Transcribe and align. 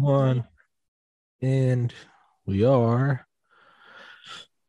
one. 0.00 0.44
And 1.40 1.92
we 2.46 2.64
are 2.64 3.26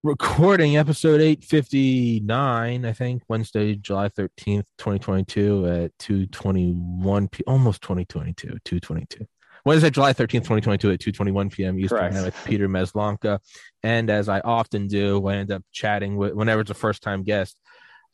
recording 0.03 0.75
episode 0.77 1.21
859, 1.21 2.85
I 2.85 2.93
think, 2.93 3.23
Wednesday, 3.29 3.75
July 3.75 4.09
13th, 4.09 4.65
2022 4.77 5.67
at 5.67 5.91
221 5.99 7.27
p 7.29 7.43
almost 7.47 7.81
2022, 7.81 8.57
222. 8.65 9.25
Wednesday, 9.65 9.89
July 9.89 10.11
13th, 10.11 10.43
2022 10.43 10.91
at 10.91 10.99
221 10.99 11.49
p.m. 11.49 11.79
Eastern 11.79 11.97
Correct. 11.97 12.15
time 12.15 12.25
with 12.25 12.45
Peter 12.45 12.67
Maslanka. 12.67 13.39
And 13.81 14.09
as 14.09 14.27
I 14.27 14.41
often 14.41 14.87
do, 14.87 15.25
I 15.25 15.35
end 15.35 15.51
up 15.51 15.63
chatting 15.71 16.17
with 16.17 16.33
whenever 16.33 16.61
it's 16.61 16.71
a 16.71 16.75
first 16.75 17.01
time 17.01 17.23
guest. 17.23 17.57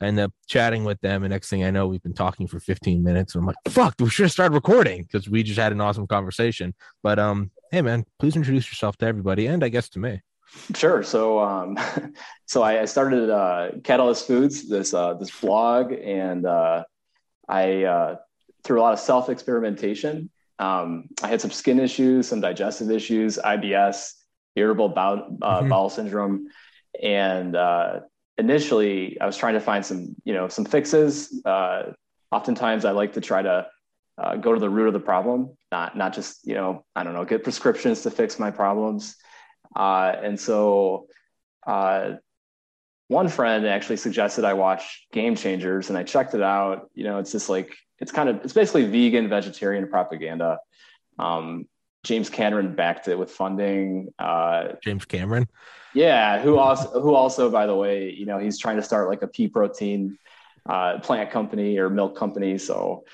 I 0.00 0.06
end 0.06 0.18
up 0.18 0.32
chatting 0.46 0.84
with 0.84 1.00
them, 1.00 1.22
and 1.24 1.30
next 1.30 1.50
thing 1.50 1.62
I 1.64 1.70
know, 1.70 1.86
we've 1.86 2.02
been 2.02 2.14
talking 2.14 2.46
for 2.46 2.58
15 2.58 3.02
minutes. 3.02 3.34
And 3.34 3.42
I'm 3.42 3.46
like, 3.46 3.56
"Fuck, 3.68 3.94
we 4.00 4.08
should 4.08 4.24
have 4.24 4.32
started 4.32 4.54
recording 4.54 5.02
because 5.02 5.28
we 5.28 5.42
just 5.42 5.58
had 5.58 5.72
an 5.72 5.80
awesome 5.80 6.06
conversation." 6.06 6.74
But 7.02 7.18
um, 7.18 7.50
hey, 7.70 7.82
man, 7.82 8.04
please 8.18 8.34
introduce 8.36 8.70
yourself 8.70 8.96
to 8.98 9.06
everybody, 9.06 9.46
and 9.46 9.62
I 9.62 9.68
guess 9.68 9.88
to 9.90 9.98
me. 9.98 10.22
Sure. 10.74 11.02
So, 11.02 11.38
um, 11.38 11.78
so 12.46 12.62
I, 12.62 12.80
I 12.80 12.84
started 12.86 13.30
uh, 13.30 13.72
Catalyst 13.84 14.26
Foods, 14.26 14.68
this 14.68 14.94
uh, 14.94 15.14
this 15.14 15.30
blog, 15.38 15.92
and 15.92 16.46
uh, 16.46 16.84
I 17.48 17.84
uh, 17.84 18.16
through 18.64 18.80
a 18.80 18.82
lot 18.82 18.94
of 18.94 19.00
self 19.00 19.28
experimentation. 19.28 20.30
Um, 20.58 21.08
I 21.22 21.28
had 21.28 21.40
some 21.40 21.50
skin 21.50 21.78
issues, 21.80 22.28
some 22.28 22.40
digestive 22.40 22.90
issues, 22.90 23.38
IBS, 23.38 24.12
irritable 24.56 24.90
bowel, 24.90 25.38
uh, 25.42 25.62
Mhm. 25.62 25.68
bowel 25.70 25.88
syndrome, 25.90 26.48
and 27.02 27.54
uh, 27.56 28.00
initially 28.40 29.20
I 29.20 29.26
was 29.26 29.36
trying 29.36 29.54
to 29.54 29.60
find 29.60 29.84
some, 29.86 30.16
you 30.24 30.32
know, 30.32 30.48
some 30.48 30.64
fixes. 30.64 31.42
Uh, 31.44 31.92
oftentimes, 32.32 32.84
I 32.84 32.90
like 32.90 33.12
to 33.12 33.20
try 33.20 33.42
to 33.42 33.66
uh, 34.18 34.36
go 34.36 34.52
to 34.52 34.58
the 34.58 34.68
root 34.68 34.88
of 34.88 34.94
the 34.94 35.00
problem, 35.00 35.56
not 35.70 35.96
not 35.96 36.12
just 36.12 36.46
you 36.46 36.54
know, 36.54 36.84
I 36.96 37.04
don't 37.04 37.14
know, 37.14 37.24
get 37.24 37.44
prescriptions 37.44 38.02
to 38.02 38.10
fix 38.10 38.38
my 38.38 38.50
problems. 38.50 39.16
Uh, 39.76 40.12
and 40.20 40.40
so 40.40 41.06
uh, 41.66 42.14
one 43.06 43.28
friend 43.28 43.66
actually 43.66 43.98
suggested 43.98 44.44
I 44.44 44.54
watch 44.54 45.06
Game 45.12 45.36
Changers, 45.36 45.90
and 45.90 45.98
I 45.98 46.02
checked 46.02 46.34
it 46.34 46.42
out. 46.42 46.90
You 46.94 47.04
know, 47.04 47.18
it's 47.18 47.32
just 47.32 47.48
like 47.48 47.76
it's 47.98 48.10
kind 48.10 48.28
of 48.28 48.36
it's 48.42 48.54
basically 48.54 48.86
vegan 48.86 49.28
vegetarian 49.28 49.88
propaganda. 49.88 50.58
Um, 51.18 51.66
James 52.02 52.30
Cameron 52.30 52.74
backed 52.74 53.08
it 53.08 53.18
with 53.18 53.30
funding. 53.30 54.08
Uh, 54.18 54.72
James 54.82 55.04
Cameron. 55.04 55.48
Yeah, 55.94 56.40
who 56.40 56.58
also 56.58 57.00
who 57.00 57.14
also 57.14 57.50
by 57.50 57.66
the 57.66 57.74
way, 57.74 58.10
you 58.10 58.26
know, 58.26 58.38
he's 58.38 58.58
trying 58.58 58.76
to 58.76 58.82
start 58.82 59.08
like 59.08 59.22
a 59.22 59.26
pea 59.26 59.48
protein 59.48 60.18
uh, 60.68 60.98
plant 61.00 61.30
company 61.30 61.78
or 61.78 61.90
milk 61.90 62.16
company. 62.16 62.58
So 62.58 63.04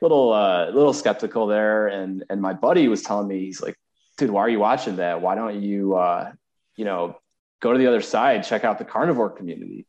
little 0.00 0.32
uh, 0.32 0.66
little 0.66 0.92
skeptical 0.92 1.46
there. 1.46 1.88
And 1.88 2.24
and 2.30 2.40
my 2.40 2.52
buddy 2.52 2.88
was 2.88 3.02
telling 3.02 3.28
me 3.28 3.40
he's 3.40 3.60
like, 3.60 3.76
dude, 4.16 4.30
why 4.30 4.40
are 4.42 4.48
you 4.48 4.58
watching 4.58 4.96
that? 4.96 5.20
Why 5.20 5.34
don't 5.34 5.62
you 5.62 5.96
uh, 5.96 6.32
you 6.76 6.84
know 6.84 7.18
go 7.60 7.72
to 7.72 7.78
the 7.78 7.86
other 7.86 8.02
side, 8.02 8.44
check 8.44 8.64
out 8.64 8.78
the 8.78 8.84
carnivore 8.84 9.30
community? 9.30 9.86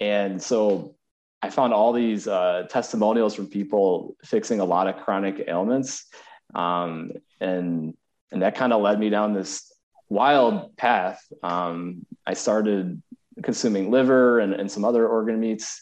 And 0.00 0.42
so 0.42 0.96
I 1.42 1.50
found 1.50 1.72
all 1.72 1.92
these 1.92 2.28
uh, 2.28 2.66
testimonials 2.68 3.34
from 3.34 3.46
people 3.46 4.16
fixing 4.24 4.60
a 4.60 4.64
lot 4.64 4.86
of 4.86 4.96
chronic 5.04 5.44
ailments, 5.48 6.06
um, 6.54 7.12
and 7.40 7.94
and 8.32 8.42
that 8.42 8.54
kind 8.54 8.72
of 8.72 8.82
led 8.82 8.98
me 8.98 9.10
down 9.10 9.32
this 9.34 9.69
wild 10.10 10.76
path. 10.76 11.24
Um, 11.42 12.04
I 12.26 12.34
started 12.34 13.00
consuming 13.42 13.90
liver 13.90 14.40
and, 14.40 14.52
and 14.52 14.70
some 14.70 14.84
other 14.84 15.08
organ 15.08 15.40
meats. 15.40 15.80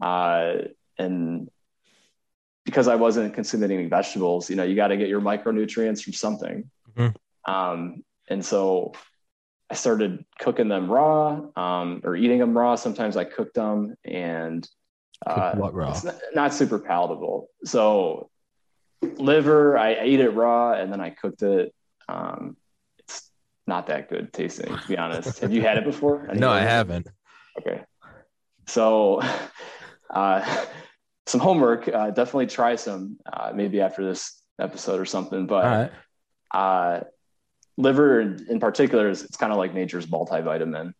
Uh, 0.00 0.58
and 0.98 1.50
because 2.64 2.86
I 2.86 2.94
wasn't 2.94 3.34
consuming 3.34 3.72
any 3.72 3.86
vegetables, 3.86 4.48
you 4.48 4.54
know, 4.54 4.62
you 4.62 4.76
got 4.76 4.88
to 4.88 4.96
get 4.96 5.08
your 5.08 5.20
micronutrients 5.20 6.02
from 6.02 6.12
something. 6.12 6.70
Mhm. 6.96 7.14
Um, 7.44 8.04
and 8.28 8.44
so 8.44 8.92
I 9.68 9.74
started 9.74 10.24
cooking 10.38 10.68
them 10.68 10.88
raw 10.90 11.40
um, 11.56 12.02
or 12.04 12.14
eating 12.14 12.38
them 12.38 12.56
raw. 12.56 12.76
Sometimes 12.76 13.16
I 13.16 13.24
cooked 13.24 13.54
them 13.54 13.96
and 14.04 14.68
uh, 15.26 15.54
what 15.54 15.74
raw? 15.74 15.90
it's 15.90 16.04
not, 16.04 16.16
not 16.34 16.54
super 16.54 16.78
palatable. 16.78 17.48
So 17.64 18.28
liver, 19.00 19.78
I 19.78 19.96
ate 19.98 20.20
it 20.20 20.30
raw 20.30 20.74
and 20.74 20.92
then 20.92 21.00
I 21.00 21.10
cooked 21.10 21.42
it. 21.42 21.74
Um, 22.08 22.56
not 23.66 23.86
that 23.86 24.08
good 24.08 24.32
tasting, 24.32 24.76
to 24.76 24.88
be 24.88 24.98
honest. 24.98 25.38
Have 25.40 25.52
you 25.52 25.62
had 25.62 25.76
it 25.76 25.84
before? 25.84 26.28
No, 26.34 26.50
I 26.50 26.60
haven't. 26.60 27.08
Okay. 27.58 27.82
So, 28.66 29.22
uh, 30.10 30.64
some 31.26 31.40
homework. 31.40 31.88
Uh, 31.88 32.10
definitely 32.10 32.46
try 32.46 32.76
some 32.76 33.18
uh, 33.32 33.52
maybe 33.54 33.80
after 33.80 34.04
this 34.04 34.42
episode 34.60 35.00
or 35.00 35.04
something. 35.04 35.46
But 35.46 35.64
right. 35.64 35.92
uh, 36.52 37.00
liver 37.76 38.20
in, 38.20 38.46
in 38.48 38.60
particular 38.60 39.08
is 39.08 39.22
it's 39.22 39.36
kind 39.36 39.52
of 39.52 39.58
like 39.58 39.74
nature's 39.74 40.06
multivitamin, 40.06 40.92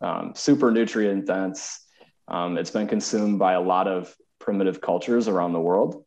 um, 0.00 0.32
super 0.34 0.70
nutrient 0.70 1.26
dense. 1.26 1.80
Um, 2.26 2.58
it's 2.58 2.70
been 2.70 2.88
consumed 2.88 3.38
by 3.38 3.52
a 3.52 3.60
lot 3.60 3.86
of 3.86 4.14
primitive 4.40 4.80
cultures 4.80 5.28
around 5.28 5.52
the 5.52 5.60
world, 5.60 6.04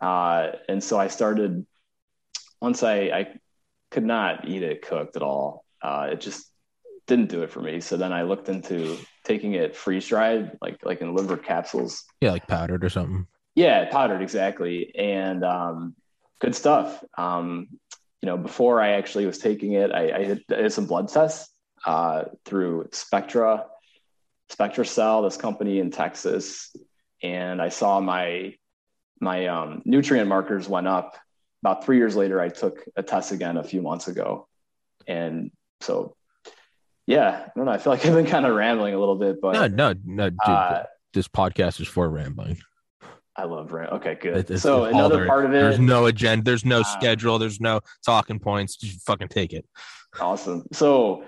uh, 0.00 0.48
and 0.68 0.82
so 0.82 0.98
I 0.98 1.08
started 1.08 1.66
once 2.60 2.82
I, 2.82 2.94
I 2.94 3.34
could 3.90 4.04
not 4.04 4.48
eat 4.48 4.62
it 4.62 4.82
cooked 4.82 5.16
at 5.16 5.22
all. 5.22 5.64
Uh, 5.82 6.08
it 6.12 6.20
just 6.20 6.50
didn't 7.06 7.28
do 7.28 7.42
it 7.42 7.50
for 7.50 7.60
me. 7.60 7.80
So 7.80 7.96
then 7.96 8.12
I 8.12 8.22
looked 8.22 8.48
into 8.48 8.98
taking 9.24 9.54
it 9.54 9.74
freeze 9.74 10.06
dried, 10.06 10.56
like 10.60 10.78
like 10.84 11.00
in 11.00 11.14
liver 11.14 11.36
capsules. 11.36 12.04
Yeah, 12.20 12.32
like 12.32 12.46
powdered 12.46 12.84
or 12.84 12.90
something. 12.90 13.26
Yeah, 13.54 13.88
powdered 13.90 14.22
exactly, 14.22 14.94
and 14.96 15.44
um, 15.44 15.94
good 16.40 16.54
stuff. 16.54 17.02
Um, 17.16 17.68
you 18.22 18.26
know, 18.26 18.36
before 18.36 18.80
I 18.80 18.90
actually 18.90 19.26
was 19.26 19.38
taking 19.38 19.72
it, 19.72 19.92
I, 19.92 20.12
I, 20.12 20.24
did, 20.24 20.44
I 20.50 20.62
did 20.62 20.72
some 20.72 20.86
blood 20.86 21.08
tests 21.08 21.52
uh, 21.86 22.24
through 22.44 22.88
Spectra, 22.92 23.66
SpectraCell, 24.50 25.26
this 25.26 25.36
company 25.36 25.78
in 25.78 25.90
Texas, 25.90 26.74
and 27.22 27.60
I 27.62 27.68
saw 27.68 28.00
my 28.00 28.54
my 29.20 29.46
um, 29.48 29.82
nutrient 29.84 30.28
markers 30.28 30.68
went 30.68 30.86
up. 30.86 31.16
About 31.62 31.84
three 31.84 31.96
years 31.96 32.14
later, 32.16 32.40
I 32.40 32.48
took 32.48 32.84
a 32.96 33.02
test 33.02 33.32
again 33.32 33.56
a 33.56 33.64
few 33.64 33.82
months 33.82 34.06
ago, 34.08 34.46
and 35.06 35.50
so 35.80 36.14
yeah, 37.06 37.44
I 37.46 37.50
don't 37.56 37.64
know. 37.66 37.72
I 37.72 37.78
feel 37.78 37.92
like 37.92 38.04
I've 38.06 38.14
been 38.14 38.26
kind 38.26 38.46
of 38.46 38.54
rambling 38.54 38.94
a 38.94 38.98
little 38.98 39.16
bit, 39.16 39.40
but 39.40 39.52
No, 39.54 39.66
no, 39.66 39.94
no, 40.04 40.30
dude. 40.30 40.38
uh, 40.46 40.84
this 41.14 41.26
podcast 41.28 41.80
is 41.80 41.88
for 41.88 42.08
rambling. 42.08 42.58
I 43.34 43.44
love 43.44 43.72
rant. 43.72 43.92
Okay, 43.92 44.16
good. 44.20 44.36
It's- 44.36 44.62
so 44.62 44.84
it's 44.84 44.94
another 44.94 45.18
there- 45.18 45.26
part 45.28 45.44
of 45.44 45.52
it, 45.52 45.54
There's 45.54 45.78
no 45.78 46.06
agenda. 46.06 46.44
There's 46.44 46.64
no 46.64 46.80
Uh, 46.80 46.84
schedule. 46.84 47.38
There's 47.38 47.60
no 47.60 47.80
talking 48.04 48.38
points. 48.40 48.76
Just 48.76 49.04
fucking 49.06 49.28
take 49.28 49.52
it. 49.52 49.64
awesome. 50.20 50.64
So, 50.72 51.24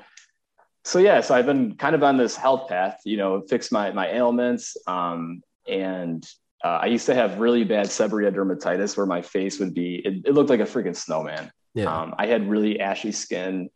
so 0.85 0.99
yeah, 0.99 1.21
so 1.21 1.35
I've 1.35 1.47
been 1.47 1.77
kind 1.77 1.95
of 1.95 2.03
on 2.03 2.17
this 2.17 2.35
health 2.37 2.69
path, 2.69 3.01
you 3.05 3.17
know, 3.17 3.43
fix 3.49 3.71
my 3.71 3.93
my 3.93 4.09
ailments. 4.09 4.77
Um, 4.87 5.43
and 5.69 6.27
uh, 6.65 6.81
I 6.83 6.87
used 6.87 7.07
to 7.07 7.15
have 7.15 7.39
really 7.39 7.65
bad 7.65 7.87
seborrheic 7.87 8.35
dermatitis 8.35 8.97
where 8.97 9.07
my 9.07 9.23
face 9.23 9.59
would 9.59 9.75
be, 9.75 9.97
it, 10.05 10.27
it 10.27 10.35
looked 10.35 10.51
like 10.51 10.61
a 10.61 10.65
freaking 10.65 10.97
snowman. 10.97 11.51
Yeah. 11.75 11.85
Um, 11.87 12.15
I 12.19 12.27
had 12.27 12.51
really 12.51 12.81
ashy 12.81 13.13
skin, 13.13 13.71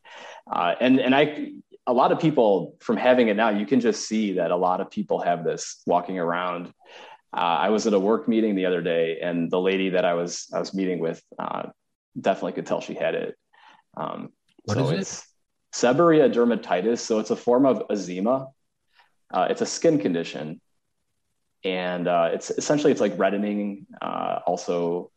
uh, 0.50 0.74
and 0.80 0.98
and 0.98 1.14
I 1.14 1.52
a 1.86 1.92
lot 1.92 2.12
of 2.12 2.18
people 2.18 2.76
from 2.80 2.96
having 2.96 3.28
it 3.28 3.36
now, 3.36 3.50
you 3.50 3.66
can 3.66 3.80
just 3.80 4.08
see 4.08 4.34
that 4.34 4.50
a 4.50 4.56
lot 4.56 4.80
of 4.80 4.90
people 4.90 5.20
have 5.20 5.44
this 5.44 5.82
walking 5.86 6.18
around. 6.18 6.72
Uh, 7.32 7.36
I 7.36 7.68
was 7.68 7.86
at 7.86 7.92
a 7.92 8.00
work 8.00 8.26
meeting 8.26 8.56
the 8.56 8.66
other 8.66 8.82
day, 8.82 9.20
and 9.20 9.50
the 9.50 9.60
lady 9.60 9.90
that 9.90 10.04
I 10.04 10.14
was 10.14 10.48
I 10.52 10.58
was 10.58 10.74
meeting 10.74 10.98
with 10.98 11.22
uh, 11.38 11.68
definitely 12.20 12.52
could 12.52 12.66
tell 12.66 12.80
she 12.80 12.94
had 12.94 13.14
it. 13.14 13.36
Um, 13.96 14.32
What 14.64 14.78
so 14.78 14.84
is 14.86 14.90
it? 14.90 14.98
it's 15.00 15.28
seborrheic 15.72 16.32
dermatitis. 16.32 16.98
So 16.98 17.18
it's 17.18 17.30
a 17.30 17.36
form 17.36 17.66
of 17.66 17.82
eczema. 17.90 18.48
Uh, 19.32 19.46
it's 19.50 19.60
a 19.62 19.66
skin 19.66 19.98
condition, 19.98 20.60
and 21.64 22.06
uh, 22.06 22.30
it's 22.32 22.50
essentially 22.50 22.92
it's 22.92 23.00
like 23.00 23.19
reddening. 23.19 23.86
Uh, 24.00 24.41
also, 24.47 25.10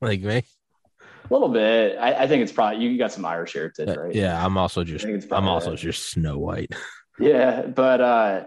like 0.00 0.20
me. 0.20 0.38
a 0.38 1.32
little 1.32 1.48
bit. 1.48 1.98
I, 1.98 2.14
I 2.24 2.26
think 2.28 2.42
it's 2.42 2.52
probably 2.52 2.84
you 2.84 2.98
got 2.98 3.12
some 3.12 3.24
Irish 3.24 3.54
heritage, 3.54 3.88
Uh, 3.88 4.00
right? 4.00 4.14
Yeah, 4.14 4.44
I'm 4.44 4.56
also 4.58 4.84
just. 4.84 5.04
I'm 5.30 5.48
also 5.48 5.76
just 5.76 6.10
Snow 6.10 6.38
White. 6.38 6.72
yeah 7.18 7.62
but 7.62 8.00
uh 8.00 8.44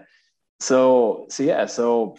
so 0.58 1.26
so 1.30 1.42
yeah 1.42 1.66
so 1.66 2.16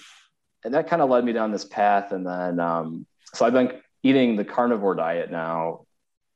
and 0.64 0.74
that 0.74 0.88
kind 0.88 1.02
of 1.02 1.10
led 1.10 1.24
me 1.26 1.34
down 1.34 1.52
this 1.52 1.66
path 1.66 2.14
and 2.14 2.26
then 2.26 2.60
um 2.60 3.06
so 3.34 3.46
i've 3.46 3.54
been 3.54 3.72
eating 4.02 4.38
the 4.38 4.46
carnivore 4.46 4.96
diet 4.96 5.30
now 5.30 5.86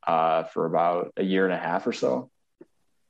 uh 0.05 0.43
for 0.43 0.65
about 0.65 1.13
a 1.15 1.23
year 1.23 1.45
and 1.45 1.53
a 1.53 1.57
half 1.57 1.87
or 1.87 1.93
so 1.93 2.29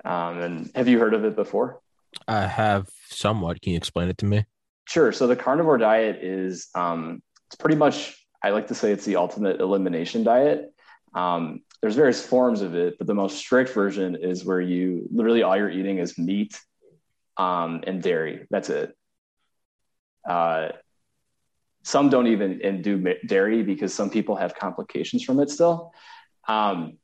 um 0.05 0.39
and 0.39 0.71
have 0.75 0.87
you 0.87 0.99
heard 0.99 1.13
of 1.13 1.25
it 1.25 1.35
before 1.35 1.79
I 2.27 2.45
have 2.45 2.89
somewhat. 3.07 3.61
Can 3.61 3.71
you 3.71 3.77
explain 3.77 4.09
it 4.09 4.17
to 4.17 4.25
me? 4.25 4.45
Sure. 4.91 5.13
So 5.13 5.25
the 5.25 5.37
carnivore 5.37 5.77
diet 5.77 6.21
is 6.21 6.67
um, 6.75 7.23
it's 7.47 7.55
pretty 7.55 7.77
much 7.77 8.27
I 8.43 8.49
like 8.49 8.67
to 8.67 8.75
say 8.75 8.91
it's 8.91 9.05
the 9.05 9.15
ultimate 9.15 9.61
elimination 9.61 10.25
diet. 10.25 10.73
Um, 11.15 11.61
there's 11.81 11.95
various 11.95 12.21
forms 12.25 12.59
of 12.59 12.75
it, 12.75 12.97
but 12.97 13.07
the 13.07 13.13
most 13.13 13.37
strict 13.37 13.73
version 13.73 14.17
is 14.17 14.43
where 14.43 14.59
you 14.59 15.07
literally 15.09 15.43
all 15.43 15.55
you're 15.55 15.69
eating 15.69 15.99
is 15.99 16.17
meat 16.17 16.59
um, 17.37 17.85
and 17.87 18.03
dairy. 18.03 18.45
That's 18.49 18.69
it. 18.69 18.93
Uh, 20.27 20.71
some 21.83 22.09
don't 22.09 22.27
even 22.27 22.59
and 22.61 22.83
do 22.83 23.15
dairy 23.25 23.63
because 23.63 23.93
some 23.93 24.09
people 24.09 24.35
have 24.35 24.55
complications 24.55 25.23
from 25.23 25.39
it 25.39 25.49
still. 25.49 25.93
Um, 26.49 26.97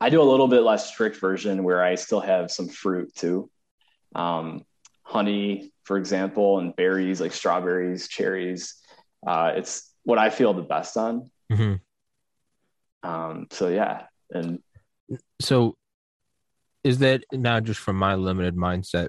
I 0.00 0.08
do 0.08 0.22
a 0.22 0.30
little 0.30 0.46
bit 0.46 0.60
less 0.60 0.92
strict 0.92 1.16
version 1.16 1.64
where 1.64 1.82
I 1.82 1.96
still 1.96 2.20
have 2.20 2.52
some 2.52 2.68
fruit 2.68 3.12
too. 3.16 3.50
Um, 4.14 4.62
honey, 5.12 5.72
for 5.84 5.98
example, 5.98 6.58
and 6.58 6.74
berries 6.74 7.20
like 7.20 7.32
strawberries, 7.32 8.08
cherries. 8.08 8.74
Uh, 9.26 9.52
it's 9.56 9.92
what 10.04 10.18
I 10.18 10.30
feel 10.30 10.54
the 10.54 10.62
best 10.62 10.96
on. 10.96 11.30
Mm-hmm. 11.52 13.08
Um, 13.08 13.46
so 13.50 13.68
yeah, 13.68 14.04
and 14.30 14.60
so 15.40 15.76
is 16.82 16.98
that 16.98 17.24
now 17.32 17.60
just 17.60 17.80
from 17.80 17.96
my 17.96 18.14
limited 18.14 18.56
mindset? 18.56 19.08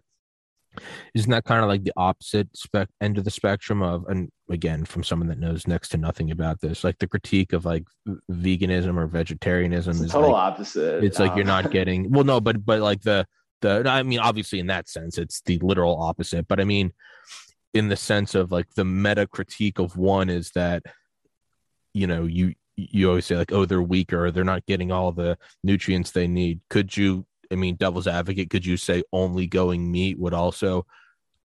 Isn't 1.13 1.29
that 1.29 1.45
kind 1.45 1.61
of 1.61 1.69
like 1.69 1.83
the 1.83 1.93
opposite 1.95 2.49
spec 2.55 2.89
end 2.99 3.19
of 3.19 3.23
the 3.23 3.31
spectrum 3.31 3.83
of, 3.83 4.05
and 4.07 4.29
again, 4.49 4.85
from 4.85 5.03
someone 5.03 5.29
that 5.29 5.37
knows 5.39 5.67
next 5.67 5.89
to 5.89 5.97
nothing 5.97 6.31
about 6.31 6.61
this, 6.61 6.83
like 6.83 6.97
the 6.97 7.07
critique 7.07 7.53
of 7.53 7.63
like 7.63 7.83
veganism 8.31 8.97
or 8.97 9.05
vegetarianism 9.05 9.91
it's 9.91 10.01
is 10.01 10.11
total 10.11 10.31
like, 10.31 10.41
opposite. 10.53 11.03
It's 11.03 11.19
like 11.19 11.31
um, 11.31 11.37
you're 11.37 11.45
not 11.45 11.69
getting 11.77 12.11
well, 12.11 12.23
no, 12.23 12.41
but 12.41 12.65
but 12.65 12.81
like 12.81 13.01
the 13.01 13.25
the 13.63 13.83
I 13.89 14.03
mean, 14.03 14.19
obviously 14.19 14.59
in 14.59 14.67
that 14.67 14.87
sense, 14.87 15.17
it's 15.17 15.41
the 15.41 15.57
literal 15.59 15.99
opposite. 15.99 16.47
But 16.47 16.59
I 16.59 16.63
mean, 16.65 16.93
in 17.73 17.89
the 17.89 17.95
sense 17.95 18.35
of 18.35 18.51
like 18.51 18.69
the 18.75 18.85
meta 18.85 19.25
critique 19.25 19.79
of 19.79 19.97
one 19.97 20.29
is 20.29 20.51
that 20.51 20.83
you 21.93 22.07
know 22.07 22.25
you 22.25 22.53
you 22.75 23.09
always 23.09 23.25
say 23.25 23.35
like 23.35 23.51
oh 23.51 23.65
they're 23.65 23.81
weaker 23.81 24.31
they're 24.31 24.43
not 24.43 24.65
getting 24.65 24.91
all 24.91 25.11
the 25.11 25.37
nutrients 25.63 26.11
they 26.11 26.27
need 26.27 26.59
could 26.69 26.95
you 26.95 27.25
i 27.51 27.55
mean 27.55 27.75
devil's 27.75 28.07
advocate 28.07 28.49
could 28.49 28.65
you 28.65 28.77
say 28.77 29.03
only 29.11 29.47
going 29.47 29.91
meat 29.91 30.17
would 30.19 30.33
also 30.33 30.85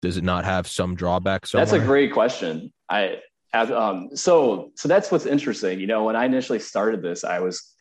does 0.00 0.16
it 0.16 0.24
not 0.24 0.44
have 0.44 0.66
some 0.66 0.96
drawbacks 0.96 1.52
somewhere? 1.52 1.66
that's 1.66 1.80
a 1.80 1.86
great 1.86 2.12
question 2.12 2.72
i 2.88 3.18
have 3.52 3.70
um 3.70 4.08
so 4.14 4.72
so 4.74 4.88
that's 4.88 5.12
what's 5.12 5.26
interesting 5.26 5.78
you 5.78 5.86
know 5.86 6.04
when 6.04 6.16
i 6.16 6.24
initially 6.24 6.58
started 6.58 7.02
this 7.02 7.22
i 7.22 7.38
was 7.38 7.71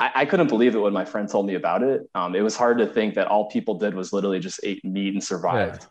I, 0.00 0.10
I 0.14 0.24
couldn't 0.24 0.48
believe 0.48 0.74
it 0.74 0.80
when 0.80 0.92
my 0.92 1.04
friend 1.04 1.28
told 1.28 1.46
me 1.46 1.54
about 1.54 1.82
it 1.82 2.08
um 2.14 2.34
it 2.34 2.42
was 2.42 2.56
hard 2.56 2.78
to 2.78 2.86
think 2.86 3.14
that 3.14 3.28
all 3.28 3.50
people 3.50 3.74
did 3.78 3.94
was 3.94 4.12
literally 4.12 4.40
just 4.40 4.60
ate 4.62 4.84
meat 4.84 5.14
and 5.14 5.22
survived 5.22 5.86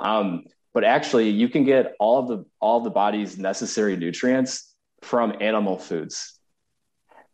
yeah. 0.00 0.18
um 0.18 0.44
but 0.76 0.84
actually 0.84 1.30
you 1.30 1.48
can 1.48 1.64
get 1.64 1.94
all 1.98 2.18
of 2.18 2.28
the 2.28 2.44
all 2.60 2.76
of 2.76 2.84
the 2.84 2.90
body's 2.90 3.38
necessary 3.38 3.96
nutrients 3.96 4.74
from 5.00 5.34
animal 5.40 5.78
foods. 5.78 6.38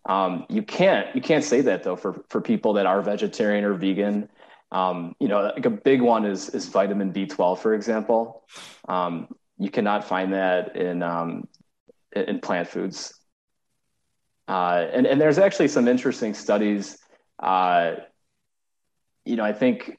Um, 0.09 0.47
you 0.49 0.63
can't 0.63 1.15
you 1.17 1.21
can't 1.21 1.43
say 1.45 1.61
that 1.63 1.83
though 1.83 1.97
for 1.97 2.25
for 2.29 2.41
people 2.41 2.75
that 2.75 2.87
are 2.87 3.03
vegetarian 3.03 3.65
or 3.65 3.75
vegan. 3.75 4.29
Um, 4.71 5.15
you 5.21 5.29
know, 5.29 5.43
like 5.43 5.67
a 5.67 5.71
big 5.71 6.01
one 6.01 6.25
is 6.25 6.51
is 6.51 6.67
vitamin 6.69 7.13
B12, 7.13 7.59
for 7.59 7.75
example. 7.75 8.45
Um, 8.89 9.29
you 9.59 9.71
cannot 9.71 10.05
find 10.05 10.33
that 10.35 10.77
in 10.77 11.03
um, 11.03 11.49
in 12.15 12.41
plant 12.41 12.69
foods. 12.69 13.13
Uh, 14.53 14.87
and 14.93 15.07
and 15.07 15.19
there's 15.19 15.39
actually 15.39 15.69
some 15.69 15.89
interesting 15.89 16.35
studies. 16.35 16.99
Uh, 17.39 17.95
you 19.25 19.35
know, 19.37 19.45
I 19.45 19.55
think 19.55 19.99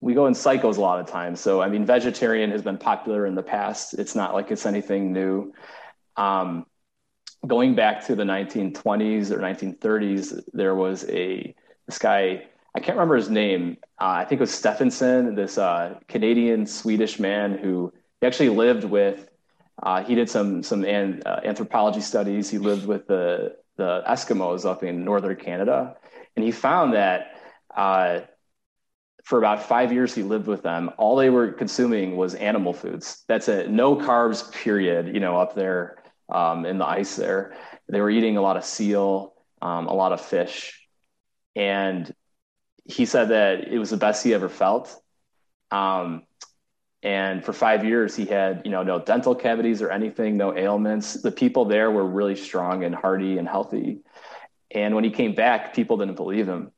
we 0.00 0.14
go 0.14 0.26
in 0.26 0.34
cycles 0.34 0.78
a 0.78 0.80
lot 0.80 0.98
of 0.98 1.06
times. 1.06 1.40
So, 1.40 1.60
I 1.60 1.68
mean, 1.68 1.84
vegetarian 1.84 2.50
has 2.52 2.62
been 2.62 2.78
popular 2.78 3.26
in 3.26 3.34
the 3.34 3.42
past. 3.42 3.92
It's 3.94 4.14
not 4.14 4.32
like 4.32 4.50
it's 4.50 4.64
anything 4.64 5.12
new. 5.12 5.52
Um, 6.16 6.64
going 7.46 7.74
back 7.74 8.06
to 8.06 8.14
the 8.14 8.24
1920s 8.24 9.30
or 9.30 9.38
1930s, 9.40 10.42
there 10.54 10.74
was 10.74 11.04
a 11.10 11.54
this 11.84 11.98
guy. 11.98 12.46
I 12.74 12.80
can't 12.80 12.96
remember 12.96 13.16
his 13.16 13.28
name. 13.28 13.76
Uh, 14.00 14.20
I 14.20 14.24
think 14.24 14.40
it 14.40 14.44
was 14.44 14.54
Stephenson, 14.54 15.34
this 15.34 15.58
uh, 15.58 15.98
Canadian 16.08 16.64
Swedish 16.66 17.20
man 17.20 17.58
who 17.58 17.92
actually 18.22 18.48
lived 18.48 18.84
with. 18.84 19.28
Uh, 19.82 20.04
he 20.04 20.14
did 20.14 20.30
some 20.30 20.62
some 20.62 20.84
an, 20.84 21.22
uh, 21.26 21.40
anthropology 21.44 22.00
studies. 22.00 22.50
He 22.50 22.58
lived 22.58 22.86
with 22.86 23.06
the 23.06 23.56
the 23.76 24.02
Eskimos 24.06 24.64
up 24.64 24.84
in 24.84 25.04
northern 25.04 25.36
Canada, 25.36 25.96
and 26.36 26.44
he 26.44 26.52
found 26.52 26.94
that 26.94 27.40
uh, 27.74 28.20
for 29.24 29.38
about 29.38 29.62
five 29.62 29.92
years 29.92 30.14
he 30.14 30.22
lived 30.22 30.46
with 30.46 30.62
them 30.62 30.90
all 30.98 31.16
they 31.16 31.30
were 31.30 31.52
consuming 31.52 32.16
was 32.16 32.34
animal 32.34 32.72
foods. 32.72 33.24
That's 33.26 33.48
it. 33.48 33.70
No 33.70 33.96
carbs 33.96 34.52
period 34.52 35.14
you 35.14 35.20
know 35.20 35.38
up 35.38 35.54
there 35.54 36.02
um, 36.28 36.66
in 36.66 36.78
the 36.78 36.86
ice 36.86 37.16
there. 37.16 37.56
They 37.88 38.00
were 38.00 38.10
eating 38.10 38.36
a 38.36 38.42
lot 38.42 38.56
of 38.56 38.64
seal 38.64 39.34
um, 39.64 39.86
a 39.86 39.94
lot 39.94 40.12
of 40.12 40.20
fish. 40.20 40.86
And 41.56 42.12
he 42.84 43.06
said 43.06 43.30
that 43.30 43.66
it 43.66 43.78
was 43.78 43.90
the 43.90 43.96
best 43.96 44.22
he 44.22 44.34
ever 44.34 44.48
felt. 44.48 44.94
Um, 45.70 46.24
and 47.04 47.44
for 47.44 47.52
five 47.52 47.84
years 47.84 48.16
he 48.16 48.24
had 48.24 48.62
you 48.64 48.70
know 48.72 48.82
no 48.82 48.98
dental 48.98 49.34
cavities 49.34 49.80
or 49.80 49.90
anything 49.90 50.36
no 50.36 50.56
ailments 50.56 51.14
the 51.14 51.30
people 51.30 51.64
there 51.64 51.90
were 51.90 52.06
really 52.06 52.34
strong 52.34 52.82
and 52.82 52.94
hearty 52.94 53.38
and 53.38 53.46
healthy 53.46 54.00
and 54.72 54.94
when 54.94 55.04
he 55.04 55.10
came 55.10 55.34
back 55.34 55.74
people 55.74 55.96
didn't 55.96 56.16
believe 56.16 56.48
him 56.48 56.72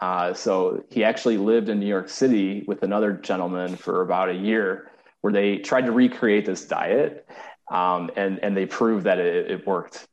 uh, 0.00 0.32
so 0.32 0.84
he 0.90 1.02
actually 1.02 1.38
lived 1.38 1.68
in 1.68 1.80
New 1.80 1.86
York 1.86 2.08
City 2.08 2.64
with 2.66 2.82
another 2.82 3.12
gentleman 3.12 3.76
for 3.76 4.02
about 4.02 4.28
a 4.28 4.34
year, 4.34 4.92
where 5.22 5.32
they 5.32 5.58
tried 5.58 5.86
to 5.86 5.92
recreate 5.92 6.46
this 6.46 6.64
diet, 6.64 7.28
um, 7.70 8.10
and 8.16 8.38
and 8.40 8.56
they 8.56 8.66
proved 8.66 9.04
that 9.04 9.18
it, 9.18 9.50
it 9.50 9.66
worked. 9.66 10.06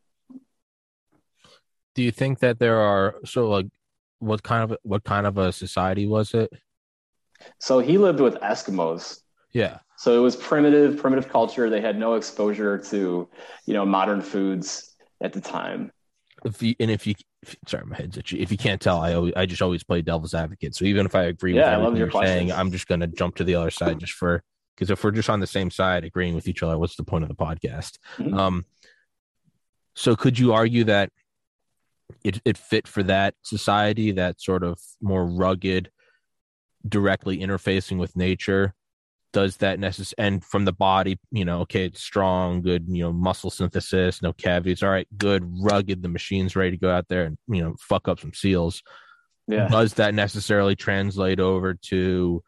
Do 1.93 2.01
you 2.01 2.11
think 2.11 2.39
that 2.39 2.57
there 2.59 2.79
are 2.79 3.15
so 3.25 3.47
like 3.47 3.67
what 4.19 4.41
kind 4.41 4.71
of 4.71 4.77
what 4.81 5.03
kind 5.03 5.27
of 5.27 5.37
a 5.37 5.51
society 5.51 6.07
was 6.07 6.33
it? 6.33 6.51
So 7.59 7.77
he 7.79 7.99
lived 7.99 8.21
with 8.21 8.35
Eskimos. 8.35 9.21
Yeah. 9.55 9.79
So 9.95 10.17
it 10.17 10.19
was 10.19 10.35
primitive, 10.35 10.97
primitive 10.97 11.29
culture. 11.29 11.69
They 11.69 11.79
had 11.79 11.97
no 11.97 12.15
exposure 12.15 12.77
to, 12.77 13.29
you 13.65 13.73
know, 13.73 13.85
modern 13.85 14.21
foods 14.21 14.93
at 15.21 15.31
the 15.31 15.39
time. 15.39 15.93
If 16.43 16.61
you, 16.61 16.75
and 16.77 16.91
if 16.91 17.07
you 17.07 17.15
sorry, 17.65 17.85
my 17.85 17.95
head's 17.95 18.17
itchy. 18.17 18.41
If 18.41 18.51
you 18.51 18.57
can't 18.57 18.81
tell, 18.81 18.99
I 18.99 19.13
always, 19.13 19.33
I 19.37 19.45
just 19.45 19.61
always 19.61 19.81
play 19.81 20.01
devil's 20.01 20.33
advocate. 20.33 20.75
So 20.75 20.83
even 20.83 21.05
if 21.05 21.15
I 21.15 21.23
agree 21.23 21.53
with 21.53 21.61
yeah, 21.61 21.71
everything 21.71 21.95
you're 21.95 22.09
questions. 22.09 22.37
saying, 22.37 22.51
I'm 22.51 22.69
just 22.69 22.87
going 22.87 22.99
to 22.99 23.07
jump 23.07 23.35
to 23.37 23.45
the 23.45 23.55
other 23.55 23.71
side 23.71 23.97
just 23.99 24.11
for 24.11 24.43
because 24.75 24.91
if 24.91 25.01
we're 25.01 25.11
just 25.11 25.29
on 25.29 25.39
the 25.39 25.47
same 25.47 25.71
side, 25.71 26.03
agreeing 26.03 26.35
with 26.35 26.49
each 26.49 26.61
other, 26.61 26.77
what's 26.77 26.97
the 26.97 27.05
point 27.05 27.23
of 27.23 27.29
the 27.29 27.35
podcast? 27.35 27.97
Mm-hmm. 28.17 28.37
Um, 28.37 28.65
so 29.95 30.17
could 30.17 30.37
you 30.37 30.51
argue 30.51 30.83
that 30.83 31.11
it 32.25 32.41
it 32.43 32.57
fit 32.57 32.89
for 32.89 33.03
that 33.03 33.35
society, 33.41 34.11
that 34.11 34.41
sort 34.41 34.65
of 34.65 34.81
more 35.01 35.25
rugged, 35.25 35.91
directly 36.85 37.37
interfacing 37.37 37.97
with 37.97 38.17
nature? 38.17 38.74
Does 39.35 39.57
that 39.57 39.81
necessary 39.81 40.15
and 40.17 40.45
from 40.45 40.63
the 40.63 40.71
body 40.71 41.19
you 41.29 41.43
know 41.43 41.59
okay 41.59 41.87
it's 41.87 42.01
strong 42.01 42.61
good 42.61 42.85
you 42.87 43.03
know 43.03 43.11
muscle 43.11 43.49
synthesis 43.49 44.21
no 44.21 44.31
cavities 44.31 44.81
all 44.81 44.89
right 44.89 45.09
good 45.17 45.43
rugged 45.61 46.01
the 46.01 46.07
machine's 46.07 46.55
ready 46.55 46.71
to 46.71 46.77
go 46.77 46.89
out 46.89 47.05
there 47.09 47.25
and 47.25 47.37
you 47.49 47.61
know 47.61 47.75
fuck 47.77 48.07
up 48.07 48.17
some 48.17 48.33
seals. 48.33 48.81
Yeah. 49.47 49.67
Does 49.67 49.95
that 49.95 50.15
necessarily 50.15 50.77
translate 50.77 51.41
over 51.41 51.73
to 51.89 52.41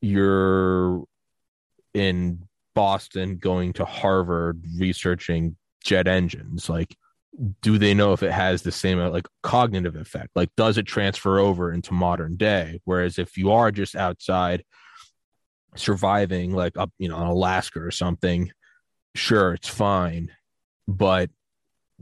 you're 0.00 1.04
in 1.92 2.48
boston 2.74 3.36
going 3.36 3.74
to 3.74 3.84
harvard 3.84 4.64
researching 4.78 5.54
jet 5.84 6.08
engines? 6.08 6.70
Like 6.70 6.96
do 7.60 7.76
they 7.76 7.92
know 7.92 8.14
if 8.14 8.22
it 8.22 8.32
has 8.32 8.62
the 8.62 8.72
same 8.72 8.98
uh, 8.98 9.10
like 9.10 9.28
cognitive 9.42 9.96
effect? 9.96 10.30
Like 10.34 10.48
does 10.56 10.78
it 10.78 10.86
transfer 10.86 11.38
over 11.38 11.70
into 11.70 11.92
modern 11.92 12.36
day? 12.36 12.80
Whereas 12.84 13.18
if 13.18 13.36
you 13.36 13.52
are 13.52 13.70
just 13.70 13.94
outside 13.94 14.64
surviving 15.76 16.52
like 16.52 16.76
up 16.76 16.90
you 16.98 17.08
know 17.08 17.16
on 17.16 17.26
alaska 17.26 17.80
or 17.80 17.90
something 17.90 18.50
sure 19.14 19.54
it's 19.54 19.68
fine. 19.68 20.30
But 20.86 21.30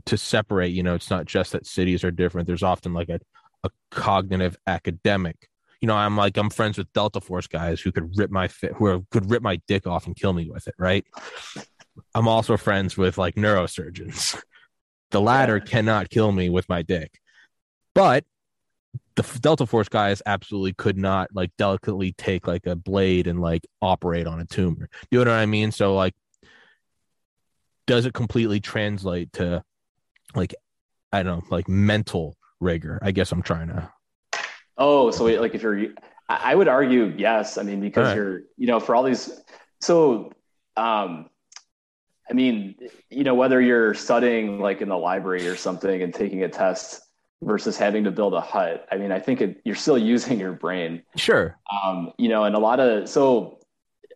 to 0.05 0.17
separate 0.17 0.69
you 0.73 0.83
know 0.83 0.95
it's 0.95 1.09
not 1.09 1.25
just 1.25 1.53
that 1.53 1.65
cities 1.65 2.03
are 2.03 2.11
different. 2.11 2.47
There's 2.47 2.63
often 2.63 2.93
like 2.93 3.09
a, 3.09 3.19
a 3.63 3.69
cognitive 3.91 4.57
academic. 4.67 5.47
You 5.81 5.87
know 5.87 5.95
i'm 5.95 6.15
like 6.15 6.37
i'm 6.37 6.49
friends 6.49 6.77
with 6.77 6.91
delta 6.93 7.19
force 7.19 7.47
guys 7.47 7.81
who 7.81 7.91
could 7.91 8.17
rip 8.17 8.31
my 8.31 8.47
fit 8.47 8.73
who 8.73 9.05
could 9.11 9.29
rip 9.29 9.43
my 9.43 9.59
dick 9.67 9.85
off 9.85 10.07
and 10.07 10.15
kill 10.15 10.31
me 10.31 10.49
with 10.49 10.67
it 10.67 10.75
right? 10.77 11.05
I'm 12.15 12.27
also 12.27 12.57
friends 12.57 12.97
with 12.97 13.17
like 13.17 13.35
neurosurgeons. 13.35 14.41
The 15.11 15.21
latter 15.21 15.59
cannot 15.59 16.09
kill 16.09 16.31
me 16.31 16.49
with 16.49 16.67
my 16.67 16.81
dick. 16.81 17.19
But 17.93 18.23
the 19.15 19.39
Delta 19.39 19.65
Force 19.65 19.89
guys 19.89 20.21
absolutely 20.25 20.73
could 20.73 20.97
not 20.97 21.29
like 21.33 21.51
delicately 21.57 22.13
take 22.13 22.47
like 22.47 22.65
a 22.65 22.75
blade 22.75 23.27
and 23.27 23.39
like 23.39 23.65
operate 23.81 24.27
on 24.27 24.39
a 24.39 24.45
tumor. 24.45 24.89
You 25.11 25.23
know 25.23 25.31
what 25.31 25.39
I 25.39 25.45
mean? 25.45 25.71
So 25.71 25.95
like, 25.95 26.13
does 27.85 28.05
it 28.05 28.13
completely 28.13 28.59
translate 28.59 29.33
to 29.33 29.63
like 30.35 30.55
I 31.11 31.23
don't 31.23 31.39
know, 31.39 31.47
like 31.49 31.67
mental 31.67 32.35
rigor? 32.59 32.99
I 33.01 33.11
guess 33.11 33.31
I'm 33.31 33.43
trying 33.43 33.67
to. 33.67 33.89
Oh, 34.77 35.11
so 35.11 35.25
like 35.25 35.53
if 35.53 35.61
you're, 35.61 35.87
I 36.27 36.55
would 36.55 36.67
argue 36.67 37.13
yes. 37.15 37.57
I 37.57 37.63
mean 37.63 37.81
because 37.81 38.07
right. 38.07 38.15
you're, 38.15 38.41
you 38.57 38.67
know, 38.67 38.79
for 38.79 38.95
all 38.95 39.03
these, 39.03 39.31
so 39.79 40.31
um, 40.75 41.29
I 42.29 42.33
mean, 42.33 42.75
you 43.09 43.23
know, 43.23 43.35
whether 43.35 43.61
you're 43.61 43.93
studying 43.93 44.59
like 44.59 44.81
in 44.81 44.89
the 44.89 44.97
library 44.97 45.47
or 45.47 45.55
something 45.55 46.01
and 46.01 46.13
taking 46.13 46.43
a 46.43 46.49
test 46.49 47.01
versus 47.41 47.77
having 47.77 48.03
to 48.03 48.11
build 48.11 48.33
a 48.33 48.41
hut. 48.41 48.87
I 48.91 48.97
mean, 48.97 49.11
I 49.11 49.19
think 49.19 49.41
it, 49.41 49.61
you're 49.65 49.75
still 49.75 49.97
using 50.13 50.39
your 50.39 50.53
brain. 50.53 51.03
Sure. 51.15 51.57
Um, 51.83 52.13
you 52.17 52.29
know, 52.29 52.43
and 52.43 52.55
a 52.55 52.59
lot 52.59 52.79
of 52.79 53.09
so 53.09 53.59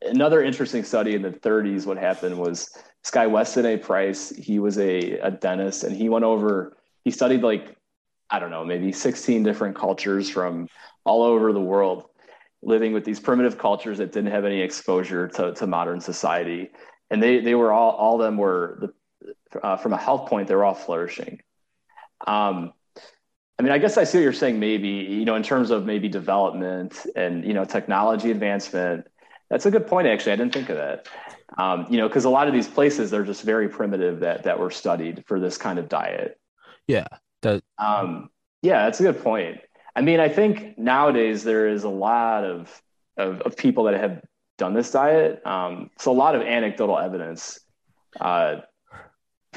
another 0.01 0.43
interesting 0.43 0.83
study 0.83 1.15
in 1.15 1.21
the 1.21 1.31
30s. 1.31 1.85
What 1.85 1.97
happened 1.97 2.37
was 2.37 2.77
Sky 3.03 3.27
Weston 3.27 3.65
A. 3.65 3.77
Price. 3.77 4.29
He 4.29 4.59
was 4.59 4.77
a, 4.77 5.17
a 5.19 5.31
dentist, 5.31 5.83
and 5.83 5.95
he 5.95 6.09
went 6.09 6.25
over. 6.25 6.77
he 7.03 7.11
studied 7.11 7.41
like 7.41 7.77
I 8.29 8.39
don't 8.39 8.51
know, 8.51 8.65
maybe 8.65 8.91
16 8.91 9.43
different 9.43 9.75
cultures 9.75 10.29
from 10.29 10.67
all 11.05 11.23
over 11.23 11.53
the 11.53 11.61
world, 11.61 12.05
living 12.61 12.93
with 12.93 13.05
these 13.05 13.19
primitive 13.19 13.57
cultures 13.57 13.99
that 13.99 14.11
didn't 14.11 14.31
have 14.31 14.45
any 14.45 14.61
exposure 14.61 15.27
to, 15.29 15.53
to 15.53 15.67
modern 15.67 16.01
society. 16.01 16.69
And 17.09 17.23
they, 17.23 17.39
they 17.39 17.55
were 17.55 17.71
all, 17.71 17.91
all 17.91 18.15
of 18.15 18.25
them 18.25 18.37
were, 18.37 18.79
the, 18.81 19.59
uh, 19.65 19.77
from 19.77 19.93
a 19.93 19.97
health 19.97 20.29
point, 20.29 20.47
they 20.47 20.55
were 20.55 20.65
all 20.65 20.73
flourishing. 20.73 21.41
Um, 22.25 22.73
I 23.59 23.63
mean, 23.63 23.71
I 23.71 23.79
guess 23.79 23.97
I 23.97 24.03
see 24.03 24.19
what 24.19 24.23
you're 24.23 24.33
saying, 24.33 24.59
maybe, 24.59 24.87
you 24.87 25.25
know, 25.25 25.35
in 25.35 25.43
terms 25.43 25.71
of 25.71 25.85
maybe 25.85 26.07
development 26.07 27.07
and, 27.15 27.43
you 27.43 27.53
know, 27.53 27.65
technology 27.65 28.29
advancement. 28.29 29.07
That's 29.49 29.65
a 29.65 29.71
good 29.71 29.87
point, 29.87 30.07
actually. 30.07 30.33
I 30.33 30.35
didn't 30.35 30.53
think 30.53 30.69
of 30.69 30.77
that. 30.77 31.07
Um, 31.57 31.87
you 31.89 31.97
know, 31.97 32.07
because 32.07 32.25
a 32.25 32.29
lot 32.29 32.47
of 32.47 32.53
these 32.53 32.67
places, 32.67 33.09
they're 33.09 33.23
just 33.23 33.41
very 33.41 33.67
primitive 33.67 34.19
that, 34.19 34.43
that 34.43 34.59
were 34.59 34.69
studied 34.69 35.23
for 35.25 35.39
this 35.39 35.57
kind 35.57 35.79
of 35.79 35.89
diet. 35.89 36.39
Yeah. 36.85 37.07
That, 37.41 37.63
um, 37.79 38.29
yeah, 38.61 38.83
that's 38.83 38.99
a 38.99 39.03
good 39.03 39.23
point. 39.23 39.59
I 39.95 40.01
mean, 40.01 40.19
I 40.19 40.29
think 40.29 40.77
nowadays 40.77 41.43
there 41.43 41.67
is 41.67 41.83
a 41.83 41.89
lot 41.89 42.43
of, 42.43 42.81
of, 43.15 43.41
of 43.41 43.57
people 43.57 43.85
that 43.85 43.99
have 43.99 44.21
done 44.59 44.73
this 44.75 44.91
diet. 44.91 45.43
Um, 45.45 45.89
so 45.97 46.11
a 46.11 46.13
lot 46.13 46.35
of 46.35 46.41
anecdotal 46.41 46.99
evidence 46.99 47.59
uh, 48.19 48.57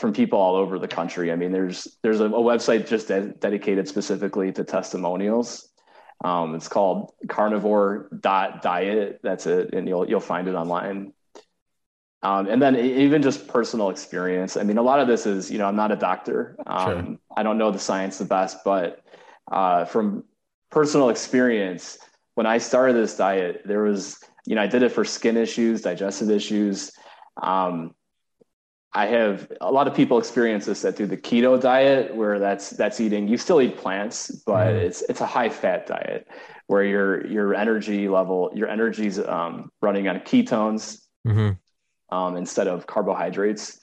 from 0.00 0.12
people 0.12 0.38
all 0.38 0.56
over 0.56 0.78
the 0.78 0.88
country. 0.88 1.30
I 1.30 1.36
mean, 1.36 1.52
there's 1.52 1.98
there's 2.02 2.20
a, 2.20 2.24
a 2.24 2.42
website 2.42 2.88
just 2.88 3.08
de- 3.08 3.34
dedicated 3.34 3.86
specifically 3.86 4.50
to 4.52 4.64
testimonials. 4.64 5.68
Um, 6.24 6.54
it's 6.54 6.68
called 6.68 7.12
carnivore 7.28 8.08
diet. 8.20 9.20
That's 9.22 9.46
it, 9.46 9.74
and 9.74 9.86
you'll 9.86 10.08
you'll 10.08 10.20
find 10.20 10.48
it 10.48 10.54
online. 10.54 11.12
Um, 12.22 12.48
and 12.48 12.60
then 12.60 12.76
even 12.76 13.22
just 13.22 13.48
personal 13.48 13.88
experience. 13.88 14.56
I 14.56 14.62
mean, 14.62 14.76
a 14.76 14.82
lot 14.82 15.00
of 15.00 15.08
this 15.08 15.24
is, 15.24 15.50
you 15.50 15.56
know, 15.56 15.64
I'm 15.66 15.76
not 15.76 15.90
a 15.90 15.96
doctor. 15.96 16.54
Um, 16.66 17.06
sure. 17.06 17.16
I 17.34 17.42
don't 17.42 17.56
know 17.56 17.70
the 17.70 17.78
science 17.78 18.18
the 18.18 18.26
best, 18.26 18.58
but 18.62 19.02
uh, 19.50 19.86
from 19.86 20.24
personal 20.70 21.08
experience, 21.08 21.98
when 22.34 22.46
I 22.46 22.58
started 22.58 22.94
this 22.94 23.16
diet, 23.16 23.62
there 23.64 23.82
was, 23.82 24.18
you 24.46 24.54
know, 24.54 24.60
I 24.60 24.66
did 24.66 24.82
it 24.82 24.92
for 24.92 25.02
skin 25.02 25.38
issues, 25.38 25.80
digestive 25.80 26.30
issues. 26.30 26.92
Um, 27.40 27.94
I 28.92 29.06
have 29.06 29.50
a 29.60 29.70
lot 29.70 29.86
of 29.86 29.94
people 29.94 30.18
experience 30.18 30.66
this 30.66 30.82
that 30.82 30.96
do 30.96 31.06
the 31.06 31.16
keto 31.16 31.60
diet, 31.60 32.14
where 32.14 32.38
that's 32.38 32.70
that's 32.70 33.00
eating. 33.00 33.28
You 33.28 33.36
still 33.36 33.60
eat 33.60 33.76
plants, 33.76 34.30
but 34.46 34.74
mm 34.74 34.82
it's 34.82 35.02
it's 35.02 35.20
a 35.20 35.26
high 35.26 35.48
fat 35.48 35.86
diet, 35.86 36.26
where 36.66 36.82
your 36.84 37.26
your 37.26 37.54
energy 37.54 38.08
level, 38.08 38.50
your 38.54 38.68
energy's 38.68 39.18
um, 39.18 39.70
running 39.80 40.08
on 40.08 40.20
ketones. 40.20 41.02
Mm-hmm 41.26 41.50
um, 42.10 42.36
instead 42.36 42.68
of 42.68 42.86
carbohydrates. 42.86 43.80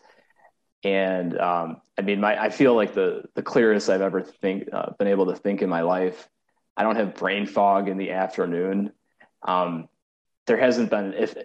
And 0.83 1.37
um, 1.39 1.81
I 1.97 2.01
mean, 2.01 2.21
my 2.21 2.41
I 2.41 2.49
feel 2.49 2.75
like 2.75 2.93
the 2.93 3.23
the 3.33 3.41
clearest 3.41 3.89
I've 3.89 4.01
ever 4.01 4.21
think 4.21 4.69
uh, 4.71 4.91
been 4.97 5.07
able 5.07 5.27
to 5.27 5.35
think 5.35 5.61
in 5.61 5.69
my 5.69 5.81
life. 5.81 6.29
I 6.75 6.83
don't 6.83 6.95
have 6.95 7.15
brain 7.15 7.47
fog 7.47 7.89
in 7.89 7.97
the 7.97 8.11
afternoon. 8.11 8.91
Um, 9.41 9.89
there 10.45 10.57
hasn't 10.57 10.89
been 10.91 11.13
if 11.13 11.35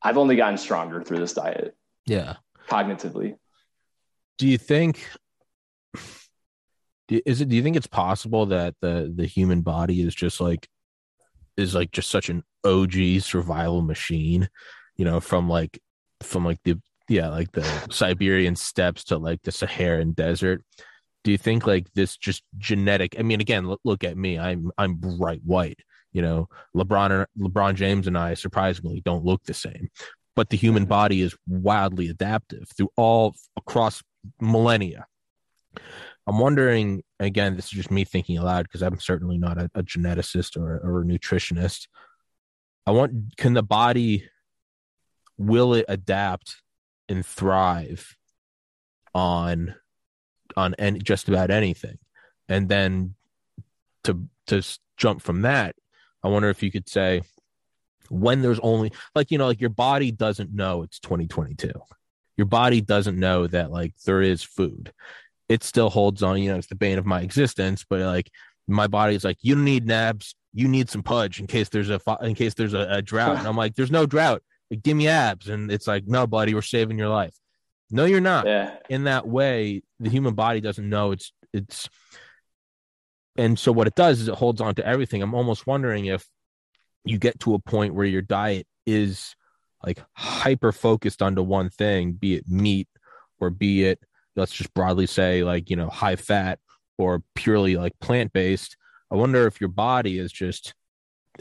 I've 0.00 0.16
only 0.16 0.36
gotten 0.36 0.58
stronger 0.58 1.02
through 1.02 1.18
this 1.18 1.34
diet. 1.34 1.76
Yeah, 2.06 2.36
cognitively. 2.68 3.34
Do 4.38 4.46
you 4.46 4.58
think? 4.58 5.04
Is 7.08 7.40
it? 7.40 7.48
Do 7.48 7.56
you 7.56 7.62
think 7.62 7.76
it's 7.76 7.86
possible 7.86 8.46
that 8.46 8.74
the 8.80 9.12
the 9.14 9.26
human 9.26 9.62
body 9.62 10.02
is 10.02 10.14
just 10.14 10.40
like 10.40 10.68
is 11.56 11.74
like 11.74 11.90
just 11.90 12.10
such 12.10 12.28
an 12.28 12.44
OG 12.64 13.20
survival 13.20 13.82
machine? 13.82 14.48
You 14.96 15.04
know, 15.04 15.20
from 15.20 15.48
like 15.48 15.80
from 16.22 16.44
like 16.44 16.58
the 16.64 16.80
yeah 17.08 17.28
like 17.28 17.52
the 17.52 17.64
Siberian 17.90 18.56
steppes 18.56 19.04
to 19.04 19.18
like 19.18 19.42
the 19.42 19.52
Saharan 19.52 20.12
desert. 20.12 20.62
Do 21.24 21.32
you 21.32 21.38
think 21.38 21.66
like 21.66 21.92
this 21.94 22.16
just 22.16 22.42
genetic? 22.58 23.16
I 23.18 23.22
mean, 23.22 23.40
again, 23.40 23.66
look, 23.66 23.80
look 23.84 24.04
at 24.04 24.16
me. 24.16 24.38
I'm 24.38 24.70
I'm 24.78 24.94
bright 24.94 25.40
white. 25.44 25.80
You 26.12 26.22
know, 26.22 26.48
LeBron 26.76 27.26
LeBron 27.38 27.74
James 27.74 28.06
and 28.06 28.16
I 28.16 28.34
surprisingly 28.34 29.02
don't 29.04 29.24
look 29.24 29.42
the 29.44 29.54
same, 29.54 29.88
but 30.38 30.50
the 30.50 30.56
human 30.56 30.84
body 30.84 31.20
is 31.20 31.34
wildly 31.48 32.08
adaptive 32.08 32.68
through 32.68 32.90
all 32.96 33.34
across 33.56 34.04
millennia. 34.40 35.04
I'm 36.28 36.38
wondering 36.38 37.02
again. 37.18 37.56
This 37.56 37.64
is 37.64 37.72
just 37.72 37.90
me 37.90 38.04
thinking 38.04 38.38
aloud 38.38 38.62
because 38.62 38.82
I'm 38.82 39.00
certainly 39.00 39.36
not 39.36 39.58
a, 39.58 39.68
a 39.74 39.82
geneticist 39.82 40.56
or, 40.56 40.78
or 40.84 41.00
a 41.00 41.04
nutritionist. 41.04 41.88
I 42.86 42.92
want 42.92 43.36
can 43.36 43.54
the 43.54 43.64
body 43.64 44.28
will 45.38 45.74
it 45.74 45.86
adapt 45.88 46.62
and 47.08 47.26
thrive 47.26 48.16
on 49.16 49.74
on 50.56 50.76
any 50.78 51.00
just 51.00 51.28
about 51.28 51.50
anything 51.50 51.98
and 52.48 52.68
then 52.68 53.16
to 54.04 54.28
to 54.46 54.62
jump 54.96 55.20
from 55.20 55.42
that 55.42 55.74
i 56.22 56.28
wonder 56.28 56.48
if 56.48 56.62
you 56.62 56.70
could 56.70 56.88
say 56.88 57.22
when 58.10 58.42
there's 58.42 58.60
only 58.60 58.92
like 59.14 59.30
you 59.30 59.38
know 59.38 59.46
like 59.46 59.60
your 59.60 59.70
body 59.70 60.10
doesn't 60.10 60.54
know 60.54 60.82
it's 60.82 61.00
2022 61.00 61.70
your 62.36 62.46
body 62.46 62.80
doesn't 62.80 63.18
know 63.18 63.46
that 63.46 63.70
like 63.70 63.94
there 64.04 64.22
is 64.22 64.42
food 64.42 64.92
it 65.48 65.62
still 65.62 65.90
holds 65.90 66.22
on 66.22 66.40
you 66.40 66.50
know 66.50 66.58
it's 66.58 66.68
the 66.68 66.74
bane 66.74 66.98
of 66.98 67.06
my 67.06 67.20
existence 67.20 67.84
but 67.88 68.00
like 68.00 68.30
my 68.66 68.86
body's 68.86 69.24
like 69.24 69.38
you 69.40 69.56
need 69.56 69.86
nabs 69.86 70.34
you 70.52 70.68
need 70.68 70.90
some 70.90 71.02
pudge 71.02 71.40
in 71.40 71.46
case 71.46 71.68
there's 71.68 71.90
a 71.90 72.00
in 72.22 72.34
case 72.34 72.54
there's 72.54 72.74
a, 72.74 72.86
a 72.90 73.02
drought 73.02 73.38
and 73.38 73.46
i'm 73.46 73.56
like 73.56 73.74
there's 73.74 73.90
no 73.90 74.06
drought 74.06 74.42
like, 74.70 74.82
give 74.82 74.96
me 74.96 75.08
abs. 75.08 75.48
And 75.48 75.70
it's 75.70 75.86
like, 75.86 76.06
no, 76.06 76.26
buddy, 76.26 76.54
we're 76.54 76.62
saving 76.62 76.98
your 76.98 77.08
life. 77.08 77.34
No, 77.90 78.04
you're 78.04 78.20
not. 78.20 78.46
Yeah. 78.46 78.76
In 78.88 79.04
that 79.04 79.26
way, 79.26 79.82
the 79.98 80.10
human 80.10 80.34
body 80.34 80.60
doesn't 80.60 80.88
know 80.88 81.12
it's 81.12 81.32
it's 81.52 81.88
and 83.36 83.58
so 83.58 83.72
what 83.72 83.86
it 83.86 83.94
does 83.94 84.20
is 84.20 84.28
it 84.28 84.34
holds 84.34 84.60
on 84.60 84.74
to 84.74 84.86
everything. 84.86 85.22
I'm 85.22 85.34
almost 85.34 85.66
wondering 85.66 86.06
if 86.06 86.26
you 87.04 87.18
get 87.18 87.40
to 87.40 87.54
a 87.54 87.58
point 87.58 87.94
where 87.94 88.06
your 88.06 88.22
diet 88.22 88.66
is 88.86 89.34
like 89.84 90.02
hyper 90.12 90.72
focused 90.72 91.22
onto 91.22 91.42
one 91.42 91.70
thing, 91.70 92.12
be 92.12 92.34
it 92.34 92.48
meat 92.48 92.88
or 93.40 93.50
be 93.50 93.84
it 93.84 94.00
let's 94.38 94.52
just 94.52 94.72
broadly 94.72 95.06
say 95.06 95.42
like, 95.42 95.68
you 95.68 95.76
know, 95.76 95.88
high 95.88 96.16
fat 96.16 96.58
or 96.96 97.22
purely 97.34 97.76
like 97.76 97.92
plant 98.00 98.32
based. 98.32 98.76
I 99.10 99.16
wonder 99.16 99.46
if 99.46 99.60
your 99.60 99.68
body 99.68 100.18
is 100.18 100.32
just 100.32 100.74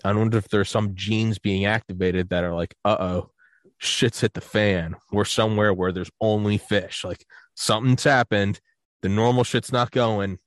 I 0.03 0.13
wonder 0.13 0.37
if 0.37 0.49
there's 0.49 0.69
some 0.69 0.95
genes 0.95 1.39
being 1.39 1.65
activated 1.65 2.29
that 2.29 2.43
are 2.43 2.53
like, 2.53 2.75
uh 2.83 2.97
oh, 2.99 3.31
shit's 3.77 4.21
hit 4.21 4.33
the 4.33 4.41
fan. 4.41 4.95
We're 5.11 5.25
somewhere 5.25 5.73
where 5.73 5.91
there's 5.91 6.11
only 6.19 6.57
fish. 6.57 7.03
Like 7.03 7.25
something's 7.55 8.03
happened. 8.03 8.59
The 9.01 9.09
normal 9.09 9.43
shit's 9.43 9.71
not 9.71 9.91
going. 9.91 10.39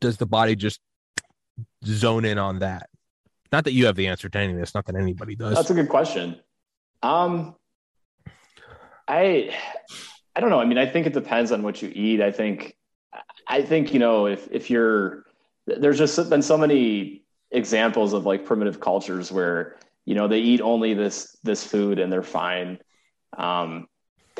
Does 0.00 0.18
the 0.18 0.26
body 0.26 0.56
just 0.56 0.80
zone 1.84 2.24
in 2.24 2.38
on 2.38 2.60
that? 2.60 2.88
Not 3.54 3.62
that 3.62 3.72
you 3.72 3.86
have 3.86 3.94
the 3.94 4.08
answer 4.08 4.28
to 4.28 4.36
any 4.36 4.52
of 4.52 4.58
this. 4.58 4.74
Not 4.74 4.84
that 4.86 4.96
anybody 4.96 5.36
does. 5.36 5.54
That's 5.54 5.70
a 5.70 5.74
good 5.74 5.88
question. 5.88 6.40
Um, 7.04 7.54
I, 9.06 9.54
I 10.34 10.40
don't 10.40 10.50
know. 10.50 10.58
I 10.58 10.64
mean, 10.64 10.76
I 10.76 10.86
think 10.86 11.06
it 11.06 11.12
depends 11.12 11.52
on 11.52 11.62
what 11.62 11.80
you 11.80 11.92
eat. 11.94 12.20
I 12.20 12.32
think, 12.32 12.76
I 13.46 13.62
think 13.62 13.92
you 13.92 14.00
know, 14.00 14.26
if 14.26 14.48
if 14.50 14.70
you're, 14.70 15.26
there's 15.68 15.98
just 15.98 16.28
been 16.28 16.42
so 16.42 16.58
many 16.58 17.22
examples 17.52 18.12
of 18.12 18.26
like 18.26 18.44
primitive 18.44 18.80
cultures 18.80 19.30
where 19.30 19.76
you 20.04 20.16
know 20.16 20.26
they 20.26 20.40
eat 20.40 20.60
only 20.60 20.92
this 20.92 21.36
this 21.44 21.64
food 21.64 22.00
and 22.00 22.12
they're 22.12 22.24
fine 22.24 22.80
um, 23.38 23.86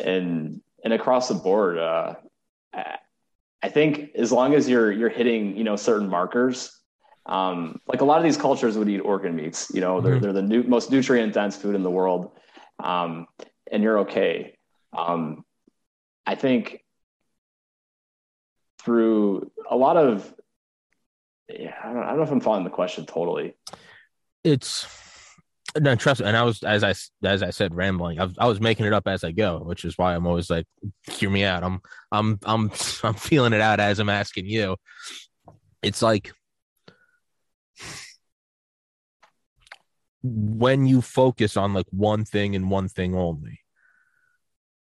and 0.02 0.60
and 0.82 0.92
across 0.92 1.28
the 1.28 1.34
board 1.34 1.78
uh, 1.78 2.14
i 3.62 3.68
think 3.68 4.10
as 4.16 4.32
long 4.32 4.54
as 4.54 4.68
you're 4.68 4.90
you're 4.90 5.08
hitting 5.08 5.56
you 5.56 5.62
know 5.62 5.76
certain 5.76 6.08
markers 6.08 6.80
um, 7.26 7.80
like 7.88 8.00
a 8.00 8.04
lot 8.04 8.18
of 8.18 8.24
these 8.24 8.36
cultures 8.36 8.76
would 8.76 8.88
eat 8.88 9.00
organ 9.00 9.34
meats 9.34 9.70
you 9.74 9.80
know 9.80 10.00
they're, 10.00 10.14
mm-hmm. 10.14 10.22
they're 10.22 10.32
the 10.32 10.42
new, 10.42 10.62
most 10.62 10.90
nutrient 10.90 11.32
dense 11.32 11.56
food 11.56 11.74
in 11.74 11.82
the 11.82 11.90
world 11.90 12.32
um, 12.82 13.26
and 13.70 13.82
you're 13.82 14.00
okay 14.00 14.56
um, 14.96 15.44
i 16.26 16.34
think 16.34 16.80
through 18.82 19.50
a 19.70 19.76
lot 19.76 19.96
of 19.96 20.34
yeah, 21.48 21.74
I 21.82 21.92
don't, 21.92 22.02
I 22.02 22.08
don't 22.08 22.16
know 22.18 22.22
if 22.22 22.30
I'm 22.30 22.40
following 22.40 22.64
the 22.64 22.70
question 22.70 23.04
totally. 23.06 23.54
It's 24.42 24.86
no 25.78 25.94
trust 25.96 26.20
me, 26.20 26.26
and 26.26 26.36
I 26.36 26.42
was 26.42 26.62
as 26.62 26.84
I 26.84 26.94
as 27.26 27.42
I 27.42 27.50
said 27.50 27.74
rambling. 27.74 28.20
I 28.20 28.24
was, 28.24 28.34
I 28.38 28.46
was 28.46 28.60
making 28.60 28.86
it 28.86 28.92
up 28.92 29.06
as 29.06 29.24
I 29.24 29.32
go, 29.32 29.58
which 29.58 29.84
is 29.84 29.98
why 29.98 30.14
I'm 30.14 30.26
always 30.26 30.48
like, 30.48 30.66
hear 31.10 31.30
me 31.30 31.44
out. 31.44 31.62
I'm 31.62 31.80
I'm 32.12 32.38
I'm 32.44 32.70
I'm 33.02 33.14
feeling 33.14 33.52
it 33.52 33.60
out 33.60 33.80
as 33.80 33.98
I'm 33.98 34.08
asking 34.08 34.46
you. 34.46 34.76
It's 35.82 36.02
like 36.02 36.32
when 40.24 40.86
you 40.86 41.02
focus 41.02 41.56
on 41.56 41.74
like 41.74 41.86
one 41.90 42.24
thing 42.24 42.56
and 42.56 42.70
one 42.70 42.88
thing 42.88 43.14
only 43.14 43.60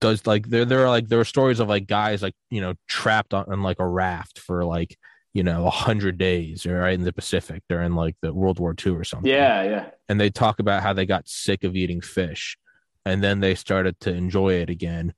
does 0.00 0.26
like 0.26 0.48
there 0.48 0.64
there 0.64 0.80
are 0.84 0.88
like 0.90 1.08
there 1.08 1.20
are 1.20 1.24
stories 1.24 1.58
of 1.58 1.68
like 1.68 1.86
guys 1.86 2.22
like 2.22 2.34
you 2.50 2.60
know 2.60 2.74
trapped 2.88 3.32
on, 3.32 3.44
on 3.50 3.62
like 3.62 3.78
a 3.80 3.86
raft 3.86 4.38
for 4.38 4.64
like 4.64 4.96
you 5.34 5.42
know, 5.42 5.66
a 5.66 5.70
hundred 5.70 6.18
days, 6.18 6.66
right 6.66 6.92
in 6.92 7.04
the 7.04 7.12
Pacific 7.12 7.62
during 7.66 7.94
like 7.94 8.14
the 8.20 8.34
World 8.34 8.58
War 8.58 8.74
II 8.84 8.92
or 8.92 9.02
something. 9.02 9.30
Yeah, 9.30 9.62
yeah. 9.62 9.90
And 10.06 10.20
they 10.20 10.28
talk 10.28 10.58
about 10.58 10.82
how 10.82 10.92
they 10.92 11.06
got 11.06 11.26
sick 11.26 11.64
of 11.64 11.74
eating 11.74 12.02
fish, 12.02 12.58
and 13.06 13.24
then 13.24 13.40
they 13.40 13.54
started 13.54 13.98
to 14.00 14.12
enjoy 14.12 14.56
it 14.56 14.68
again, 14.68 15.14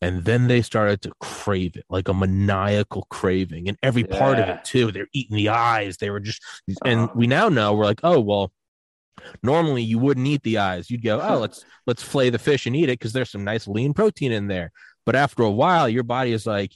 and 0.00 0.24
then 0.24 0.48
they 0.48 0.62
started 0.62 1.02
to 1.02 1.12
crave 1.20 1.76
it 1.76 1.84
like 1.90 2.08
a 2.08 2.14
maniacal 2.14 3.06
craving 3.10 3.68
and 3.68 3.76
every 3.82 4.04
part 4.04 4.38
of 4.38 4.48
it 4.48 4.64
too 4.64 4.90
they're 4.92 5.08
eating 5.12 5.36
the 5.36 5.48
eyes 5.48 5.96
they 5.96 6.10
were 6.10 6.20
just 6.20 6.40
and 6.84 7.00
Uh-huh. 7.00 7.12
we 7.14 7.26
now 7.26 7.48
know 7.48 7.74
we're 7.74 7.84
like 7.84 8.00
oh 8.04 8.20
well 8.20 8.52
normally 9.42 9.82
you 9.82 9.98
wouldn't 9.98 10.26
eat 10.26 10.42
the 10.42 10.58
eyes. 10.58 10.90
You'd 10.90 11.02
go 11.02 11.20
oh 11.20 11.38
let's 11.40 11.64
let's 11.86 12.02
flay 12.02 12.30
the 12.30 12.38
fish 12.38 12.66
and 12.66 12.76
eat 12.76 12.84
it 12.84 12.98
because 12.98 13.12
there's 13.12 13.30
some 13.30 13.44
nice 13.44 13.66
lean 13.66 13.94
protein 13.94 14.32
in 14.32 14.48
there. 14.48 14.72
But 15.06 15.16
after 15.16 15.42
a 15.42 15.50
while 15.50 15.88
your 15.88 16.02
body 16.02 16.32
is 16.32 16.46
like 16.46 16.72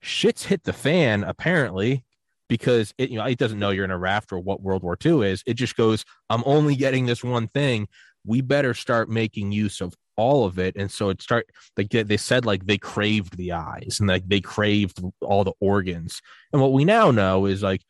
shit's 0.00 0.44
hit 0.44 0.64
the 0.64 0.72
fan 0.72 1.24
apparently 1.24 2.04
because 2.48 2.94
it 2.98 3.10
you 3.10 3.18
know 3.18 3.24
it 3.24 3.38
doesn't 3.38 3.58
know 3.58 3.70
you're 3.70 3.84
in 3.84 3.90
a 3.90 3.98
raft 3.98 4.32
or 4.32 4.38
what 4.38 4.62
world 4.62 4.82
war 4.82 4.98
ii 5.04 5.22
is. 5.22 5.42
It 5.46 5.54
just 5.54 5.76
goes 5.76 6.04
i'm 6.30 6.42
only 6.46 6.76
getting 6.76 7.06
this 7.06 7.24
one 7.24 7.48
thing. 7.48 7.88
We 8.24 8.40
better 8.40 8.74
start 8.74 9.08
making 9.08 9.52
use 9.52 9.80
of 9.80 9.94
all 10.16 10.44
of 10.44 10.58
it. 10.58 10.76
And 10.76 10.90
so 10.90 11.10
it 11.10 11.22
start 11.22 11.48
like 11.76 11.90
they, 11.90 12.02
they 12.02 12.16
said 12.16 12.44
like 12.44 12.66
they 12.66 12.78
craved 12.78 13.36
the 13.36 13.52
eyes 13.52 13.98
and 14.00 14.08
like 14.08 14.28
they 14.28 14.40
craved 14.40 15.00
all 15.20 15.44
the 15.44 15.52
organs. 15.60 16.20
And 16.52 16.60
what 16.60 16.72
we 16.72 16.84
now 16.84 17.10
know 17.10 17.46
is 17.46 17.62
like 17.62 17.82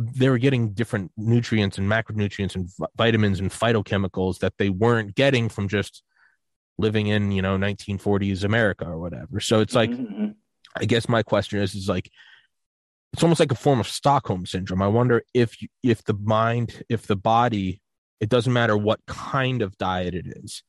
they 0.00 0.28
were 0.28 0.38
getting 0.38 0.70
different 0.72 1.12
nutrients 1.16 1.78
and 1.78 1.88
macronutrients 1.88 2.54
and 2.56 2.68
vi- 2.76 2.86
vitamins 2.96 3.40
and 3.40 3.50
phytochemicals 3.50 4.38
that 4.40 4.54
they 4.58 4.68
weren't 4.68 5.14
getting 5.14 5.48
from 5.48 5.68
just 5.68 6.02
living 6.78 7.06
in 7.06 7.30
you 7.30 7.40
know 7.40 7.56
1940s 7.56 8.42
america 8.42 8.84
or 8.84 8.98
whatever 8.98 9.38
so 9.38 9.60
it's 9.60 9.74
like 9.74 9.90
Mhm, 9.90 10.12
mhm. 10.12 10.34
I 10.76 10.86
guess 10.86 11.08
my 11.08 11.22
question 11.22 11.60
is 11.60 11.74
is 11.76 11.88
like 11.88 12.10
it's 13.12 13.22
almost 13.22 13.38
like 13.38 13.52
a 13.52 13.54
form 13.54 13.78
of 13.78 13.86
Stockholm 13.86 14.44
syndrome. 14.44 14.82
I 14.82 14.88
wonder 14.88 15.22
if 15.32 15.56
if 15.84 16.02
the 16.02 16.14
mind, 16.14 16.82
if 16.88 17.06
the 17.06 17.14
body, 17.14 17.80
it 18.18 18.28
doesn't 18.28 18.52
matter 18.52 18.76
what 18.76 18.98
kind 19.06 19.62
of 19.62 19.78
diet 19.78 20.16
it 20.16 20.26
is. 20.26 20.64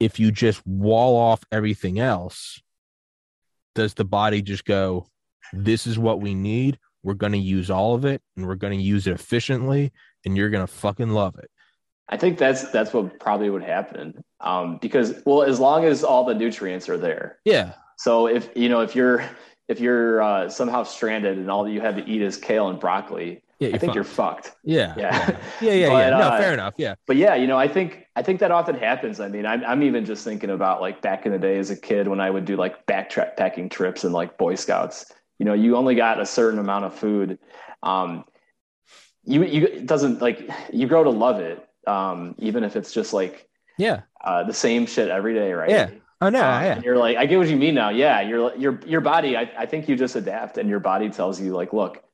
If 0.00 0.18
you 0.18 0.32
just 0.32 0.66
wall 0.66 1.18
off 1.18 1.44
everything 1.52 1.98
else, 1.98 2.62
does 3.74 3.92
the 3.92 4.06
body 4.06 4.40
just 4.40 4.64
go, 4.64 5.06
"This 5.52 5.86
is 5.86 5.98
what 5.98 6.22
we 6.22 6.34
need. 6.34 6.78
We're 7.02 7.14
going 7.14 7.32
to 7.32 7.38
use 7.38 7.70
all 7.70 7.94
of 7.94 8.04
it, 8.04 8.22
and 8.36 8.46
we're 8.46 8.54
going 8.54 8.76
to 8.76 8.84
use 8.84 9.06
it 9.06 9.12
efficiently, 9.12 9.92
and 10.24 10.36
you're 10.36 10.50
going 10.50 10.66
to 10.66 10.72
fucking 10.72 11.10
love 11.10 11.38
it." 11.38 11.50
I 12.08 12.16
think 12.16 12.38
that's 12.38 12.70
that's 12.70 12.92
what 12.92 13.18
probably 13.20 13.50
would 13.50 13.62
happen. 13.62 14.22
Um, 14.40 14.78
because 14.82 15.14
well, 15.24 15.42
as 15.42 15.58
long 15.58 15.84
as 15.84 16.04
all 16.04 16.24
the 16.24 16.34
nutrients 16.34 16.88
are 16.88 16.98
there. 16.98 17.38
Yeah, 17.44 17.74
So 17.96 18.26
if 18.26 18.50
you 18.54 18.68
know 18.68 18.80
if 18.80 18.94
you're 18.94 19.24
if 19.68 19.80
you're 19.80 20.22
uh, 20.22 20.48
somehow 20.48 20.82
stranded 20.82 21.38
and 21.38 21.50
all 21.50 21.68
you 21.68 21.80
have 21.80 21.96
to 21.96 22.06
eat 22.06 22.20
is 22.20 22.36
kale 22.36 22.68
and 22.68 22.78
broccoli, 22.78 23.42
yeah, 23.58 23.68
I 23.68 23.78
think 23.78 23.80
fucked. 23.82 23.94
you're 23.94 24.04
fucked. 24.04 24.52
yeah, 24.64 24.94
Yeah. 24.96 25.40
yeah, 25.60 25.72
yeah, 25.72 25.88
But, 25.88 25.98
yeah. 25.98 26.10
No, 26.10 26.18
uh, 26.18 26.38
fair 26.38 26.52
enough. 26.52 26.74
Yeah, 26.76 26.94
But 27.06 27.16
yeah, 27.16 27.34
you 27.36 27.46
know, 27.46 27.58
I 27.58 27.68
think 27.68 28.06
I 28.16 28.22
think 28.22 28.40
that 28.40 28.50
often 28.50 28.74
happens. 28.74 29.20
I 29.20 29.28
mean, 29.28 29.46
I'm 29.46 29.64
I'm 29.64 29.82
even 29.82 30.04
just 30.04 30.24
thinking 30.24 30.50
about 30.50 30.80
like 30.80 31.00
back 31.00 31.24
in 31.24 31.32
the 31.32 31.38
day 31.38 31.58
as 31.58 31.70
a 31.70 31.76
kid 31.76 32.08
when 32.08 32.20
I 32.20 32.28
would 32.28 32.44
do 32.44 32.56
like 32.56 32.84
backpacking 32.86 33.70
trips 33.70 34.04
and 34.04 34.12
like 34.12 34.36
Boy 34.36 34.56
Scouts. 34.56 35.12
You 35.42 35.46
know, 35.46 35.54
you 35.54 35.76
only 35.76 35.96
got 35.96 36.20
a 36.20 36.24
certain 36.24 36.60
amount 36.60 36.84
of 36.84 36.94
food. 36.94 37.36
Um, 37.82 38.24
you 39.24 39.42
you 39.42 39.66
it 39.66 39.86
doesn't 39.86 40.22
like 40.22 40.48
you 40.72 40.86
grow 40.86 41.02
to 41.02 41.10
love 41.10 41.40
it, 41.40 41.66
um, 41.88 42.36
even 42.38 42.62
if 42.62 42.76
it's 42.76 42.92
just 42.92 43.12
like 43.12 43.48
yeah. 43.76 44.02
uh, 44.22 44.44
the 44.44 44.52
same 44.54 44.86
shit 44.86 45.08
every 45.08 45.34
day, 45.34 45.52
right? 45.52 45.68
Yeah. 45.68 45.90
Oh 46.20 46.28
no, 46.28 46.38
Um, 46.38 46.62
yeah, 46.62 46.74
and 46.74 46.84
you're 46.84 46.96
like, 46.96 47.16
I 47.16 47.26
get 47.26 47.38
what 47.38 47.48
you 47.48 47.56
mean 47.56 47.74
now. 47.74 47.88
Yeah, 47.90 48.20
your 48.20 48.54
your 48.56 48.78
your 48.86 49.00
body. 49.00 49.36
I, 49.36 49.50
I 49.58 49.66
think 49.66 49.88
you 49.88 49.96
just 49.96 50.14
adapt, 50.14 50.58
and 50.58 50.68
your 50.68 50.78
body 50.78 51.10
tells 51.10 51.40
you 51.40 51.54
like, 51.54 51.72
look, 51.72 52.04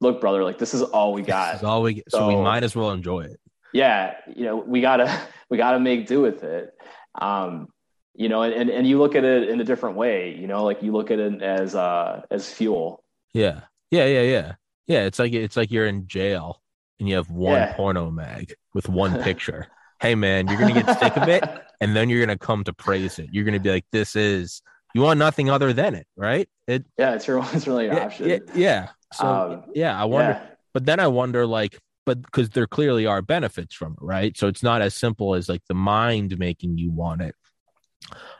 look, 0.00 0.20
brother, 0.20 0.42
like 0.42 0.58
this 0.58 0.74
is 0.74 0.82
all 0.82 1.12
we 1.12 1.22
This 1.22 1.28
got. 1.28 1.54
is 1.54 1.62
all 1.62 1.82
we 1.82 1.94
get, 1.94 2.10
so 2.10 2.26
we 2.26 2.34
might 2.34 2.64
as 2.64 2.74
well 2.74 2.90
enjoy 2.90 3.20
it. 3.20 3.38
yeah, 3.72 4.14
you 4.34 4.44
know, 4.44 4.56
we 4.56 4.80
gotta 4.80 5.06
we 5.50 5.56
gotta 5.56 5.78
make 5.78 6.08
do 6.08 6.20
with 6.20 6.42
it. 6.42 6.74
Um, 7.14 7.68
you 8.16 8.28
know, 8.28 8.42
and, 8.42 8.70
and 8.70 8.86
you 8.86 8.98
look 8.98 9.14
at 9.14 9.24
it 9.24 9.48
in 9.48 9.60
a 9.60 9.64
different 9.64 9.96
way. 9.96 10.34
You 10.34 10.46
know, 10.46 10.64
like 10.64 10.82
you 10.82 10.92
look 10.92 11.10
at 11.10 11.18
it 11.18 11.42
as 11.42 11.74
uh 11.74 12.22
as 12.30 12.50
fuel. 12.52 13.04
Yeah. 13.34 13.62
Yeah, 13.90 14.06
yeah, 14.06 14.22
yeah. 14.22 14.52
Yeah, 14.86 15.02
it's 15.04 15.18
like 15.18 15.32
it's 15.32 15.56
like 15.56 15.70
you're 15.70 15.86
in 15.86 16.06
jail 16.06 16.62
and 16.98 17.08
you 17.08 17.16
have 17.16 17.30
one 17.30 17.52
Yeah. 17.60 17.74
porno 17.74 18.10
mag 18.10 18.54
with 18.74 18.88
one 18.88 19.22
picture. 19.28 19.66
hey 20.00 20.14
man, 20.14 20.46
you're 20.48 20.58
gonna 20.58 20.74
get 20.82 20.98
sick 20.98 21.16
of 21.16 21.28
it 21.28 21.42
and 21.80 21.94
then 21.96 22.08
you're 22.08 22.20
gonna 22.24 22.38
come 22.38 22.64
to 22.64 22.72
praise 22.72 23.18
it. 23.18 23.28
You're 23.32 23.44
gonna 23.44 23.60
be 23.60 23.70
like, 23.70 23.86
This 23.92 24.16
is 24.16 24.62
you 24.94 25.02
want 25.02 25.18
nothing 25.18 25.50
other 25.50 25.72
than 25.72 25.94
it, 25.94 26.06
right? 26.16 26.48
It 26.66 26.84
yeah, 26.98 27.14
it's 27.14 27.26
your 27.26 27.44
it's 27.52 27.66
really 27.66 27.86
an 27.88 27.96
yeah, 27.96 28.04
option. 28.04 28.28
yeah, 28.28 28.38
yeah. 28.54 28.88
So 29.12 29.26
Um, 29.26 29.64
yeah, 29.74 30.00
I 30.00 30.04
wonder 30.04 30.32
yeah. 30.42 30.46
but 30.74 30.84
then 30.86 31.00
I 31.00 31.06
wonder 31.06 31.46
like 31.46 31.78
but 32.06 32.22
because 32.22 32.50
there 32.50 32.66
clearly 32.68 33.04
are 33.06 33.20
benefits 33.20 33.74
from 33.74 33.92
it, 33.94 33.98
right? 34.04 34.36
So 34.36 34.46
it's 34.46 34.62
not 34.62 34.80
as 34.80 34.94
simple 34.94 35.34
as 35.34 35.48
like 35.48 35.62
the 35.68 35.74
mind 35.74 36.38
making 36.38 36.78
you 36.78 36.90
want 36.92 37.20
it. 37.22 37.34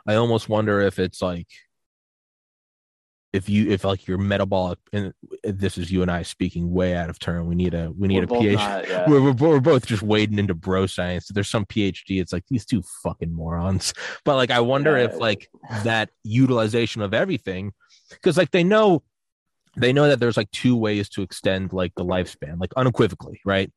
I 0.06 0.14
almost 0.14 0.48
wonder 0.48 0.80
if 0.80 0.98
it's 0.98 1.20
like 1.22 1.48
if 3.32 3.48
you 3.50 3.70
if 3.70 3.84
like 3.84 4.06
your 4.06 4.16
metabolic 4.16 4.78
and 4.92 5.12
this 5.44 5.76
is 5.76 5.90
you 5.90 6.00
and 6.00 6.10
I 6.10 6.22
speaking 6.22 6.72
way 6.72 6.94
out 6.96 7.10
of 7.10 7.18
turn. 7.18 7.46
We 7.46 7.54
need 7.54 7.74
a 7.74 7.90
we 7.96 8.08
need 8.08 8.30
We're 8.30 8.38
a 8.38 8.42
PhD. 8.42 8.54
not- 8.54 8.88
yeah. 8.88 9.04
We're, 9.08 9.20
we're, 9.20 9.32
we're 9.32 9.60
both 9.60 9.84
just 9.86 10.02
wading 10.02 10.38
into 10.38 10.54
bro 10.54 10.86
science. 10.86 11.28
There's 11.28 11.50
some 11.50 11.66
PhD. 11.66 12.20
It's 12.20 12.32
like 12.32 12.44
these 12.48 12.64
two 12.64 12.82
fucking 13.02 13.32
morons. 13.32 13.92
But 14.24 14.36
like, 14.36 14.50
I 14.50 14.60
wonder 14.60 14.96
Yeah. 14.96 15.04
if 15.04 15.16
like 15.16 15.48
that 15.84 16.10
utilization 16.22 17.02
of 17.02 17.12
everything, 17.12 17.72
because 18.10 18.36
like 18.38 18.52
they 18.52 18.64
know, 18.64 19.02
they 19.76 19.92
know 19.92 20.08
that 20.08 20.18
there's 20.18 20.36
like 20.38 20.50
two 20.52 20.76
ways 20.76 21.08
to 21.10 21.22
extend 21.22 21.72
like 21.74 21.92
the 21.96 22.04
lifespan, 22.04 22.58
like 22.58 22.72
unequivocally, 22.76 23.40
right? 23.44 23.70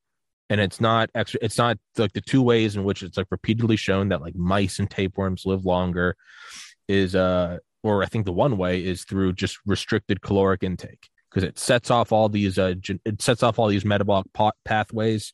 And 0.49 0.59
it's 0.59 0.81
not 0.81 1.09
extra. 1.13 1.39
It's 1.43 1.57
not 1.57 1.77
like 1.97 2.13
the 2.13 2.21
two 2.21 2.41
ways 2.41 2.75
in 2.75 2.83
which 2.83 3.03
it's 3.03 3.17
like 3.17 3.27
repeatedly 3.29 3.75
shown 3.75 4.09
that 4.09 4.21
like 4.21 4.35
mice 4.35 4.79
and 4.79 4.89
tapeworms 4.89 5.45
live 5.45 5.65
longer 5.65 6.15
is 6.87 7.15
uh 7.15 7.57
or 7.83 8.03
I 8.03 8.07
think 8.07 8.25
the 8.25 8.31
one 8.33 8.57
way 8.57 8.83
is 8.83 9.03
through 9.03 9.33
just 9.33 9.59
restricted 9.65 10.21
caloric 10.21 10.63
intake 10.63 11.07
because 11.29 11.43
it 11.47 11.59
sets 11.59 11.91
off 11.91 12.11
all 12.11 12.29
these 12.29 12.57
uh 12.57 12.73
gen- 12.79 12.99
it 13.05 13.21
sets 13.21 13.43
off 13.43 13.59
all 13.59 13.67
these 13.67 13.85
metabolic 13.85 14.25
pa- 14.33 14.51
pathways 14.65 15.31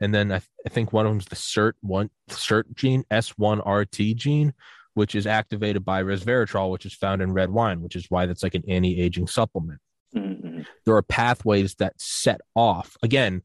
and 0.00 0.12
then 0.12 0.32
I, 0.32 0.38
th- 0.38 0.50
I 0.66 0.70
think 0.70 0.92
one 0.92 1.06
of 1.06 1.12
them 1.12 1.20
is 1.20 1.26
the 1.26 1.36
SIRT 1.36 1.74
one 1.82 2.10
SIRT 2.30 2.74
gene 2.74 3.04
S1RT 3.12 4.16
gene 4.16 4.54
which 4.94 5.14
is 5.14 5.26
activated 5.28 5.84
by 5.84 6.02
resveratrol 6.02 6.72
which 6.72 6.84
is 6.84 6.94
found 6.94 7.22
in 7.22 7.32
red 7.32 7.50
wine 7.50 7.80
which 7.80 7.94
is 7.94 8.06
why 8.08 8.26
that's 8.26 8.42
like 8.42 8.56
an 8.56 8.64
anti-aging 8.68 9.28
supplement 9.28 9.80
Mhm. 10.16 10.66
there 10.86 10.96
are 10.96 11.02
pathways 11.02 11.74
that 11.76 11.92
set 11.98 12.40
off 12.56 12.96
again 13.02 13.42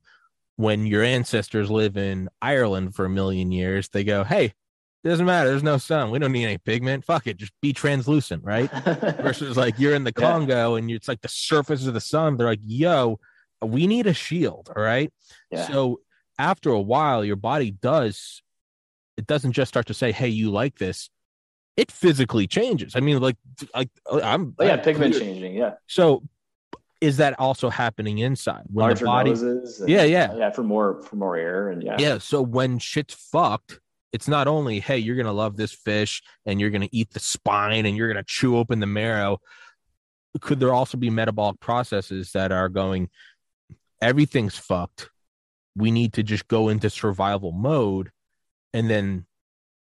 when 0.55 0.85
your 0.85 1.03
ancestors 1.03 1.69
live 1.71 1.97
in 1.97 2.29
Ireland 2.41 2.95
for 2.95 3.05
a 3.05 3.09
million 3.09 3.51
years 3.51 3.89
they 3.89 4.03
go 4.03 4.23
hey 4.23 4.45
it 5.03 5.09
doesn't 5.09 5.25
matter 5.25 5.49
there's 5.49 5.63
no 5.63 5.77
sun 5.77 6.11
we 6.11 6.19
don't 6.19 6.31
need 6.31 6.45
any 6.45 6.57
pigment 6.59 7.03
fuck 7.03 7.25
it 7.27 7.37
just 7.37 7.51
be 7.61 7.73
translucent 7.73 8.43
right 8.43 8.71
versus 9.21 9.57
like 9.57 9.77
you're 9.79 9.95
in 9.95 10.03
the 10.03 10.13
Yeah. 10.15 10.29
Congo 10.29 10.75
and 10.75 10.89
it's 10.91 11.07
like 11.07 11.21
the 11.21 11.27
surface 11.27 11.85
of 11.87 11.93
the 11.93 11.99
sun. 12.01 12.37
They're 12.37 12.47
like, 12.47 12.59
yo, 12.63 13.19
we 13.61 13.87
need 13.87 14.07
a 14.07 14.13
shield. 14.13 14.71
All 14.75 14.81
right. 14.83 15.11
yeah. 15.51 15.67
So 15.67 15.99
after 16.39 16.69
a 16.69 16.79
while, 16.81 17.23
your 17.25 17.35
body 17.35 17.71
does, 17.71 18.41
it 19.17 19.25
doesn't 19.27 19.51
just 19.53 19.69
start 19.69 19.87
to 19.87 19.93
say, 19.93 20.11
hey, 20.11 20.27
you 20.29 20.51
like 20.51 20.77
this. 20.79 21.09
It 21.77 21.91
physically 21.91 22.45
changes. 22.47 22.95
I 22.95 22.99
mean, 22.99 23.19
like, 23.19 23.37
like 23.73 23.89
I'm, 24.11 24.53
Oh, 24.59 24.63
yeah, 24.65 24.73
I'm 24.73 24.81
pigment 24.81 25.13
clear. 25.15 25.23
changing. 25.25 25.55
Yeah, 25.55 25.73
So 25.87 26.23
is 27.03 27.17
that 27.17 27.37
also 27.37 27.69
happening 27.69 28.19
inside 28.19 28.63
when 28.71 28.85
larger 28.85 28.99
the 28.99 29.05
body? 29.05 29.29
noses. 29.31 29.81
and- 29.81 29.89
Yeah, 29.89 30.03
yeah. 30.03 30.33
yeah, 30.35 30.49
for 30.51 30.63
more 30.63 31.01
for 31.03 31.17
more 31.17 31.35
air 31.35 31.69
and 31.69 31.83
yeah. 31.83 31.97
Yeah. 31.99 32.17
So 32.19 32.41
when 32.41 32.79
shit's 32.79 33.13
fucked, 33.13 33.79
it's 34.13 34.27
not 34.27 34.47
only, 34.47 34.79
hey, 34.79 34.99
you're 34.99 35.15
going 35.17 35.25
to 35.25 35.31
love 35.33 35.57
this 35.57 35.73
fish 35.73 36.21
and 36.45 36.61
you're 36.61 36.69
going 36.69 36.81
to 36.87 36.95
eat 36.95 37.11
the 37.11 37.19
spine 37.19 37.85
and 37.85 37.97
you're 37.97 38.07
going 38.07 38.23
to 38.23 38.27
chew 38.27 38.57
open 38.57 38.79
the 38.79 38.85
marrow. 38.85 39.39
Could 40.39 40.59
there 40.59 40.73
also 40.73 40.97
be 40.97 41.09
metabolic 41.09 41.59
processes 41.59 42.31
that 42.31 42.51
are 42.51 42.69
going, 42.69 43.09
everything's 44.01 44.57
fucked. 44.57 45.09
We 45.75 45.91
need 45.91 46.13
to 46.13 46.23
just 46.23 46.47
go 46.47 46.69
into 46.69 46.89
survival 46.89 47.51
mode. 47.51 48.11
And 48.73 48.89
then 48.89 49.25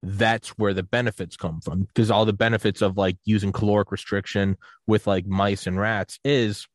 that's 0.02 0.50
where 0.58 0.74
the 0.74 0.84
benefits 0.84 1.38
come 1.38 1.62
from. 1.62 1.84
Because 1.84 2.10
all 2.10 2.26
the 2.26 2.34
benefits 2.34 2.82
of 2.82 2.98
like 2.98 3.18
using 3.26 3.52
caloric 3.52 3.92
restriction 3.92 4.58
with 4.88 5.06
like 5.06 5.26
mice 5.26 5.68
and 5.68 5.80
rats 5.80 6.20
is 6.24 6.68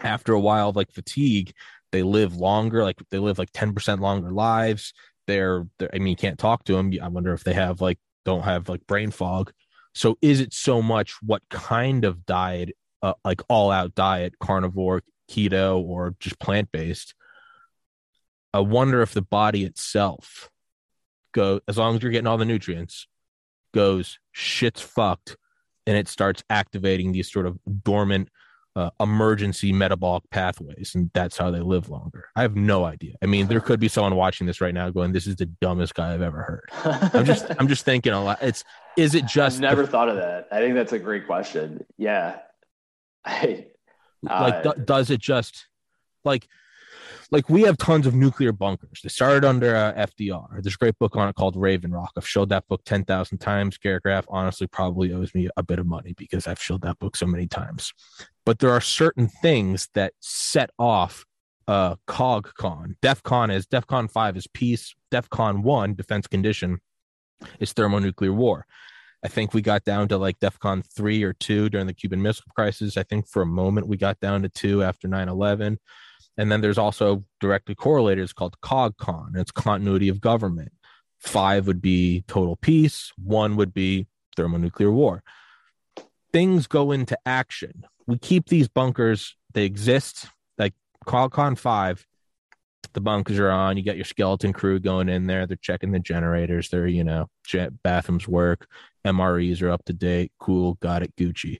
after 0.00 0.32
a 0.32 0.40
while 0.40 0.70
of 0.70 0.76
like 0.76 0.92
fatigue, 0.92 1.52
they 1.92 2.02
live 2.02 2.36
longer, 2.36 2.82
like 2.82 2.98
they 3.10 3.18
live 3.18 3.38
like 3.38 3.52
10% 3.52 4.00
longer 4.00 4.30
lives. 4.30 4.92
They're, 5.26 5.66
they're 5.78 5.90
i 5.94 5.98
mean 5.98 6.08
you 6.08 6.16
can't 6.16 6.40
talk 6.40 6.64
to 6.64 6.72
them 6.72 6.92
i 7.00 7.06
wonder 7.06 7.32
if 7.32 7.44
they 7.44 7.52
have 7.52 7.80
like 7.80 8.00
don't 8.24 8.42
have 8.42 8.68
like 8.68 8.84
brain 8.86 9.12
fog. 9.12 9.52
So 9.94 10.18
is 10.20 10.40
it 10.40 10.52
so 10.52 10.82
much 10.82 11.14
what 11.22 11.42
kind 11.50 12.04
of 12.04 12.26
diet 12.26 12.70
uh, 13.02 13.14
like 13.24 13.40
all 13.48 13.70
out 13.70 13.94
diet 13.94 14.38
carnivore 14.40 15.02
keto 15.30 15.80
or 15.80 16.14
just 16.20 16.38
plant 16.38 16.70
based 16.72 17.14
i 18.52 18.58
wonder 18.58 19.00
if 19.00 19.14
the 19.14 19.22
body 19.22 19.64
itself 19.64 20.50
go 21.32 21.60
as 21.68 21.78
long 21.78 21.96
as 21.96 22.02
you're 22.02 22.12
getting 22.12 22.26
all 22.26 22.36
the 22.36 22.44
nutrients 22.44 23.06
goes 23.72 24.18
shit's 24.32 24.80
fucked 24.80 25.36
and 25.86 25.96
it 25.96 26.08
starts 26.08 26.42
activating 26.50 27.12
these 27.12 27.30
sort 27.30 27.46
of 27.46 27.58
dormant 27.82 28.28
uh, 28.76 28.90
emergency 29.00 29.72
metabolic 29.72 30.22
pathways, 30.30 30.92
and 30.94 31.10
that's 31.12 31.36
how 31.36 31.50
they 31.50 31.60
live 31.60 31.88
longer. 31.88 32.28
I 32.36 32.42
have 32.42 32.56
no 32.56 32.84
idea. 32.84 33.14
I 33.22 33.26
mean, 33.26 33.48
there 33.48 33.60
could 33.60 33.80
be 33.80 33.88
someone 33.88 34.14
watching 34.14 34.46
this 34.46 34.60
right 34.60 34.74
now 34.74 34.90
going, 34.90 35.12
"This 35.12 35.26
is 35.26 35.36
the 35.36 35.46
dumbest 35.46 35.94
guy 35.94 36.14
I've 36.14 36.22
ever 36.22 36.42
heard." 36.42 37.12
I'm 37.14 37.24
just, 37.24 37.46
I'm 37.58 37.68
just 37.68 37.84
thinking 37.84 38.12
a 38.12 38.22
lot. 38.22 38.38
It's, 38.42 38.64
is 38.96 39.14
it 39.14 39.26
just 39.26 39.56
I've 39.56 39.62
never 39.62 39.82
the, 39.82 39.88
thought 39.88 40.08
of 40.08 40.16
that? 40.16 40.48
I 40.52 40.60
think 40.60 40.74
that's 40.74 40.92
a 40.92 40.98
great 40.98 41.26
question. 41.26 41.84
Yeah, 41.98 42.38
I, 43.24 43.66
uh, 44.28 44.40
like, 44.40 44.62
do, 44.62 44.82
does 44.84 45.10
it 45.10 45.20
just 45.20 45.66
like 46.24 46.46
like 47.30 47.48
we 47.48 47.62
have 47.62 47.78
tons 47.78 48.06
of 48.06 48.14
nuclear 48.14 48.52
bunkers. 48.52 49.00
They 49.02 49.08
started 49.08 49.44
under 49.44 49.74
uh, 49.74 49.92
FDR. 49.94 50.62
There's 50.62 50.74
a 50.74 50.78
great 50.78 50.98
book 50.98 51.16
on 51.16 51.28
it 51.28 51.36
called 51.36 51.56
Raven 51.56 51.92
Rock. 51.92 52.12
I've 52.16 52.26
showed 52.26 52.48
that 52.48 52.66
book 52.68 52.82
10,000 52.84 53.38
times. 53.38 53.78
Garrett 53.78 54.02
Graff 54.02 54.24
honestly 54.28 54.66
probably 54.66 55.12
owes 55.12 55.34
me 55.34 55.48
a 55.56 55.62
bit 55.62 55.78
of 55.78 55.86
money 55.86 56.14
because 56.16 56.46
I've 56.46 56.60
showed 56.60 56.82
that 56.82 56.98
book 56.98 57.16
so 57.16 57.26
many 57.26 57.46
times. 57.46 57.92
But 58.44 58.58
there 58.58 58.70
are 58.70 58.80
certain 58.80 59.28
things 59.28 59.88
that 59.94 60.14
set 60.20 60.70
off 60.78 61.24
uh, 61.68 61.94
COG-CON. 62.06 62.96
DEFCON 63.00 63.54
is 63.54 63.66
DEFCON 63.66 64.10
5 64.10 64.36
is 64.36 64.48
peace. 64.48 64.94
DEFCON 65.12 65.62
1, 65.62 65.94
defense 65.94 66.26
condition, 66.26 66.80
is 67.60 67.72
thermonuclear 67.72 68.32
war. 68.32 68.66
I 69.22 69.28
think 69.28 69.54
we 69.54 69.60
got 69.60 69.84
down 69.84 70.08
to 70.08 70.16
like 70.16 70.40
DEFCON 70.40 70.84
3 70.84 71.22
or 71.22 71.32
2 71.34 71.68
during 71.68 71.86
the 71.86 71.94
Cuban 71.94 72.22
Missile 72.22 72.50
Crisis. 72.56 72.96
I 72.96 73.02
think 73.04 73.28
for 73.28 73.42
a 73.42 73.46
moment 73.46 73.86
we 73.86 73.96
got 73.96 74.18
down 74.18 74.42
to 74.42 74.48
2 74.48 74.82
after 74.82 75.06
9 75.06 75.28
11. 75.28 75.78
And 76.40 76.50
then 76.50 76.62
there's 76.62 76.78
also 76.78 77.22
directly 77.38 77.74
correlated. 77.74 78.24
It's 78.24 78.32
called 78.32 78.58
COG-CON. 78.62 79.34
It's 79.36 79.50
continuity 79.50 80.08
of 80.08 80.22
government. 80.22 80.72
Five 81.18 81.66
would 81.66 81.82
be 81.82 82.24
total 82.28 82.56
peace. 82.56 83.12
One 83.22 83.56
would 83.56 83.74
be 83.74 84.06
thermonuclear 84.38 84.90
war. 84.90 85.22
Things 86.32 86.66
go 86.66 86.92
into 86.92 87.18
action. 87.26 87.84
We 88.06 88.16
keep 88.16 88.48
these 88.48 88.68
bunkers. 88.68 89.36
They 89.52 89.64
exist. 89.64 90.28
Like 90.56 90.72
COG-CON 91.04 91.56
five, 91.56 92.06
the 92.94 93.02
bunkers 93.02 93.38
are 93.38 93.50
on. 93.50 93.76
You 93.76 93.82
got 93.82 93.96
your 93.96 94.06
skeleton 94.06 94.54
crew 94.54 94.80
going 94.80 95.10
in 95.10 95.26
there. 95.26 95.46
They're 95.46 95.58
checking 95.58 95.92
the 95.92 95.98
generators. 95.98 96.70
They're 96.70 96.86
you 96.86 97.04
know 97.04 97.28
bathrooms 97.82 98.26
work. 98.26 98.66
MREs 99.04 99.60
are 99.60 99.68
up 99.68 99.84
to 99.84 99.92
date. 99.92 100.32
Cool. 100.40 100.78
Got 100.80 101.02
it. 101.02 101.14
Gucci 101.16 101.58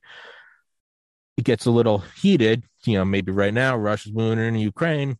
it 1.36 1.44
gets 1.44 1.66
a 1.66 1.70
little 1.70 1.98
heated, 2.20 2.64
you 2.84 2.98
know, 2.98 3.04
maybe 3.04 3.32
right 3.32 3.54
now 3.54 3.76
Russia's 3.76 4.12
moving 4.12 4.38
in 4.38 4.54
Ukraine, 4.56 5.18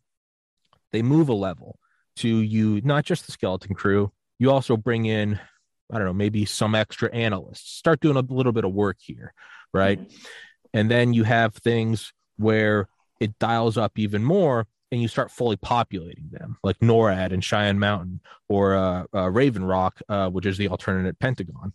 they 0.91 1.01
move 1.01 1.29
a 1.29 1.33
level 1.33 1.79
to 2.17 2.27
you, 2.27 2.81
not 2.83 3.05
just 3.05 3.25
the 3.25 3.31
skeleton 3.31 3.73
crew, 3.73 4.11
you 4.39 4.51
also 4.51 4.75
bring 4.77 5.05
in, 5.05 5.39
I 5.91 5.97
don't 5.97 6.07
know, 6.07 6.13
maybe 6.13 6.45
some 6.45 6.75
extra 6.75 7.13
analysts, 7.13 7.71
start 7.71 7.99
doing 8.01 8.17
a 8.17 8.33
little 8.33 8.51
bit 8.51 8.65
of 8.65 8.73
work 8.73 8.97
here, 8.99 9.33
right? 9.73 9.99
Mm-hmm. 9.99 10.15
And 10.73 10.91
then 10.91 11.13
you 11.13 11.23
have 11.23 11.55
things 11.55 12.13
where 12.37 12.87
it 13.19 13.37
dials 13.39 13.77
up 13.77 13.97
even 13.97 14.23
more 14.23 14.67
and 14.91 15.01
you 15.01 15.07
start 15.07 15.31
fully 15.31 15.55
populating 15.55 16.29
them, 16.31 16.57
like 16.63 16.79
NORAD 16.79 17.31
and 17.31 17.43
Cheyenne 17.43 17.79
Mountain 17.79 18.19
or 18.49 18.75
uh, 18.75 19.03
uh, 19.13 19.29
Raven 19.29 19.63
Rock, 19.63 20.01
uh, 20.09 20.29
which 20.29 20.45
is 20.45 20.57
the 20.57 20.67
alternate 20.67 21.17
Pentagon. 21.19 21.73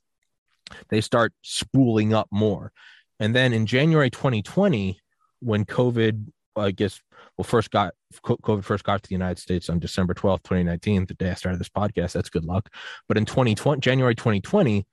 They 0.88 1.00
start 1.00 1.32
spooling 1.42 2.12
up 2.12 2.28
more. 2.30 2.72
And 3.18 3.34
then 3.34 3.52
in 3.52 3.66
January 3.66 4.10
2020, 4.10 4.98
when 5.40 5.64
COVID, 5.64 6.26
I 6.56 6.70
guess, 6.70 7.00
well, 7.36 7.44
first 7.44 7.70
got 7.70 7.94
COVID 8.22 8.64
first 8.64 8.84
got 8.84 9.02
to 9.02 9.08
the 9.08 9.14
United 9.14 9.40
States 9.40 9.68
on 9.68 9.78
December 9.78 10.14
12th, 10.14 10.42
2019, 10.44 11.06
the 11.06 11.14
day 11.14 11.30
I 11.30 11.34
started 11.34 11.60
this 11.60 11.68
podcast. 11.68 12.12
That's 12.12 12.30
good 12.30 12.44
luck. 12.44 12.68
But 13.08 13.16
in 13.16 13.24
2020, 13.24 13.80
January 13.80 14.14
2020, 14.14 14.86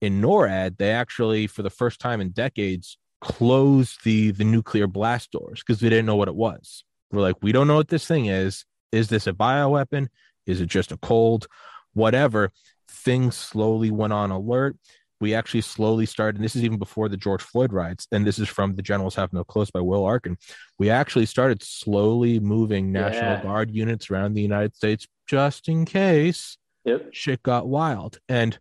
in 0.00 0.20
NORAD, 0.20 0.76
they 0.76 0.90
actually, 0.90 1.46
for 1.46 1.62
the 1.62 1.70
first 1.70 2.00
time 2.00 2.20
in 2.20 2.30
decades, 2.30 2.98
closed 3.20 4.04
the 4.04 4.32
the 4.32 4.44
nuclear 4.44 4.86
blast 4.86 5.30
doors 5.30 5.62
because 5.64 5.80
they 5.80 5.88
didn't 5.88 6.06
know 6.06 6.16
what 6.16 6.28
it 6.28 6.34
was. 6.34 6.84
We're 7.10 7.22
like, 7.22 7.36
we 7.42 7.52
don't 7.52 7.66
know 7.66 7.76
what 7.76 7.88
this 7.88 8.06
thing 8.06 8.26
is. 8.26 8.64
Is 8.92 9.08
this 9.08 9.26
a 9.26 9.32
bioweapon? 9.32 10.08
Is 10.46 10.60
it 10.60 10.66
just 10.66 10.92
a 10.92 10.96
cold? 10.98 11.46
Whatever. 11.94 12.52
Things 12.88 13.34
slowly 13.34 13.90
went 13.90 14.12
on 14.12 14.30
alert 14.30 14.76
we 15.20 15.34
actually 15.34 15.60
slowly 15.60 16.06
started, 16.06 16.36
and 16.36 16.44
this 16.44 16.56
is 16.56 16.64
even 16.64 16.78
before 16.78 17.08
the 17.08 17.16
George 17.16 17.42
Floyd 17.42 17.72
riots, 17.72 18.06
and 18.12 18.26
this 18.26 18.38
is 18.38 18.48
from 18.48 18.76
The 18.76 18.82
Generals 18.82 19.14
Have 19.14 19.32
No 19.32 19.44
Clothes 19.44 19.70
by 19.70 19.80
Will 19.80 20.04
Arkin. 20.04 20.36
We 20.78 20.90
actually 20.90 21.26
started 21.26 21.62
slowly 21.62 22.40
moving 22.40 22.92
National 22.92 23.32
yeah. 23.32 23.42
Guard 23.42 23.70
units 23.70 24.10
around 24.10 24.34
the 24.34 24.42
United 24.42 24.74
States 24.74 25.06
just 25.26 25.68
in 25.68 25.84
case 25.84 26.58
yep. 26.84 27.08
shit 27.12 27.42
got 27.42 27.68
wild. 27.68 28.18
And 28.28 28.58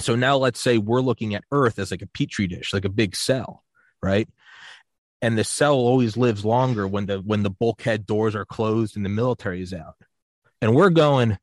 so 0.00 0.16
now 0.16 0.36
let's 0.36 0.60
say 0.60 0.78
we're 0.78 1.00
looking 1.00 1.34
at 1.34 1.44
Earth 1.52 1.78
as 1.78 1.90
like 1.90 2.02
a 2.02 2.06
petri 2.06 2.46
dish, 2.46 2.72
like 2.72 2.84
a 2.84 2.90
big 2.90 3.14
cell, 3.14 3.62
right? 4.02 4.28
And 5.22 5.38
the 5.38 5.44
cell 5.44 5.74
always 5.74 6.16
lives 6.16 6.44
longer 6.44 6.86
when 6.86 7.06
the 7.06 7.18
when 7.18 7.42
the 7.42 7.50
bulkhead 7.50 8.06
doors 8.06 8.34
are 8.34 8.44
closed 8.44 8.96
and 8.96 9.04
the 9.04 9.10
military 9.10 9.62
is 9.62 9.72
out. 9.72 9.94
And 10.60 10.74
we're 10.74 10.90
going, 10.90 11.38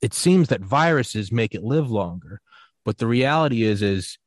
it 0.00 0.12
seems 0.12 0.48
that 0.48 0.60
viruses 0.60 1.32
make 1.32 1.54
it 1.54 1.62
live 1.62 1.90
longer 1.90 2.40
but 2.84 2.98
the 2.98 3.06
reality 3.06 3.62
is, 3.62 3.82
is 3.82 4.18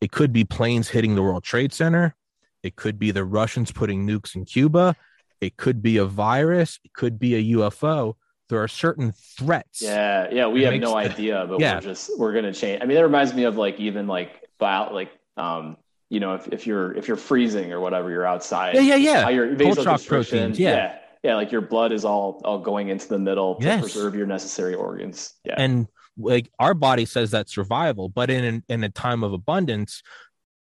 it 0.00 0.12
could 0.12 0.32
be 0.32 0.44
planes 0.44 0.88
hitting 0.88 1.14
the 1.14 1.22
World 1.22 1.44
Trade 1.44 1.72
Center. 1.72 2.14
It 2.62 2.76
could 2.76 2.98
be 2.98 3.10
the 3.10 3.24
Russians 3.24 3.72
putting 3.72 4.06
nukes 4.06 4.34
in 4.34 4.44
Cuba. 4.44 4.96
It 5.40 5.56
could 5.56 5.82
be 5.82 5.98
a 5.98 6.04
virus. 6.04 6.80
It 6.84 6.92
could 6.92 7.18
be 7.18 7.34
a 7.34 7.56
UFO. 7.58 8.14
There 8.48 8.62
are 8.62 8.68
certain 8.68 9.12
threats. 9.12 9.80
Yeah, 9.82 10.28
yeah, 10.30 10.46
we 10.46 10.62
have 10.62 10.74
no 10.74 10.96
idea, 10.96 11.46
but 11.48 11.60
yeah. 11.60 11.76
we're 11.76 11.80
just 11.80 12.18
we're 12.18 12.32
gonna 12.34 12.52
change. 12.52 12.82
I 12.82 12.86
mean, 12.86 12.96
that 12.96 13.02
reminds 13.02 13.34
me 13.34 13.44
of 13.44 13.56
like 13.56 13.80
even 13.80 14.06
like 14.06 14.48
bio, 14.58 14.92
like 14.92 15.10
um, 15.36 15.76
you 16.10 16.20
know, 16.20 16.34
if, 16.34 16.48
if 16.48 16.66
you're 16.66 16.92
if 16.92 17.08
you're 17.08 17.16
freezing 17.16 17.72
or 17.72 17.80
whatever, 17.80 18.10
you're 18.10 18.26
outside. 18.26 18.74
Yeah, 18.74 18.82
yeah, 18.82 18.96
yeah. 18.96 19.22
How 19.22 19.30
your 19.30 19.56
proteins. 19.56 20.58
Yeah. 20.58 20.76
yeah, 20.76 20.98
yeah, 21.22 21.34
like 21.36 21.50
your 21.50 21.62
blood 21.62 21.90
is 21.92 22.04
all 22.04 22.42
all 22.44 22.58
going 22.58 22.88
into 22.88 23.08
the 23.08 23.18
middle 23.18 23.56
to 23.56 23.64
yes. 23.64 23.80
preserve 23.80 24.14
your 24.14 24.26
necessary 24.26 24.74
organs. 24.74 25.32
Yeah, 25.44 25.54
and 25.56 25.88
like 26.16 26.50
our 26.58 26.74
body 26.74 27.04
says 27.04 27.30
that's 27.30 27.54
survival 27.54 28.08
but 28.08 28.30
in 28.30 28.62
in 28.68 28.84
a 28.84 28.88
time 28.88 29.24
of 29.24 29.32
abundance 29.32 30.02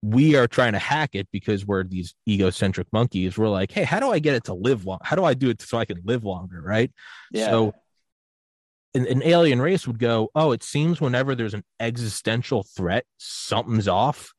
we 0.03 0.37
are 0.37 0.47
trying 0.47 0.73
to 0.73 0.79
hack 0.79 1.11
it 1.15 1.29
because 1.33 1.67
we're 1.67 1.83
these 1.83 2.15
egocentric 2.29 2.87
monkeys. 2.93 3.37
We're 3.37 3.49
like 3.49 3.73
hey 3.73 3.85
how 3.85 4.01
do 4.01 4.11
i 4.11 4.19
get 4.19 4.35
it 4.35 4.45
to 4.45 4.55
live 4.55 4.85
long? 4.85 4.99
How 5.03 5.17
do 5.17 5.25
i 5.25 5.35
do 5.35 5.51
it 5.51 5.61
so 5.61 5.79
i 5.79 5.85
can 5.85 6.01
live 6.05 6.25
longer? 6.25 6.61
Right? 6.61 6.93
Yeah. 7.33 7.51
so 7.51 7.75
an, 8.95 9.07
an 9.07 9.23
alien 9.23 9.61
race 9.61 9.87
would 9.87 9.99
go 9.99 10.31
oh 10.35 10.53
it 10.53 10.63
seems 10.63 11.01
whenever 11.01 11.35
there's 11.35 11.55
an 11.55 11.65
existential 11.81 12.63
threat 12.63 13.05
something's 13.19 13.89
off. 13.89 14.33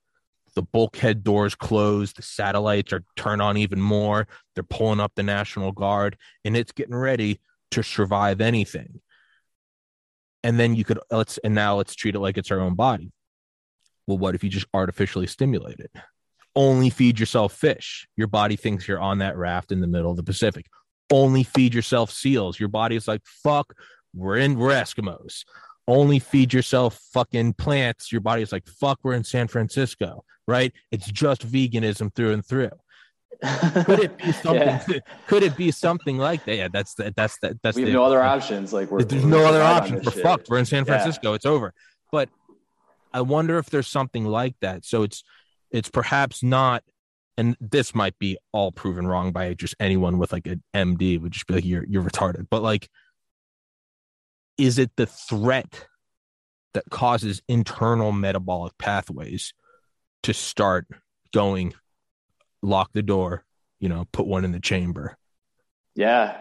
The 0.55 0.63
bulkhead 0.63 1.23
doors 1.23 1.55
close 1.55 2.13
the 2.13 2.21
satellites 2.21 2.93
are 2.93 3.03
turned 3.15 3.41
on 3.41 3.57
even 3.57 3.81
more. 3.81 4.27
They're 4.55 4.63
pulling 4.63 4.99
up 4.99 5.13
the 5.15 5.23
national 5.23 5.73
guard 5.73 6.17
and 6.45 6.55
it's 6.55 6.71
getting 6.71 6.95
ready 6.95 7.39
to 7.71 7.83
survive 7.83 8.41
anything 8.41 9.01
and 10.43 10.60
then 10.60 10.75
you 10.75 10.84
could 10.84 10.99
let's 11.12 11.38
and 11.39 11.56
now 11.56 11.75
let's 11.75 11.95
treat 11.95 12.15
it 12.15 12.19
like 12.19 12.38
it's 12.38 12.52
our 12.52 12.60
own 12.60 12.75
body. 12.75 13.12
Well 14.08 14.17
what 14.17 14.36
if 14.36 14.43
you 14.43 14.49
just 14.49 14.67
artificially 14.73 15.28
stimulate 15.28 15.80
it? 15.80 15.91
Only 16.56 16.89
feed 16.89 17.19
yourself 17.19 17.54
fish. 17.54 18.08
Your 18.17 18.28
body 18.28 18.56
thinks 18.56 18.88
you're 18.88 18.99
on 18.99 19.19
that 19.19 19.38
raft 19.38 19.71
in 19.71 19.82
the 19.82 19.88
middle 19.88 20.12
of 20.12 20.17
the 20.17 20.23
pacific. 20.23 20.65
Only 21.12 21.43
feed 21.43 21.73
yourself 21.73 22.12
seals. 22.12 22.60
Your 22.60 22.69
body 22.69 22.95
is 22.95 23.08
like 23.08 23.21
fuck 23.25 23.73
we're 24.13 24.38
in 24.38 24.58
we're 24.58 24.71
eskimos. 24.71 25.43
Only 25.88 26.19
feed 26.19 26.54
yourself 26.54 26.99
fucking 27.13 27.54
plants. 27.54 28.12
Your 28.12 28.21
body 28.21 28.41
is 28.41 28.52
like 28.52 28.67
fuck 28.67 28.99
we're 29.04 29.13
in 29.13 29.23
san 29.23 29.47
francisco 29.47 30.23
right? 30.49 30.73
It's 30.91 31.10
just 31.12 31.47
veganism 31.47 32.13
through 32.13 32.34
and 32.34 32.43
through 32.43 32.71
could 33.85 33.99
it 33.99 34.17
be 34.17 34.31
something? 34.43 34.67
yeah. 34.67 34.99
Could 35.27 35.43
it 35.43 35.55
be 35.55 35.71
something 35.71 36.17
like 36.17 36.45
that? 36.45 36.55
Yeah, 36.55 36.67
that's 36.67 36.95
the, 36.95 37.13
that's 37.15 37.39
the, 37.39 37.57
that's. 37.63 37.75
We 37.75 37.83
have 37.83 37.87
the, 37.87 37.93
no 37.93 38.03
other 38.03 38.21
options. 38.21 38.73
Like 38.73 38.91
we're, 38.91 39.03
there's 39.03 39.23
we're 39.23 39.29
no 39.29 39.45
other 39.45 39.61
options. 39.61 40.05
We're 40.05 40.11
shit. 40.11 40.23
fucked. 40.23 40.49
We're 40.49 40.57
in 40.57 40.65
San 40.65 40.85
Francisco. 40.85 41.29
Yeah. 41.29 41.35
It's 41.35 41.45
over. 41.45 41.73
But 42.11 42.29
I 43.13 43.21
wonder 43.21 43.57
if 43.57 43.69
there's 43.69 43.87
something 43.87 44.25
like 44.25 44.55
that. 44.61 44.85
So 44.85 45.03
it's 45.03 45.23
it's 45.71 45.89
perhaps 45.89 46.43
not, 46.43 46.83
and 47.37 47.55
this 47.61 47.95
might 47.95 48.17
be 48.19 48.37
all 48.51 48.71
proven 48.71 49.07
wrong 49.07 49.31
by 49.31 49.53
just 49.53 49.75
anyone 49.79 50.17
with 50.17 50.33
like 50.33 50.47
an 50.47 50.63
MD 50.75 51.19
would 51.21 51.31
just 51.31 51.47
be 51.47 51.55
like 51.55 51.65
you're 51.65 51.85
you're 51.87 52.03
retarded. 52.03 52.47
But 52.49 52.61
like, 52.61 52.89
is 54.57 54.77
it 54.77 54.91
the 54.97 55.05
threat 55.05 55.87
that 56.73 56.83
causes 56.89 57.41
internal 57.47 58.11
metabolic 58.11 58.77
pathways 58.77 59.53
to 60.23 60.33
start 60.33 60.87
going 61.33 61.73
lock 62.61 62.91
the 62.93 63.01
door, 63.01 63.43
you 63.79 63.89
know, 63.89 64.05
put 64.11 64.27
one 64.27 64.45
in 64.45 64.51
the 64.51 64.59
chamber. 64.59 65.17
Yeah. 65.95 66.37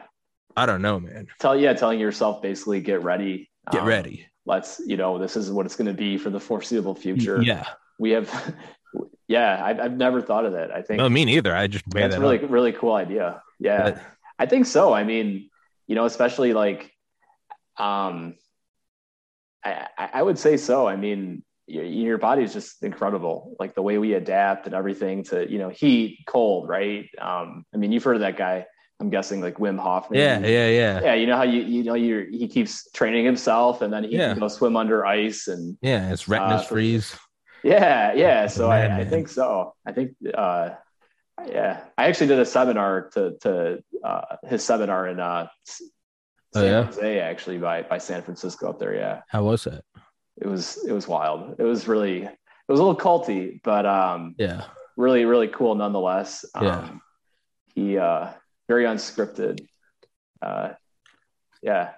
I 0.57 0.67
don't 0.67 0.83
know, 0.83 0.99
man. 0.99 1.29
Tell 1.39 1.59
yeah, 1.59 1.73
telling 1.73 2.01
yourself 2.01 2.43
basically 2.43 2.81
get 2.81 3.03
ready. 3.03 3.51
Get 3.71 3.83
um, 3.83 3.89
ready. 3.89 4.27
Let's, 4.45 4.81
you 4.85 4.97
know, 4.97 5.19
this 5.19 5.37
is 5.37 5.51
what 5.51 5.67
it's 5.67 5.77
going 5.77 5.87
to 5.87 5.95
be 5.95 6.19
for 6.19 6.31
the 6.31 6.41
foreseeable 6.41 6.95
future. 6.95 7.41
Yeah. 7.43 7.67
We 7.99 8.11
have 8.11 8.55
yeah, 9.29 9.63
I've, 9.65 9.79
I've 9.79 9.97
never 9.97 10.23
thought 10.23 10.47
of 10.47 10.53
that. 10.53 10.73
I 10.73 10.83
think 10.83 10.99
No, 10.99 11.09
me 11.09 11.25
neither. 11.25 11.55
I 11.55 11.67
just 11.67 11.87
made 11.93 12.03
that's 12.03 12.15
that 12.15 12.21
really, 12.21 12.43
up. 12.43 12.51
really 12.51 12.73
cool 12.73 12.95
idea. 12.95 13.43
Yeah. 13.61 13.91
But, 13.91 14.03
I 14.39 14.47
think 14.47 14.67
so. 14.67 14.93
I 14.93 15.05
mean, 15.05 15.51
you 15.87 15.95
know, 15.95 16.05
especially 16.05 16.53
like 16.53 16.93
um 17.77 18.35
I, 19.65 19.89
I 20.15 20.23
would 20.23 20.39
say 20.39 20.57
so. 20.57 20.87
I 20.87 20.97
mean, 20.97 21.43
your, 21.69 21.85
your 21.85 22.19
body 22.19 22.43
is 22.43 22.53
just 22.53 22.83
incredible. 22.83 23.55
Like 23.61 23.75
the 23.75 23.83
way 23.83 23.99
we 23.99 24.15
adapt 24.15 24.67
and 24.67 24.75
everything 24.75 25.23
to, 25.25 25.51
you 25.51 25.59
know, 25.59 25.69
heat, 25.69 26.21
cold, 26.27 26.69
right? 26.69 27.07
Um, 27.21 27.65
I 27.75 27.77
mean, 27.77 27.93
you've 27.93 28.03
heard 28.05 28.17
of 28.17 28.21
that 28.23 28.37
guy. 28.37 28.67
I'm 29.01 29.11
guessing 29.11 29.41
like 29.41 29.59
Wim 29.59 29.79
Hof. 29.79 30.11
maybe. 30.11 30.23
Yeah, 30.23 30.39
yeah, 30.41 30.69
yeah. 30.69 31.01
Yeah, 31.03 31.15
you 31.15 31.27
know 31.29 31.37
how 31.37 31.45
you 31.45 31.63
you 31.63 31.85
know 31.85 31.95
you 31.95 32.27
he 32.33 32.49
keeps 32.49 32.91
training 32.91 33.25
himself 33.25 33.81
and 33.83 33.93
then 33.93 34.03
he 34.03 34.17
Yeah. 34.17 34.31
can 34.33 34.41
go 34.41 34.49
swim 34.49 34.77
under 34.77 35.07
ice 35.07 35.47
and 35.47 35.79
Yeah, 35.83 36.11
it's 36.13 36.27
retinas 36.27 36.63
Uh, 36.63 36.65
freeze. 36.65 37.17
yeah, 37.63 38.13
yeah. 38.15 38.49
So 38.49 38.69
I, 38.71 38.99
I 38.99 39.05
think 39.05 39.29
so. 39.29 39.75
I 39.87 39.93
think 39.93 40.17
uh 40.35 40.71
yeah. 41.47 41.85
I 41.97 42.07
actually 42.09 42.27
did 42.27 42.41
a 42.41 42.45
seminar 42.45 43.11
to 43.15 43.39
to 43.43 43.79
uh 44.03 44.37
his 44.49 44.65
seminar 44.65 45.07
in 45.07 45.21
uh 45.21 45.47
S- 45.69 45.83
Oh, 46.55 46.61
San 46.63 46.71
yeah? 46.71 46.85
Jose 46.85 47.21
actually 47.21 47.59
by 47.59 47.83
by 47.83 47.99
San 47.99 48.23
Francisco 48.23 48.71
up 48.71 48.79
there. 48.81 48.95
Yeah. 48.97 49.21
How 49.29 49.45
was 49.45 49.63
that? 49.65 49.85
It 50.41 50.47
was 50.47 50.85
it 50.87 50.93
was 50.93 51.09
wild. 51.09 51.57
It 51.59 51.63
was 51.65 51.89
really 51.89 52.23
it 52.23 52.39
was 52.69 52.81
a 52.81 52.83
little 52.83 52.97
culty, 52.97 53.61
but 53.63 53.87
um 53.87 54.35
Yeah. 54.39 54.65
really, 54.97 55.25
really 55.25 55.49
cool 55.49 55.75
nonetheless. 55.75 56.45
Um 56.55 56.65
Yeah. 56.67 56.91
he 57.75 57.99
uh 57.99 58.33
very 58.69 58.85
unscripted. 58.85 59.67
Uh 60.43 60.71
yeah. 61.63 61.93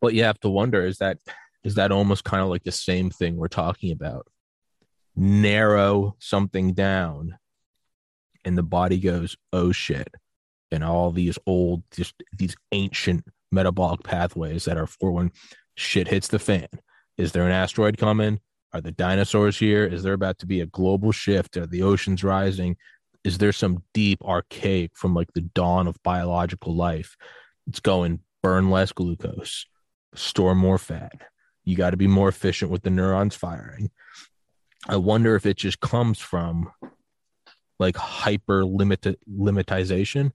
But 0.00 0.14
you 0.14 0.24
have 0.24 0.40
to 0.40 0.48
wonder 0.48 0.84
is 0.84 0.98
that 0.98 1.18
is 1.64 1.74
that 1.74 1.92
almost 1.92 2.24
kind 2.24 2.42
of 2.42 2.48
like 2.48 2.64
the 2.64 2.72
same 2.72 3.10
thing 3.10 3.36
we're 3.36 3.48
talking 3.48 3.92
about? 3.92 4.26
Narrow 5.16 6.16
something 6.20 6.74
down 6.74 7.36
and 8.44 8.56
the 8.56 8.62
body 8.62 8.98
goes, 8.98 9.36
oh 9.52 9.72
shit. 9.72 10.08
And 10.70 10.84
all 10.84 11.10
these 11.10 11.38
old, 11.46 11.82
just 11.90 12.14
these 12.32 12.54
ancient 12.72 13.24
metabolic 13.50 14.02
pathways 14.04 14.64
that 14.66 14.76
are 14.76 14.86
for 14.86 15.10
when 15.12 15.32
shit 15.74 16.08
hits 16.08 16.28
the 16.28 16.38
fan. 16.38 16.68
Is 17.18 17.32
there 17.32 17.44
an 17.44 17.52
asteroid 17.52 17.98
coming? 17.98 18.40
Are 18.72 18.80
the 18.80 18.92
dinosaurs 18.92 19.58
here? 19.58 19.84
Is 19.84 20.02
there 20.02 20.12
about 20.12 20.38
to 20.38 20.46
be 20.46 20.60
a 20.60 20.66
global 20.66 21.10
shift? 21.10 21.56
Are 21.56 21.66
the 21.66 21.82
oceans 21.82 22.22
rising? 22.22 22.76
Is 23.24 23.38
there 23.38 23.52
some 23.52 23.82
deep 23.92 24.22
archaic 24.24 24.92
from 24.94 25.14
like 25.14 25.32
the 25.34 25.40
dawn 25.40 25.88
of 25.88 26.02
biological 26.02 26.76
life? 26.76 27.16
It's 27.66 27.80
going 27.80 28.20
burn 28.42 28.70
less 28.70 28.92
glucose, 28.92 29.66
store 30.14 30.54
more 30.54 30.78
fat. 30.78 31.12
You 31.64 31.76
got 31.76 31.90
to 31.90 31.96
be 31.96 32.06
more 32.06 32.28
efficient 32.28 32.70
with 32.70 32.82
the 32.82 32.90
neurons 32.90 33.34
firing. 33.34 33.90
I 34.86 34.96
wonder 34.96 35.34
if 35.34 35.44
it 35.44 35.56
just 35.56 35.80
comes 35.80 36.18
from 36.18 36.70
like 37.78 37.96
hyper 37.96 38.64
limit 38.64 39.18
limitization. 39.28 40.32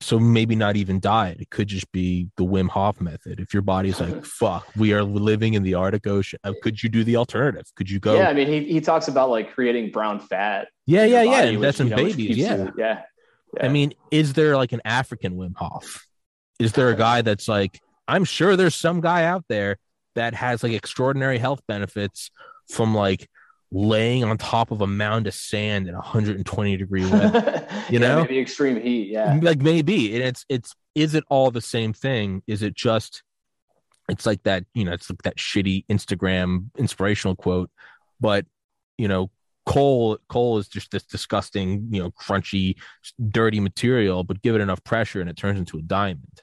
So 0.00 0.18
maybe 0.18 0.54
not 0.54 0.76
even 0.76 1.00
diet. 1.00 1.40
It 1.40 1.48
could 1.48 1.68
just 1.68 1.90
be 1.90 2.28
the 2.36 2.44
Wim 2.44 2.68
Hof 2.68 3.00
method. 3.00 3.40
If 3.40 3.54
your 3.54 3.62
body's 3.62 3.98
like, 3.98 4.24
fuck, 4.40 4.66
we 4.76 4.92
are 4.92 5.02
living 5.02 5.54
in 5.54 5.62
the 5.62 5.74
Arctic 5.74 6.06
Ocean. 6.06 6.38
uh, 6.44 6.52
Could 6.62 6.82
you 6.82 6.88
do 6.90 7.02
the 7.02 7.16
alternative? 7.16 7.64
Could 7.76 7.88
you 7.90 7.98
go? 7.98 8.14
Yeah, 8.14 8.28
I 8.28 8.34
mean 8.34 8.46
he 8.46 8.64
he 8.70 8.80
talks 8.80 9.08
about 9.08 9.30
like 9.30 9.54
creating 9.54 9.92
brown 9.92 10.20
fat. 10.20 10.68
yeah, 10.84 11.04
yeah, 11.06 11.22
yeah. 11.22 11.30
body, 11.30 11.56
which, 11.56 11.62
That's 11.62 11.80
in 11.80 11.88
know, 11.88 11.96
babies. 11.96 12.36
Yeah. 12.36 12.56
you- 12.56 12.72
yeah. 12.76 13.02
I 13.60 13.68
mean, 13.68 13.94
is 14.10 14.34
there 14.34 14.54
like 14.56 14.72
an 14.72 14.82
African 14.84 15.36
Wim 15.36 15.54
Hof? 15.56 16.06
Is 16.58 16.72
there 16.72 16.90
a 16.90 16.94
guy 17.08 17.22
that's 17.22 17.48
like, 17.48 17.80
I'm 18.06 18.24
sure 18.24 18.54
there's 18.54 18.74
some 18.74 19.00
guy 19.00 19.24
out 19.24 19.44
there 19.48 19.78
that 20.14 20.34
has 20.34 20.62
like 20.62 20.72
extraordinary 20.72 21.38
health 21.38 21.60
benefits 21.66 22.30
from 22.70 22.94
like 22.94 23.30
laying 23.78 24.24
on 24.24 24.38
top 24.38 24.70
of 24.70 24.80
a 24.80 24.86
mound 24.86 25.26
of 25.26 25.34
sand 25.34 25.86
in 25.86 25.94
120 25.94 26.76
degree 26.78 27.04
weather. 27.10 27.66
you 27.90 27.98
Yeah, 27.98 28.08
know? 28.08 28.20
maybe 28.22 28.38
extreme 28.38 28.80
heat. 28.80 29.08
Yeah. 29.08 29.38
like 29.42 29.58
maybe 29.60 30.14
and 30.14 30.24
it's 30.24 30.46
it's 30.48 30.74
is 30.94 31.14
it 31.14 31.24
all 31.28 31.50
the 31.50 31.60
same 31.60 31.92
thing 31.92 32.42
is 32.46 32.62
it 32.62 32.74
just 32.74 33.22
it's 34.08 34.24
like 34.24 34.42
that 34.44 34.64
you 34.72 34.84
know 34.84 34.92
it's 34.92 35.10
like 35.10 35.20
that 35.22 35.36
shitty 35.36 35.84
instagram 35.88 36.70
inspirational 36.78 37.36
quote 37.36 37.70
but 38.18 38.46
you 38.96 39.08
know 39.08 39.30
coal 39.66 40.16
coal 40.28 40.56
is 40.56 40.68
just 40.68 40.90
this 40.90 41.02
disgusting 41.04 41.88
you 41.90 42.02
know 42.02 42.10
crunchy 42.12 42.76
dirty 43.30 43.60
material 43.60 44.24
but 44.24 44.40
give 44.40 44.54
it 44.54 44.60
enough 44.62 44.82
pressure 44.84 45.20
and 45.20 45.28
it 45.28 45.36
turns 45.36 45.58
into 45.58 45.76
a 45.76 45.82
diamond 45.82 46.40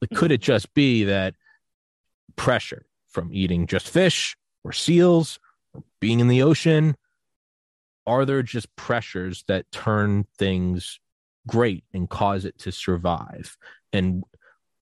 like 0.00 0.10
could 0.10 0.30
it 0.30 0.40
just 0.40 0.72
be 0.74 1.02
that 1.04 1.34
pressure 2.36 2.86
from 3.08 3.28
eating 3.32 3.66
just 3.66 3.88
fish 3.88 4.36
or 4.62 4.72
seals 4.72 5.38
being 6.00 6.20
in 6.20 6.28
the 6.28 6.42
ocean? 6.42 6.96
Are 8.06 8.24
there 8.24 8.42
just 8.42 8.74
pressures 8.76 9.44
that 9.46 9.70
turn 9.70 10.26
things 10.38 10.98
great 11.46 11.84
and 11.92 12.08
cause 12.08 12.44
it 12.44 12.58
to 12.60 12.72
survive? 12.72 13.56
And 13.92 14.24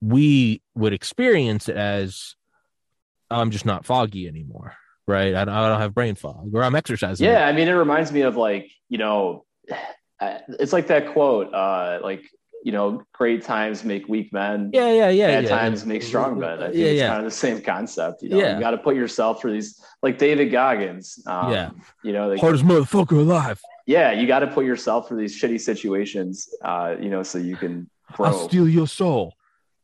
we 0.00 0.62
would 0.74 0.92
experience 0.92 1.68
it 1.68 1.76
as 1.76 2.36
i'm 3.32 3.50
just 3.50 3.66
not 3.66 3.84
foggy 3.84 4.28
anymore 4.28 4.76
right? 5.08 5.34
I 5.34 5.44
don't, 5.46 5.80
have 5.80 5.94
brain 5.94 6.14
fog 6.14 6.50
or 6.54 6.62
i'm 6.62 6.76
exercising. 6.76 7.26
Yeah, 7.26 7.48
I 7.48 7.52
mean, 7.52 7.66
it 7.66 7.72
reminds 7.72 8.12
me 8.12 8.20
of 8.20 8.36
like 8.36 8.70
you 8.88 8.98
know, 8.98 9.44
it's 10.20 10.72
like 10.72 10.88
that 10.88 11.12
quote, 11.12 11.52
uh, 11.52 11.98
like 12.02 12.30
you 12.64 12.72
know, 12.72 13.02
great 13.14 13.42
times 13.44 13.84
make 13.84 14.08
weak 14.08 14.32
men. 14.32 14.70
yeah 14.74 14.90
yeah 14.92 15.08
yeah 15.10 15.26
Bad 15.28 15.44
yeah. 15.44 15.48
times 15.50 15.86
make 15.86 16.02
strong 16.02 16.38
men. 16.38 16.58
I 16.62 16.66
think 16.66 16.76
yeah 16.76 16.86
it's 16.86 16.98
yeah 17.00 17.08
kind 17.08 17.18
of 17.20 17.24
the 17.24 17.36
same 17.36 17.60
concept. 17.62 18.22
You 18.22 18.30
know, 18.30 18.38
Yeah. 18.38 18.54
you 18.56 18.60
got 18.60 18.72
to 18.72 18.78
put 18.78 18.96
yourself 18.96 19.40
through 19.40 19.52
these, 19.52 19.80
like 20.02 20.18
David 20.18 20.50
Goggins. 20.50 21.22
Um, 21.26 21.52
Yeah. 21.52 21.70
You 22.02 22.12
know, 22.12 22.28
like, 22.28 22.40
hardest 22.40 22.64
motherfucker 22.64 23.12
alive 23.18 23.60
yeah, 23.86 24.12
you 24.12 24.26
got 24.26 24.40
to 24.40 24.46
put 24.48 24.66
yourself 24.66 25.08
through 25.08 25.18
these 25.18 25.40
shitty 25.40 25.58
situations. 25.58 26.46
Uh, 26.62 26.94
you 27.00 27.08
know, 27.08 27.22
so 27.22 27.38
you 27.38 27.56
can 27.56 27.88
grow. 28.12 28.26
i'll 28.26 28.48
steal 28.48 28.68
your 28.68 28.86
soul 28.86 29.34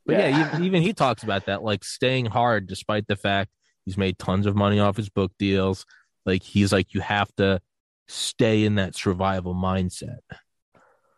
but 0.06 0.16
yeah, 0.16 0.28
Yeah. 0.28 0.60
even 0.62 0.82
he 0.82 0.92
talks 0.92 1.22
about 1.22 1.46
that 1.46 1.62
like 1.62 1.82
staying 1.84 2.26
hard 2.26 2.66
despite 2.66 3.06
the 3.06 3.16
fact 3.16 3.50
he's 3.86 3.96
made 3.96 4.18
tons 4.18 4.44
of 4.46 4.54
money 4.56 4.78
off 4.80 4.96
his 4.98 5.08
book 5.08 5.32
deals 5.38 5.86
like 6.26 6.42
he's 6.42 6.72
like 6.72 6.92
you 6.92 7.00
have 7.00 7.34
to 7.36 7.60
stay 8.08 8.64
in 8.64 8.74
that 8.74 8.94
survival 8.94 9.54
mindset 9.54 10.18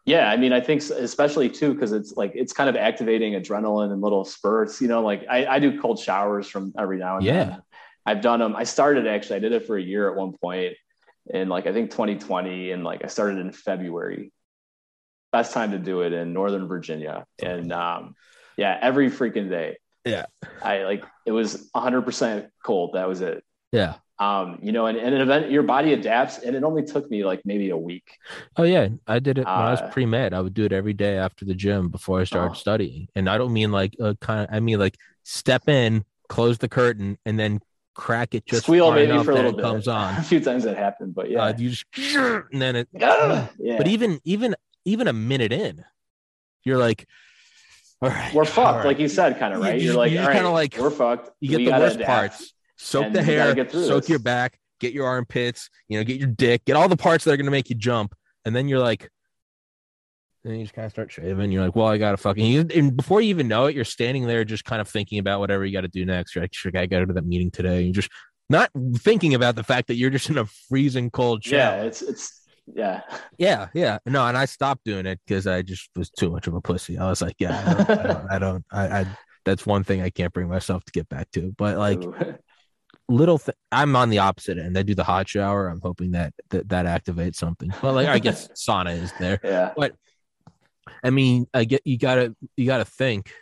Yeah, 0.06 0.30
I 0.30 0.36
mean, 0.36 0.52
I 0.52 0.60
think 0.60 0.82
especially 0.82 1.48
too 1.50 1.74
because 1.74 1.90
it's 1.92 2.16
like 2.16 2.32
it's 2.34 2.52
kind 2.52 2.70
of 2.70 2.76
activating 2.76 3.32
adrenaline 3.34 3.92
and 3.92 4.00
little 4.00 4.24
spurts. 4.24 4.80
You 4.80 4.86
know, 4.88 5.02
like 5.02 5.26
I, 5.28 5.46
I 5.46 5.58
do 5.58 5.80
cold 5.80 5.98
showers 5.98 6.48
from 6.48 6.72
every 6.78 6.98
now 6.98 7.16
and 7.16 7.26
Yeah. 7.26 7.44
then. 7.44 7.62
I've 8.06 8.20
done 8.20 8.38
them. 8.38 8.54
I 8.54 8.62
started 8.62 9.08
actually. 9.08 9.36
I 9.36 9.38
did 9.40 9.50
it 9.52 9.66
for 9.66 9.76
a 9.76 9.82
year 9.82 10.08
at 10.08 10.16
one 10.16 10.32
point 10.40 10.74
in 11.28 11.48
like 11.48 11.66
I 11.66 11.72
think 11.72 11.90
2020, 11.90 12.70
and 12.70 12.84
like 12.84 13.04
I 13.04 13.08
started 13.08 13.38
in 13.38 13.50
February. 13.50 14.32
Best 15.32 15.52
time 15.52 15.72
to 15.72 15.78
do 15.78 16.02
it 16.02 16.12
in 16.12 16.32
Northern 16.32 16.68
Virginia, 16.68 17.26
and 17.42 17.72
um, 17.72 18.14
yeah, 18.56 18.78
every 18.80 19.10
freaking 19.10 19.50
day. 19.50 19.76
Yeah. 20.04 20.26
I 20.62 20.84
like 20.84 21.04
it 21.26 21.32
was 21.32 21.68
100 21.72 22.02
percent 22.02 22.46
cold. 22.64 22.92
That 22.94 23.08
was 23.08 23.22
it. 23.22 23.42
yeah 23.72 23.94
Um, 24.18 24.58
you 24.62 24.72
know, 24.72 24.86
and, 24.86 24.96
and 24.96 25.14
an 25.14 25.20
event, 25.20 25.50
your 25.50 25.62
body 25.62 25.92
adapts, 25.92 26.38
and 26.38 26.56
it 26.56 26.64
only 26.64 26.82
took 26.82 27.10
me 27.10 27.22
like 27.24 27.42
maybe 27.44 27.68
a 27.70 27.76
week. 27.76 28.16
Oh 28.56 28.62
yeah, 28.62 28.88
I 29.06 29.18
did 29.18 29.36
it 29.38 29.44
when 29.44 29.54
I 29.54 29.70
was 29.72 29.80
Uh, 29.82 29.90
pre 29.90 30.06
med. 30.06 30.32
I 30.32 30.40
would 30.40 30.54
do 30.54 30.64
it 30.64 30.72
every 30.72 30.94
day 30.94 31.18
after 31.18 31.44
the 31.44 31.54
gym 31.54 31.88
before 31.90 32.20
I 32.20 32.24
started 32.24 32.52
Oh. 32.52 32.54
studying. 32.54 33.08
And 33.14 33.28
I 33.28 33.36
don't 33.36 33.52
mean 33.52 33.72
like 33.72 33.94
uh, 34.00 34.14
kind 34.20 34.48
of. 34.48 34.54
I 34.54 34.60
mean 34.60 34.78
like 34.78 34.96
step 35.22 35.68
in, 35.68 36.04
close 36.30 36.56
the 36.58 36.68
curtain, 36.68 37.18
and 37.26 37.38
then 37.38 37.60
crack 37.94 38.34
it 38.34 38.46
just 38.46 38.62
Squeal 38.64 38.90
maybe 38.92 39.12
for 39.22 39.32
a 39.32 39.34
little 39.34 39.50
it 39.50 39.56
bit. 39.56 39.62
comes 39.64 39.86
on. 39.88 40.14
a 40.18 40.22
few 40.22 40.40
times 40.40 40.64
that 40.64 40.76
happened, 40.78 41.14
but 41.14 41.30
yeah. 41.30 41.44
Uh, 41.44 41.54
you 41.58 41.70
just 41.70 41.84
and 42.16 42.62
then 42.62 42.74
it. 42.76 42.88
Ah, 43.02 43.50
yeah. 43.58 43.76
But 43.78 43.86
even 43.88 44.18
even 44.24 44.54
even 44.86 45.08
a 45.08 45.12
minute 45.12 45.52
in, 45.52 45.84
you're 46.64 46.78
like, 46.78 47.06
all 48.00 48.08
right, 48.08 48.32
we're 48.32 48.44
fucked, 48.46 48.78
right. 48.78 48.86
like 48.86 48.98
you 48.98 49.08
said, 49.08 49.38
kind 49.38 49.52
of 49.52 49.60
right. 49.60 49.74
just- 49.74 49.84
You're 49.84 49.94
like, 49.94 50.12
you 50.12 50.20
all 50.20 50.26
right, 50.26 50.34
kinda 50.36 50.50
like- 50.50 50.76
we're 50.78 50.90
fucked. 50.90 51.30
you 51.40 51.50
get 51.50 51.58
We 51.58 51.64
the 51.66 51.70
worst 51.72 51.96
adapt. 51.96 52.08
parts. 52.08 52.52
Soak 52.76 53.06
and 53.06 53.14
the 53.14 53.22
hair, 53.22 53.54
soak 53.70 54.02
this. 54.02 54.08
your 54.08 54.18
back, 54.18 54.58
get 54.80 54.92
your 54.92 55.06
armpits, 55.06 55.70
you 55.88 55.98
know, 55.98 56.04
get 56.04 56.18
your 56.18 56.28
dick, 56.28 56.64
get 56.64 56.76
all 56.76 56.88
the 56.88 56.96
parts 56.96 57.24
that 57.24 57.32
are 57.32 57.36
going 57.36 57.46
to 57.46 57.50
make 57.50 57.70
you 57.70 57.76
jump. 57.76 58.14
And 58.44 58.54
then 58.54 58.68
you're 58.68 58.78
like, 58.78 59.10
then 60.44 60.56
you 60.56 60.64
just 60.64 60.74
kind 60.74 60.86
of 60.86 60.92
start 60.92 61.10
shaving. 61.10 61.50
You're 61.50 61.64
like, 61.64 61.74
well, 61.74 61.88
I 61.88 61.98
got 61.98 62.12
to 62.12 62.16
fucking, 62.16 62.70
and 62.72 62.96
before 62.96 63.20
you 63.20 63.30
even 63.30 63.48
know 63.48 63.66
it, 63.66 63.74
you're 63.74 63.84
standing 63.84 64.26
there 64.26 64.44
just 64.44 64.64
kind 64.64 64.80
of 64.80 64.88
thinking 64.88 65.18
about 65.18 65.40
whatever 65.40 65.64
you 65.64 65.72
got 65.72 65.80
to 65.80 65.88
do 65.88 66.04
next. 66.04 66.34
You're 66.34 66.44
like, 66.44 66.54
sure, 66.54 66.70
I 66.74 66.86
got 66.86 67.00
to 67.00 67.06
go 67.06 67.12
to 67.12 67.12
that 67.14 67.26
meeting 67.26 67.50
today. 67.50 67.82
You're 67.82 67.94
just 67.94 68.10
not 68.48 68.70
thinking 68.98 69.34
about 69.34 69.56
the 69.56 69.64
fact 69.64 69.88
that 69.88 69.96
you're 69.96 70.10
just 70.10 70.30
in 70.30 70.38
a 70.38 70.46
freezing 70.68 71.10
cold 71.10 71.42
shower. 71.42 71.58
Yeah, 71.58 71.82
it's 71.82 72.02
it's 72.02 72.42
yeah. 72.72 73.00
Yeah, 73.38 73.68
yeah. 73.74 73.98
No, 74.06 74.24
and 74.26 74.36
I 74.36 74.44
stopped 74.44 74.84
doing 74.84 75.06
it 75.06 75.20
because 75.26 75.46
I 75.46 75.62
just 75.62 75.90
was 75.96 76.10
too 76.10 76.30
much 76.30 76.46
of 76.46 76.54
a 76.54 76.60
pussy. 76.60 76.98
I 76.98 77.08
was 77.08 77.22
like, 77.22 77.36
yeah, 77.38 77.64
I 77.66 77.74
don't, 77.74 77.90
I, 77.90 78.02
don't, 78.02 78.26
I, 78.30 78.38
don't 78.38 78.64
I, 78.70 79.00
I, 79.00 79.06
that's 79.44 79.66
one 79.66 79.84
thing 79.84 80.02
I 80.02 80.10
can't 80.10 80.32
bring 80.32 80.48
myself 80.48 80.84
to 80.84 80.92
get 80.92 81.08
back 81.08 81.30
to. 81.32 81.54
But 81.56 81.76
like. 81.78 82.02
little, 83.08 83.38
th- 83.38 83.56
I'm 83.72 83.94
on 83.96 84.10
the 84.10 84.18
opposite 84.18 84.58
end. 84.58 84.76
I 84.76 84.82
do 84.82 84.94
the 84.94 85.04
hot 85.04 85.28
shower. 85.28 85.68
I'm 85.68 85.80
hoping 85.82 86.12
that 86.12 86.34
that, 86.50 86.68
that 86.70 86.86
activates 86.86 87.36
something. 87.36 87.72
But 87.82 87.94
like, 87.94 88.08
I 88.08 88.18
guess 88.18 88.48
sauna 88.54 89.00
is 89.00 89.12
there. 89.20 89.40
yeah, 89.44 89.72
But 89.76 89.94
I 91.04 91.10
mean, 91.10 91.46
I 91.54 91.64
get 91.64 91.82
you 91.84 91.98
gotta 91.98 92.34
you 92.56 92.66
gotta 92.66 92.84
think. 92.84 93.32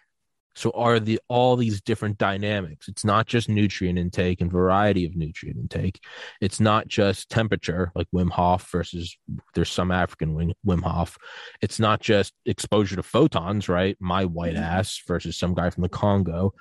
So 0.56 0.70
are 0.70 1.00
the 1.00 1.18
all 1.28 1.56
these 1.56 1.80
different 1.80 2.16
dynamics? 2.16 2.86
It's 2.86 3.04
not 3.04 3.26
just 3.26 3.48
nutrient 3.48 3.98
intake 3.98 4.40
and 4.40 4.48
variety 4.52 5.04
of 5.04 5.16
nutrient 5.16 5.58
intake. 5.58 5.98
It's 6.40 6.60
not 6.60 6.86
just 6.86 7.28
temperature, 7.28 7.90
like 7.96 8.06
Wim 8.14 8.30
Hof 8.30 8.70
versus 8.70 9.16
there's 9.54 9.68
some 9.72 9.90
African 9.90 10.54
Wim, 10.64 10.82
Hof. 10.82 11.18
It's 11.60 11.80
not 11.80 12.00
just 12.00 12.34
exposure 12.46 12.94
to 12.94 13.02
photons, 13.02 13.68
right? 13.68 13.96
My 13.98 14.26
white 14.26 14.54
Mhm. 14.54 14.60
ass 14.62 15.02
versus 15.08 15.36
some 15.36 15.54
guy 15.54 15.70
from 15.70 15.82
the 15.82 15.88
Congo. 15.88 16.54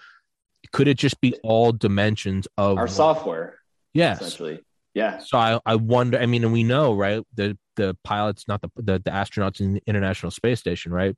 Could 0.71 0.87
it 0.87 0.97
just 0.97 1.19
be 1.21 1.35
all 1.43 1.71
dimensions 1.71 2.47
of 2.57 2.77
our 2.77 2.87
software 2.87 3.59
Yes, 3.93 4.21
essentially. 4.21 4.59
Yeah. 4.93 5.19
So 5.19 5.37
I, 5.37 5.59
I 5.65 5.75
wonder. 5.75 6.19
I 6.19 6.25
mean, 6.25 6.43
and 6.43 6.53
we 6.53 6.63
know, 6.63 6.93
right? 6.93 7.23
The 7.35 7.57
the 7.75 7.97
pilots, 8.03 8.47
not 8.47 8.61
the 8.61 8.69
the, 8.75 8.93
the 8.99 9.11
astronauts 9.11 9.59
in 9.59 9.73
the 9.73 9.83
International 9.87 10.31
Space 10.31 10.59
Station, 10.59 10.91
right? 10.91 11.15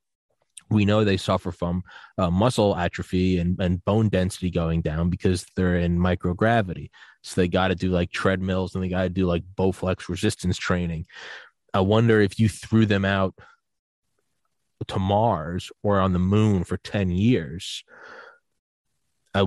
We 0.69 0.85
know 0.85 1.03
they 1.03 1.17
suffer 1.17 1.51
from 1.51 1.83
uh, 2.17 2.31
muscle 2.31 2.75
atrophy 2.75 3.37
and, 3.37 3.59
and 3.59 3.83
bone 3.85 4.09
density 4.09 4.49
going 4.49 4.81
down 4.81 5.09
because 5.09 5.45
they're 5.55 5.77
in 5.77 5.99
microgravity. 5.99 6.89
So 7.21 7.39
they 7.39 7.47
got 7.47 7.67
to 7.67 7.75
do 7.75 7.91
like 7.91 8.11
treadmills 8.11 8.73
and 8.73 8.83
they 8.83 8.87
got 8.89 9.03
to 9.03 9.09
do 9.09 9.27
like 9.27 9.43
Bowflex 9.55 10.09
resistance 10.09 10.57
training. 10.57 11.05
I 11.73 11.81
wonder 11.81 12.19
if 12.19 12.39
you 12.39 12.49
threw 12.49 12.87
them 12.87 13.05
out 13.05 13.35
to 14.87 14.97
Mars 14.97 15.71
or 15.83 15.99
on 15.99 16.13
the 16.13 16.19
moon 16.19 16.63
for 16.63 16.77
10 16.77 17.11
years, 17.11 17.83
uh, 19.35 19.45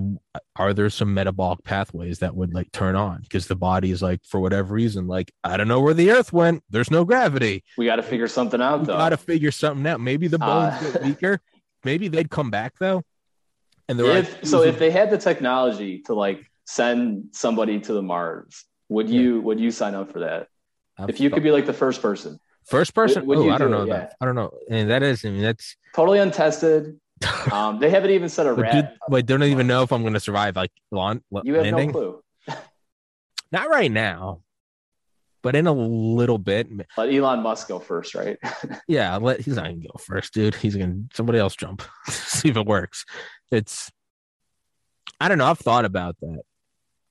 are 0.56 0.74
there 0.74 0.90
some 0.90 1.12
metabolic 1.14 1.64
pathways 1.64 2.18
that 2.20 2.34
would 2.36 2.54
like 2.54 2.70
turn 2.72 2.94
on? 2.94 3.22
Because 3.22 3.46
the 3.46 3.56
body 3.56 3.90
is 3.90 4.02
like 4.02 4.20
for 4.24 4.38
whatever 4.40 4.74
reason 4.74 5.06
like 5.06 5.32
i 5.42 5.56
don't 5.56 5.68
know 5.68 5.80
where 5.80 5.94
the 5.94 6.10
earth 6.10 6.32
went. 6.32 6.62
There's 6.70 6.90
no 6.90 7.04
gravity. 7.04 7.64
We 7.76 7.86
got 7.86 7.96
to 7.96 8.02
figure 8.02 8.28
something 8.28 8.60
out, 8.60 8.80
we 8.80 8.86
though. 8.86 8.98
gotta 8.98 9.16
figure 9.16 9.50
something 9.50 9.86
out. 9.86 10.00
Maybe 10.00 10.28
the 10.28 10.38
bones 10.38 10.74
Uh, 10.74 10.90
get 10.92 11.02
weaker. 11.02 11.40
Maybe 11.84 12.08
they'd 12.08 12.30
come 12.30 12.50
back 12.50 12.74
though 12.78 13.02
and 13.88 13.98
they're 13.98 14.16
if 14.18 14.34
like 14.34 14.46
so, 14.46 14.62
if 14.62 14.78
they 14.78 14.90
had 14.90 15.10
the 15.10 15.18
technology 15.18 16.00
to 16.02 16.14
like 16.14 16.44
send 16.66 17.28
somebody 17.32 17.80
to 17.80 17.92
the 17.94 18.02
Mars, 18.02 18.64
would 18.90 19.08
Yeah. 19.08 19.20
you 19.20 19.40
would 19.40 19.58
you 19.58 19.70
sign 19.70 19.94
up 19.94 20.12
for 20.12 20.20
that? 20.20 20.48
I've 20.98 21.08
If 21.08 21.20
you 21.20 21.30
could 21.30 21.42
be 21.42 21.50
like 21.52 21.64
the 21.66 21.72
first 21.72 22.02
person, 22.02 22.38
first 22.66 22.92
person? 22.94 23.24
Would 23.26 23.38
oh, 23.38 23.44
you 23.44 23.50
i 23.52 23.56
don't 23.58 23.70
do 23.70 23.76
know 23.78 23.82
it? 23.84 23.88
that. 23.90 24.14
I 24.20 24.26
don't 24.26 24.34
know. 24.34 24.50
And 24.68 24.90
that 24.90 25.02
is 25.02 25.24
i 25.24 25.30
mean 25.30 25.40
that's 25.42 25.76
totally 25.94 26.18
untested. 26.18 26.98
Um, 27.52 27.78
they 27.78 27.90
haven't 27.90 28.10
even 28.10 28.28
said 28.28 28.46
a 28.46 28.52
rat. 28.52 28.72
dude, 28.72 28.88
wait 29.08 29.26
don't 29.26 29.42
even 29.42 29.66
know 29.66 29.82
if 29.82 29.92
i'm 29.92 30.02
gonna 30.02 30.20
survive 30.20 30.56
like 30.56 30.70
lawn, 30.90 31.22
you 31.44 31.54
have 31.54 31.62
landing 31.64 31.88
no 31.88 31.92
clue. 31.92 32.22
not 33.52 33.68
right 33.70 33.90
now 33.90 34.40
but 35.42 35.54
in 35.56 35.66
a 35.66 35.72
little 35.72 36.38
bit 36.38 36.68
Let 36.96 37.12
Elon 37.12 37.42
Musk 37.42 37.68
go 37.68 37.78
first, 37.78 38.14
right? 38.14 38.36
Yeah, 38.88 39.16
let 39.16 39.40
he's 39.40 39.56
not 39.56 39.66
gonna 39.66 39.76
go 39.76 39.98
first, 39.98 40.34
dude. 40.34 40.54
He's 40.54 40.76
gonna 40.76 41.02
somebody 41.14 41.38
else 41.38 41.54
jump, 41.56 41.82
see 42.08 42.48
if 42.48 42.56
it 42.56 42.66
works. 42.66 43.04
It's 43.50 43.90
I 45.20 45.28
don't 45.28 45.38
know. 45.38 45.46
I've 45.46 45.58
thought 45.58 45.84
about 45.84 46.16
that. 46.20 46.42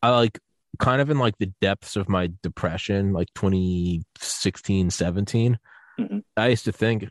I 0.02 0.10
like 0.12 0.40
kind 0.80 1.02
of 1.02 1.10
in 1.10 1.18
like 1.20 1.38
the 1.40 1.52
depths 1.62 1.96
of 1.96 2.10
my 2.10 2.32
depression, 2.44 3.14
like 3.14 3.28
2016, 3.36 4.90
17. 4.90 5.58
Mhm. 6.00 6.24
I 6.36 6.48
used 6.50 6.66
to 6.66 6.72
think 6.72 7.10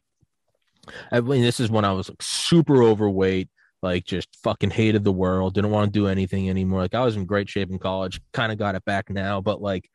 I 1.11 1.21
mean 1.21 1.43
this 1.43 1.61
is 1.61 1.71
when 1.71 1.85
I 1.85 1.93
was 1.93 2.09
like 2.09 2.23
super 2.23 2.83
overweight, 2.83 3.49
like 3.83 4.05
just 4.05 4.29
fucking 4.43 4.71
hated 4.71 5.05
the 5.05 5.13
world, 5.13 5.55
didn't 5.55 5.71
want 5.71 5.93
to 5.93 5.99
do 5.99 6.07
anything 6.07 6.49
anymore. 6.51 6.81
Like 6.81 6.95
I 6.95 7.05
was 7.05 7.17
in 7.17 7.27
great 7.27 7.49
shape 7.49 7.71
in 7.71 7.79
college, 7.79 8.21
kind 8.33 8.53
of 8.53 8.59
got 8.59 8.75
it 8.75 8.85
back 8.85 9.11
now, 9.11 9.41
but 9.41 9.61
like 9.61 9.89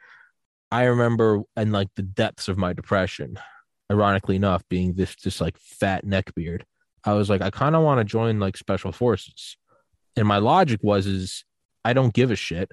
I 0.72 0.84
remember 0.84 1.42
and 1.56 1.72
like 1.72 1.90
the 1.96 2.04
depths 2.04 2.48
of 2.48 2.58
my 2.58 2.74
depression, 2.74 3.38
ironically 3.92 4.38
enough, 4.38 4.64
being 4.70 4.94
this 4.94 5.16
just 5.16 5.42
like 5.42 5.58
fat 5.58 6.06
neck 6.06 6.34
beard. 6.34 6.66
I 7.04 7.14
was 7.14 7.30
like, 7.30 7.42
I 7.42 7.50
kind 7.50 7.76
of 7.76 7.84
want 7.84 8.00
to 8.00 8.06
join 8.06 8.40
like 8.40 8.56
special 8.56 8.92
forces. 8.92 9.58
And 10.16 10.28
my 10.28 10.38
logic 10.38 10.80
was 10.84 11.08
is 11.08 11.44
I 11.84 11.94
don't 11.94 12.14
give 12.14 12.32
a 12.32 12.36
shit. 12.36 12.72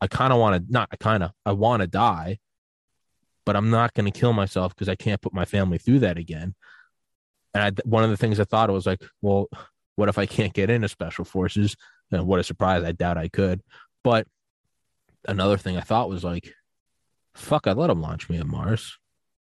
I 0.00 0.06
kind 0.06 0.32
of 0.32 0.38
want 0.38 0.66
to 0.66 0.72
not 0.72 0.88
I 0.92 0.96
kind 0.96 1.22
of 1.22 1.30
I 1.46 1.52
want 1.52 1.82
to 1.82 1.86
die, 1.86 2.38
but 3.46 3.56
I'm 3.56 3.70
not 3.70 3.94
going 3.94 4.10
to 4.10 4.18
kill 4.18 4.32
myself 4.32 4.74
because 4.74 4.88
I 4.88 4.94
can't 4.94 5.20
put 5.20 5.32
my 5.34 5.44
family 5.44 5.78
through 5.78 6.00
that 6.00 6.18
again. 6.18 6.54
And 7.54 7.64
I, 7.64 7.82
one 7.84 8.04
of 8.04 8.10
the 8.10 8.16
things 8.16 8.38
I 8.38 8.44
thought 8.44 8.70
was 8.70 8.86
like, 8.86 9.02
well, 9.22 9.48
what 9.96 10.08
if 10.08 10.18
I 10.18 10.26
can't 10.26 10.52
get 10.52 10.70
into 10.70 10.88
special 10.88 11.24
forces? 11.24 11.76
And 12.10 12.26
what 12.26 12.40
a 12.40 12.44
surprise! 12.44 12.82
I 12.82 12.92
doubt 12.92 13.18
I 13.18 13.28
could. 13.28 13.62
But 14.02 14.26
another 15.26 15.56
thing 15.56 15.76
I 15.76 15.82
thought 15.82 16.08
was 16.08 16.24
like, 16.24 16.52
fuck, 17.34 17.66
I'd 17.66 17.76
let 17.76 17.88
them 17.88 18.00
launch 18.00 18.28
me 18.28 18.38
at 18.38 18.46
Mars. 18.46 18.98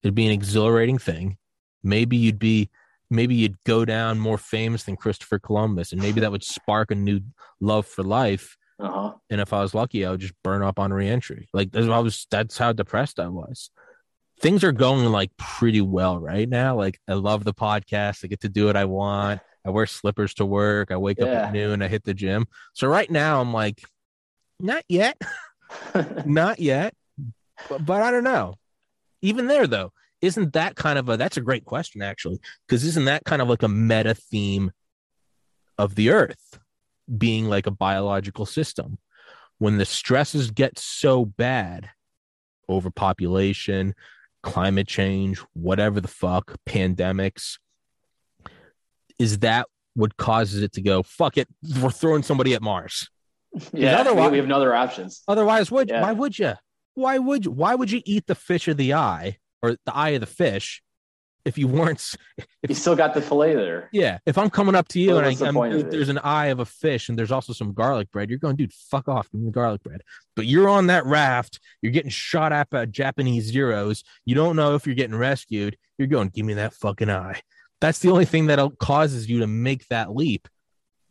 It'd 0.04 0.16
be 0.16 0.26
an 0.26 0.32
exhilarating 0.32 0.98
thing. 0.98 1.38
Maybe 1.84 2.18
you'd 2.18 2.40
be, 2.40 2.70
maybe 3.10 3.36
you'd 3.36 3.58
go 3.64 3.86
down 3.86 4.20
more 4.20 4.38
famous 4.38 4.84
than 4.84 4.98
Christopher 4.98 5.40
Columbus, 5.40 5.92
and 5.92 6.02
maybe 6.02 6.22
that 6.22 6.32
would 6.32 6.44
spark 6.44 6.92
a 6.92 6.96
new 6.96 7.22
love 7.60 7.86
for 7.86 8.04
life. 8.04 8.58
Uh 8.80 8.92
huh. 8.92 9.14
And 9.30 9.40
if 9.40 9.54
I 9.54 9.62
was 9.62 9.74
lucky, 9.74 10.06
I 10.06 10.12
would 10.12 10.20
just 10.20 10.34
burn 10.44 10.62
up 10.62 10.80
on 10.80 10.92
reentry. 10.92 11.48
Like 11.54 11.72
that's 11.72 11.88
I 11.88 12.00
was. 12.00 12.28
That's 12.30 12.58
how 12.58 12.74
depressed 12.74 13.20
I 13.20 13.28
was. 13.28 13.70
Things 14.39 14.63
are 14.63 14.72
going 14.72 15.06
like 15.06 15.32
pretty 15.38 15.82
well 15.82 16.19
right 16.19 16.50
now. 16.50 16.76
Like 16.76 17.00
I 17.08 17.13
love 17.13 17.43
the 17.43 17.54
podcast. 17.54 18.24
I 18.24 18.28
get 18.28 18.41
to 18.41 18.50
do 18.50 18.65
what 18.65 18.76
I 18.76 18.86
want. 18.86 19.41
I 19.65 19.69
wear 19.69 19.86
slippers 19.86 20.34
to 20.36 20.46
work. 20.46 20.91
I 20.91 20.98
wake 20.98 21.22
up 21.22 21.30
at 21.30 21.54
noon. 21.54 21.82
I 21.82 21.88
hit 21.88 22.04
the 22.04 22.13
gym. 22.13 22.46
So 22.74 22.88
right 22.88 23.10
now 23.10 23.39
I'm 23.39 23.54
like, 23.54 23.82
not 24.60 24.84
yet, 24.89 25.22
not 26.26 26.60
yet. 26.60 26.93
But, 27.69 27.86
but 27.86 28.02
I 28.02 28.12
don't 28.12 28.24
know. 28.24 28.56
Even 29.22 29.48
there 29.48 29.67
though, 29.67 29.93
isn't 30.22 30.54
that 30.54 30.76
kind 30.76 30.98
of 30.98 31.10
a? 31.10 31.17
That's 31.17 31.38
a 31.38 31.41
great 31.41 31.65
question 31.65 32.02
actually, 32.02 32.39
because 32.67 32.84
isn't 32.84 33.06
that 33.06 33.26
kind 33.26 33.41
of 33.41 33.50
like 33.50 33.63
a 33.63 33.67
meta 33.67 34.13
theme 34.13 34.72
of 35.78 35.96
the 35.96 36.12
Earth 36.12 36.60
being 37.17 37.46
like 37.46 37.67
a 37.67 37.72
biological 37.72 38.46
system? 38.46 38.98
When 39.60 39.78
the 39.78 39.86
stresses 39.86 40.52
get 40.52 40.78
so 40.80 41.26
bad, 41.26 41.89
overpopulation, 42.69 43.96
climate 44.44 44.88
change, 44.88 45.40
whatever 45.54 46.00
the 46.00 46.08
fuck, 46.08 46.56
pandemics, 46.68 47.58
is 49.18 49.40
that 49.40 49.68
what 49.96 50.18
causes 50.18 50.62
it 50.62 50.74
to 50.74 50.82
go, 50.82 51.02
fuck 51.04 51.38
it, 51.38 51.48
we're 51.82 51.90
throwing 51.90 52.24
somebody 52.24 52.54
at 52.54 52.62
Mars? 52.62 53.10
yeah. 53.74 54.00
otherwise- 54.00 54.28
we, 54.28 54.32
we 54.34 54.38
have 54.38 54.48
no 54.48 54.58
other 54.58 54.76
options. 54.76 55.24
Otherwise, 55.28 55.72
would 55.72 55.90
Yeah. 55.90 56.02
why 56.02 56.12
would 56.12 56.38
you? 56.38 56.54
Why 56.96 57.18
would 57.18 57.46
you? 57.46 57.52
Why 57.52 57.74
would 57.74 57.90
you 57.90 58.02
eat 58.06 58.28
the 58.28 58.36
fish 58.36 58.68
of 58.68 58.78
the 58.78 58.94
eye 58.94 59.38
or 59.64 59.78
the 59.86 59.96
eye 59.96 60.10
of 60.10 60.20
the 60.20 60.28
fish 60.28 60.83
if 61.46 61.58
you 61.58 61.68
weren't? 61.68 62.16
if 62.38 62.70
You 62.70 62.76
still 62.76 62.96
got 62.96 63.14
the 63.14 63.22
fillet 63.22 63.56
there. 63.56 63.90
Yeah, 63.92 64.20
if 64.26 64.38
I'm 64.38 64.50
coming 64.50 64.76
up 64.76 64.88
to 64.90 65.00
you 65.00 65.10
Well, 65.10 65.20
and 65.20 65.42
I, 65.42 65.48
I'm, 65.48 65.54
point 65.54 65.74
of 65.74 65.80
it? 65.82 65.92
there's 65.92 66.10
an 66.10 66.20
eye 66.20 66.48
of 66.48 66.60
a 66.60 66.66
fish 66.66 67.10
and 67.10 67.18
there's 67.18 67.32
also 67.32 67.54
some 67.54 67.74
garlic 67.74 68.12
bread, 68.12 68.30
you're 68.30 68.40
going, 68.40 68.56
dude, 68.56 68.74
fuck 68.74 69.08
off, 69.08 69.30
give 69.32 69.42
me 69.42 69.46
the 69.48 69.52
garlic 69.52 69.84
bread. 69.84 70.02
But 70.36 70.46
you're 70.46 70.70
on 70.70 70.88
that 70.88 71.06
raft, 71.06 71.60
you're 71.82 71.92
getting 71.92 72.10
shot 72.10 72.54
at 72.54 72.70
by 72.70 72.86
Japanese 72.86 73.46
zeros. 73.46 74.04
You 74.26 74.36
don't 74.36 74.56
know 74.56 74.76
if 74.76 74.86
you're 74.86 74.96
getting 74.96 75.16
rescued. 75.16 75.78
You're 75.98 76.08
going, 76.08 76.30
give 76.30 76.46
me 76.46 76.54
that 76.56 76.74
fucking 76.74 77.10
eye. 77.10 77.42
That's 77.82 78.00
the 78.00 78.10
only 78.12 78.26
thing 78.26 78.48
that 78.48 78.60
causes 78.80 79.30
you 79.30 79.40
to 79.40 79.48
make 79.48 79.88
that 79.90 80.16
leap. 80.16 80.48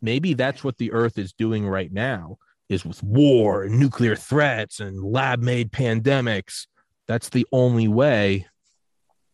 Maybe 0.01 0.33
that's 0.33 0.63
what 0.63 0.77
the 0.77 0.91
Earth 0.91 1.17
is 1.17 1.31
doing 1.31 1.67
right 1.67 1.91
now 1.91 2.37
is 2.69 2.83
with 2.83 3.01
war 3.03 3.63
and 3.63 3.79
nuclear 3.79 4.15
threats 4.15 4.79
and 4.79 5.01
lab 5.01 5.39
made 5.39 5.71
pandemics. 5.71 6.67
That's 7.07 7.29
the 7.29 7.45
only 7.51 7.87
way 7.87 8.47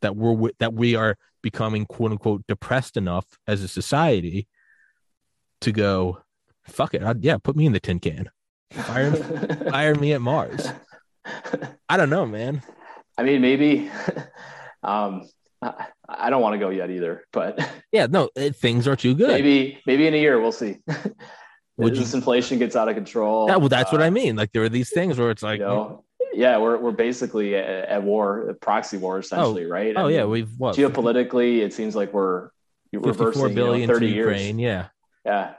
that 0.02 0.16
we're 0.16 0.52
that 0.60 0.74
we 0.74 0.96
are 0.96 1.18
becoming 1.42 1.86
quote 1.86 2.12
unquote 2.12 2.44
depressed 2.48 2.98
enough 2.98 3.26
as 3.48 3.64
a 3.64 3.68
society 3.68 4.48
to 5.62 5.72
go, 5.72 6.22
fuck 6.66 6.94
it, 6.94 7.04
I'd, 7.04 7.24
yeah, 7.24 7.38
put 7.38 7.56
me 7.56 7.66
in 7.66 7.74
the 7.74 7.80
tin 7.80 8.00
can, 8.00 8.30
fire 8.72 9.14
fire 9.72 9.96
me 9.96 10.14
at 10.14 10.22
Mars. 10.22 10.68
I 11.90 11.98
don't 11.98 12.10
know, 12.10 12.26
man. 12.26 12.62
I 13.18 13.24
mean, 13.24 13.42
maybe. 13.42 13.92
um, 14.84 15.28
I, 15.62 15.88
I 16.08 16.30
don't 16.30 16.42
want 16.42 16.54
to 16.54 16.58
go 16.60 16.70
yet 16.70 16.90
either, 16.90 17.26
but 17.34 17.60
Yeah, 17.92 18.08
no, 18.10 18.30
it, 18.36 18.56
things 18.56 18.88
are 18.88 18.96
too 18.96 19.14
good. 19.16 19.30
maybe 19.30 19.80
maybe 19.86 20.08
in 20.08 20.14
a 20.14 20.18
year 20.18 20.40
we'll 20.40 20.52
see. 20.52 20.78
Would 21.78 21.96
this 21.96 22.12
you- 22.12 22.18
inflation 22.18 22.60
gets 22.60 22.76
out 22.76 22.90
of 22.90 22.96
control. 22.96 23.48
Yeah, 23.48 23.58
well, 23.58 23.70
that's 23.70 23.92
what 23.92 24.02
uh, 24.02 24.06
I 24.06 24.10
mean. 24.10 24.36
Like 24.36 24.52
there 24.52 24.64
are 24.64 24.70
these 24.70 24.90
things 24.90 25.18
where 25.18 25.32
it's 25.32 25.44
like, 25.44 25.60
you 25.60 25.66
know, 25.66 26.04
yeah, 26.34 26.58
we're 26.58 26.78
we're 26.78 26.92
basically 26.92 27.56
at, 27.56 27.66
at 27.66 28.04
war, 28.04 28.50
a 28.50 28.54
proxy 28.54 28.98
war 28.98 29.20
essentially, 29.20 29.66
right? 29.66 29.94
oh 29.96 30.08
I 30.08 30.12
yeah, 30.12 30.26
we've 30.26 30.50
what 30.58 30.76
geopolitically, 30.76 31.60
it 31.60 31.74
seems 31.74 31.96
like 31.96 32.14
we're 32.14 32.50
reversing 32.94 33.54
billion 33.54 33.82
you 33.82 33.88
know, 33.88 33.94
to 33.94 34.00
30 34.00 34.08
Ukraine. 34.08 34.60
years. 34.60 34.86
Yeah. 34.86 34.88
Yeah, 35.26 35.54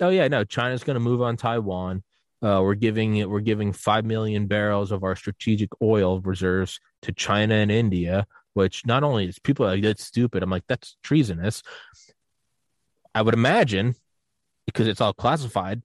Oh 0.00 0.08
yeah, 0.08 0.28
no. 0.28 0.44
China's 0.44 0.82
going 0.82 0.94
to 0.94 1.00
move 1.00 1.20
on 1.20 1.36
Taiwan. 1.36 2.02
Uh, 2.42 2.60
we're 2.62 2.74
giving 2.74 3.16
it. 3.16 3.28
We're 3.28 3.40
giving 3.40 3.72
five 3.72 4.04
million 4.04 4.46
barrels 4.46 4.92
of 4.92 5.04
our 5.04 5.14
strategic 5.14 5.68
oil 5.82 6.20
reserves 6.20 6.80
to 7.02 7.12
China 7.12 7.54
and 7.54 7.70
India. 7.70 8.26
Which 8.54 8.84
not 8.86 9.04
only 9.04 9.28
is 9.28 9.38
people 9.38 9.66
are 9.66 9.70
like 9.70 9.82
that's 9.82 10.04
stupid. 10.04 10.42
I'm 10.42 10.50
like 10.50 10.64
that's 10.66 10.96
treasonous. 11.02 11.62
I 13.14 13.22
would 13.22 13.34
imagine 13.34 13.94
because 14.66 14.86
it's 14.86 15.00
all 15.00 15.12
classified, 15.12 15.82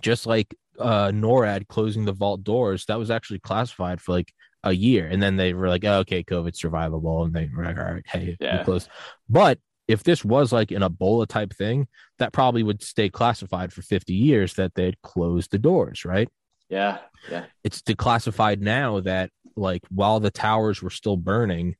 just 0.00 0.26
like 0.26 0.54
uh, 0.78 1.10
NORAD 1.10 1.68
closing 1.68 2.04
the 2.04 2.12
vault 2.12 2.44
doors. 2.44 2.84
That 2.86 2.98
was 2.98 3.10
actually 3.10 3.40
classified 3.40 4.00
for 4.00 4.12
like 4.12 4.32
a 4.64 4.72
year, 4.72 5.06
and 5.06 5.22
then 5.22 5.36
they 5.36 5.54
were 5.54 5.68
like, 5.68 5.84
oh, 5.84 5.98
"Okay, 6.00 6.24
COVID's 6.24 6.60
survivable," 6.60 7.24
and 7.24 7.32
they 7.34 7.48
were 7.54 7.64
like, 7.64 7.78
"All 7.78 7.92
right, 7.92 8.06
hey, 8.06 8.36
we 8.40 8.46
Yeah. 8.46 8.64
closed." 8.64 8.88
But 9.28 9.58
if 9.86 10.02
this 10.02 10.24
was 10.24 10.52
like 10.52 10.70
an 10.70 10.82
Ebola 10.82 11.26
type 11.26 11.52
thing, 11.54 11.88
that 12.18 12.32
probably 12.32 12.62
would 12.62 12.82
stay 12.82 13.08
classified 13.08 13.72
for 13.72 13.82
50 13.82 14.12
years 14.14 14.54
that 14.54 14.74
they'd 14.74 15.00
closed 15.02 15.50
the 15.50 15.58
doors, 15.58 16.04
right? 16.04 16.28
yeah, 16.68 16.98
yeah. 17.30 17.46
It's 17.64 17.80
declassified 17.80 18.60
now 18.60 19.00
that 19.00 19.30
like 19.56 19.82
while 19.90 20.20
the 20.20 20.30
towers 20.30 20.82
were 20.82 20.90
still 20.90 21.16
burning, 21.16 21.76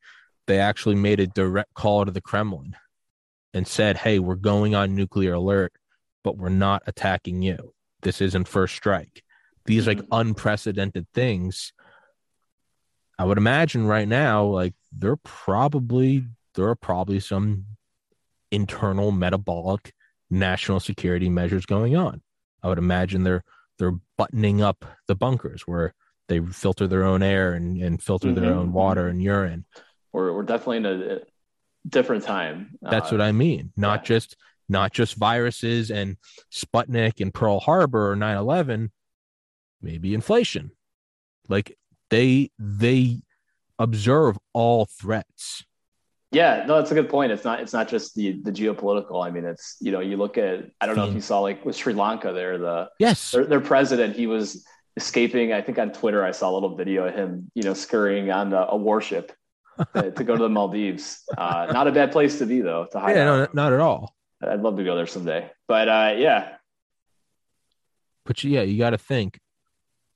they 0.47 0.59
actually 0.59 0.95
made 0.95 1.21
a 1.21 1.27
direct 1.27 1.75
call 1.75 2.07
to 2.07 2.11
the 2.11 2.23
Kremlin 2.23 2.75
and 3.53 3.67
said, 3.69 3.99
"Hey, 3.99 4.19
we're 4.19 4.35
going 4.37 4.75
on 4.75 4.95
nuclear 4.95 5.35
alert, 5.35 5.73
but 6.25 6.39
we're 6.39 6.49
not 6.49 6.83
attacking 6.87 7.43
you. 7.43 7.75
This 8.03 8.21
isn't 8.21 8.49
first 8.49 8.75
strike." 8.75 9.23
These 9.65 9.87
like 9.87 10.01
unprecedented 10.11 11.07
things 11.13 11.73
I 13.19 13.25
would 13.25 13.39
imagine 13.39 13.87
right 13.87 14.07
now, 14.07 14.45
like 14.45 14.75
there 14.93 15.17
probably 15.17 16.25
there 16.55 16.69
are 16.69 16.77
probably 16.77 17.21
some 17.21 17.67
internal 18.51 19.11
metabolic 19.11 19.93
national 20.31 20.81
security 20.81 21.29
measures 21.29 21.67
going 21.67 21.97
on. 21.97 22.23
I 22.63 22.69
would 22.69 22.79
imagine 22.79 23.25
they're 23.25 23.45
they're 23.79 23.99
buttoning 24.17 24.63
up 24.63 24.85
the 25.09 25.17
bunkers 25.17 25.63
where 25.67 25.95
they 26.29 26.41
filter 26.41 26.87
their 26.87 27.05
own 27.05 27.23
air 27.23 27.55
and, 27.55 27.81
and 27.83 28.03
filter 28.03 28.29
mm-hmm. 28.29 28.41
their 28.41 28.55
own 28.55 28.73
water 28.73 29.09
and 29.09 29.21
urine. 29.21 29.65
We're 30.13 30.33
we're 30.33 30.45
definitely 30.45 30.79
in 30.79 30.87
a 30.87 31.21
different 31.89 32.23
time. 32.23 32.79
That's 32.81 33.13
uh, 33.13 33.17
what 33.17 33.21
I 33.21 33.33
mean. 33.33 33.73
Not 33.77 34.03
yeah. 34.03 34.05
just 34.05 34.37
not 34.69 34.93
just 34.93 35.17
viruses 35.17 35.91
and 35.91 36.17
Sputnik 36.53 37.21
and 37.21 37.33
Pearl 37.33 37.61
Harbor 37.61 38.13
or 38.13 38.17
9/11, 38.17 38.91
maybe 39.81 40.15
inflation. 40.15 40.73
Like 41.49 41.77
they 42.11 42.51
they 42.59 43.21
observe 43.79 44.39
all 44.53 44.87
threats. 44.87 45.65
Yeah, 46.31 46.65
no, 46.67 46.77
that's 46.77 46.91
a 46.91 46.95
good 46.95 47.09
point. 47.09 47.33
It's 47.33 47.45
not 47.45 47.61
it's 47.61 47.73
not 47.73 47.89
just 47.89 48.15
the 48.15 48.41
the 48.43 48.53
geopolitical. 48.53 49.27
I 49.27 49.31
mean, 49.31 49.45
it's 49.45 49.77
you 49.81 49.93
know, 49.93 50.01
you 50.01 50.19
look 50.19 50.37
at 50.37 50.71
I 50.81 50.87
don't 50.87 50.97
know 50.97 51.09
if 51.09 51.15
you 51.15 51.23
saw 51.23 51.41
like 51.41 51.65
with 51.65 51.75
Sri 51.75 51.95
Lanka 51.95 52.33
there, 52.33 52.59
the 52.59 52.91
yes, 52.99 53.31
their, 53.31 53.47
their 53.47 53.61
president, 53.61 54.15
he 54.15 54.27
was 54.27 54.67
escaping. 54.97 55.55
I 55.55 55.63
think 55.63 55.79
on 55.79 55.91
Twitter 55.91 56.23
I 56.23 56.33
saw 56.33 56.51
a 56.51 56.53
little 56.53 56.77
video 56.77 57.07
of 57.07 57.15
him, 57.15 57.51
you 57.55 57.63
know, 57.63 57.73
scurrying 57.73 58.31
on 58.31 58.53
a, 58.53 58.67
a 58.71 58.77
warship 58.77 59.33
to, 59.95 60.11
to, 60.11 60.25
go 60.25 60.37
to 60.37 60.43
the 60.43 60.49
Maldives. 60.51 61.23
Uh, 61.39 61.69
not 61.73 61.87
a 61.87 61.93
bad 61.93 62.13
place 62.13 62.39
to 62.39 62.47
be 62.47 62.61
though. 62.61 62.87
To 62.93 63.01
hide 63.01 63.17
yeah, 63.17 63.25
no, 63.25 63.49
not 63.55 63.73
at 63.73 63.81
all. 63.81 64.15
I'd 64.43 64.61
love 64.61 64.77
to 64.77 64.85
go 64.85 64.97
there 64.97 65.07
someday. 65.07 65.51
But 65.67 65.89
uh, 65.89 66.15
yeah. 66.17 66.57
But 68.25 68.43
yeah, 68.45 68.63
you 68.63 68.79
got 68.79 68.91
to 68.91 68.99
think 68.99 69.39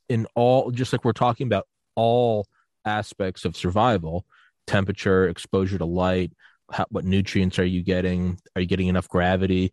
in 0.08 0.26
all, 0.34 0.70
just 0.70 0.92
like 0.92 1.04
we're 1.04 1.12
talking 1.12 1.46
about 1.46 1.66
all 1.94 2.46
aspects 2.84 3.44
of 3.44 3.56
survival 3.56 4.26
temperature, 4.66 5.28
exposure 5.28 5.78
to 5.78 5.84
light, 5.84 6.32
how, 6.70 6.86
what 6.90 7.04
nutrients 7.04 7.58
are 7.58 7.64
you 7.64 7.82
getting? 7.82 8.38
Are 8.54 8.62
you 8.62 8.66
getting 8.66 8.88
enough 8.88 9.08
gravity? 9.08 9.72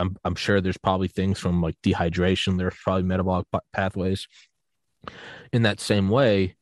I'm, 0.00 0.16
I'm 0.24 0.34
sure 0.34 0.60
there's 0.60 0.76
probably 0.76 1.08
things 1.08 1.38
from 1.38 1.62
like 1.62 1.76
dehydration. 1.82 2.58
There's 2.58 2.74
probably 2.82 3.04
metabolic 3.04 3.46
pathways. 3.72 4.26
In 5.52 5.62
that 5.62 5.80
same 5.80 6.08
way, 6.08 6.56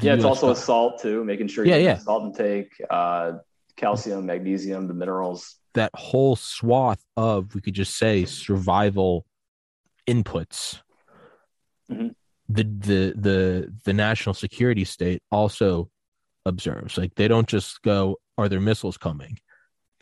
yeah, 0.00 0.14
it's 0.14 0.24
also 0.24 0.50
a 0.50 0.56
salt 0.56 1.00
too, 1.00 1.24
making 1.24 1.48
sure 1.48 1.64
yeah, 1.64 1.76
yeah. 1.76 1.98
salt 1.98 2.24
intake, 2.24 2.72
uh, 2.90 3.34
calcium, 3.76 4.26
magnesium, 4.26 4.88
the 4.88 4.94
minerals. 4.94 5.56
That 5.74 5.90
whole 5.94 6.36
swath 6.36 7.02
of 7.16 7.54
we 7.54 7.60
could 7.60 7.74
just 7.74 7.96
say 7.96 8.24
survival 8.24 9.26
inputs. 10.06 10.80
Mm-hmm. 11.90 12.08
The 12.48 12.62
the 12.62 13.14
the 13.16 13.74
the 13.84 13.92
national 13.92 14.34
security 14.34 14.84
state 14.84 15.22
also 15.30 15.90
observes. 16.46 16.96
Like 16.98 17.14
they 17.14 17.28
don't 17.28 17.48
just 17.48 17.82
go, 17.82 18.18
"Are 18.38 18.48
there 18.48 18.60
missiles 18.60 18.96
coming?" 18.96 19.38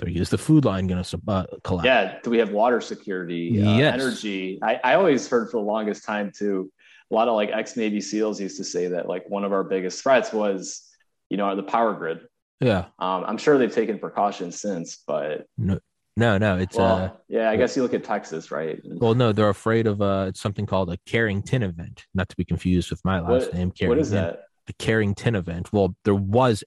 Is 0.07 0.31
the 0.31 0.39
food 0.39 0.65
line 0.65 0.87
going 0.87 1.03
to 1.03 1.21
uh, 1.29 1.45
collapse? 1.63 1.87
Yeah. 1.87 2.19
Do 2.23 2.31
we 2.31 2.39
have 2.39 2.51
water 2.51 2.81
security? 2.81 3.63
Uh, 3.63 3.77
yes. 3.77 3.95
Energy. 3.95 4.59
I, 4.63 4.81
I 4.83 4.95
always 4.95 5.29
heard 5.29 5.51
for 5.51 5.59
the 5.59 5.67
longest 5.67 6.05
time 6.05 6.33
too. 6.37 6.73
A 7.11 7.15
lot 7.15 7.29
of 7.29 7.35
like 7.35 7.51
ex 7.53 7.77
Navy 7.77 8.01
SEALs 8.01 8.41
used 8.41 8.57
to 8.57 8.65
say 8.65 8.89
that 8.89 9.09
like 9.09 9.29
one 9.29 9.45
of 9.45 9.53
our 9.53 9.65
biggest 9.65 10.03
threats 10.03 10.33
was, 10.33 10.89
you 11.29 11.37
know, 11.37 11.55
the 11.55 11.63
power 11.63 11.95
grid. 11.95 12.21
Yeah. 12.63 12.87
Um, 12.99 13.25
I'm 13.27 13.39
sure 13.39 13.59
they've 13.59 13.75
taken 13.75 13.99
precautions 13.99 14.61
since, 14.61 15.03
but 15.07 15.47
no, 15.59 15.79
no, 16.17 16.39
no. 16.39 16.59
It's 16.59 16.77
well, 16.77 16.97
uh, 16.97 17.11
yeah. 17.29 17.51
I 17.51 17.57
guess 17.57 17.77
you 17.77 17.83
look 17.83 17.95
at 17.95 18.05
Texas, 18.05 18.51
right? 18.51 18.81
Well, 18.85 19.15
no, 19.15 19.33
they're 19.33 19.49
afraid 19.49 19.87
of 19.87 20.01
uh, 20.01 20.27
it's 20.29 20.41
something 20.41 20.67
called 20.67 20.91
a 20.91 20.99
Carrington 21.07 21.63
event, 21.63 22.07
not 22.15 22.29
to 22.29 22.37
be 22.37 22.45
confused 22.45 22.91
with 22.91 23.05
my 23.05 23.21
last 23.21 23.47
what, 23.47 23.55
name. 23.55 23.71
Carrington. 23.73 23.89
What 23.89 23.99
is 23.99 24.11
that? 24.11 24.45
The 24.67 24.75
Carrington 24.75 25.35
event. 25.35 25.73
Well, 25.73 25.97
there 26.05 26.15
was 26.15 26.63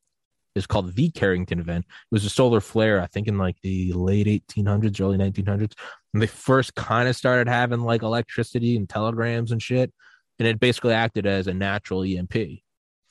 is 0.55 0.65
called 0.65 0.95
the 0.95 1.09
Carrington 1.11 1.59
event. 1.59 1.85
It 1.85 2.13
was 2.15 2.25
a 2.25 2.29
solar 2.29 2.61
flare, 2.61 3.01
I 3.01 3.07
think, 3.07 3.27
in 3.27 3.37
like 3.37 3.57
the 3.61 3.91
late 3.93 4.27
1800s, 4.27 5.01
early 5.01 5.17
1900s, 5.17 5.73
and 6.13 6.21
they 6.21 6.27
first 6.27 6.75
kind 6.75 7.09
of 7.09 7.15
started 7.15 7.47
having 7.47 7.81
like 7.81 8.03
electricity 8.03 8.77
and 8.77 8.87
telegrams 8.87 9.51
and 9.51 9.61
shit, 9.61 9.93
and 10.39 10.47
it 10.47 10.59
basically 10.59 10.93
acted 10.93 11.25
as 11.25 11.47
a 11.47 11.53
natural 11.53 12.03
EMP 12.03 12.63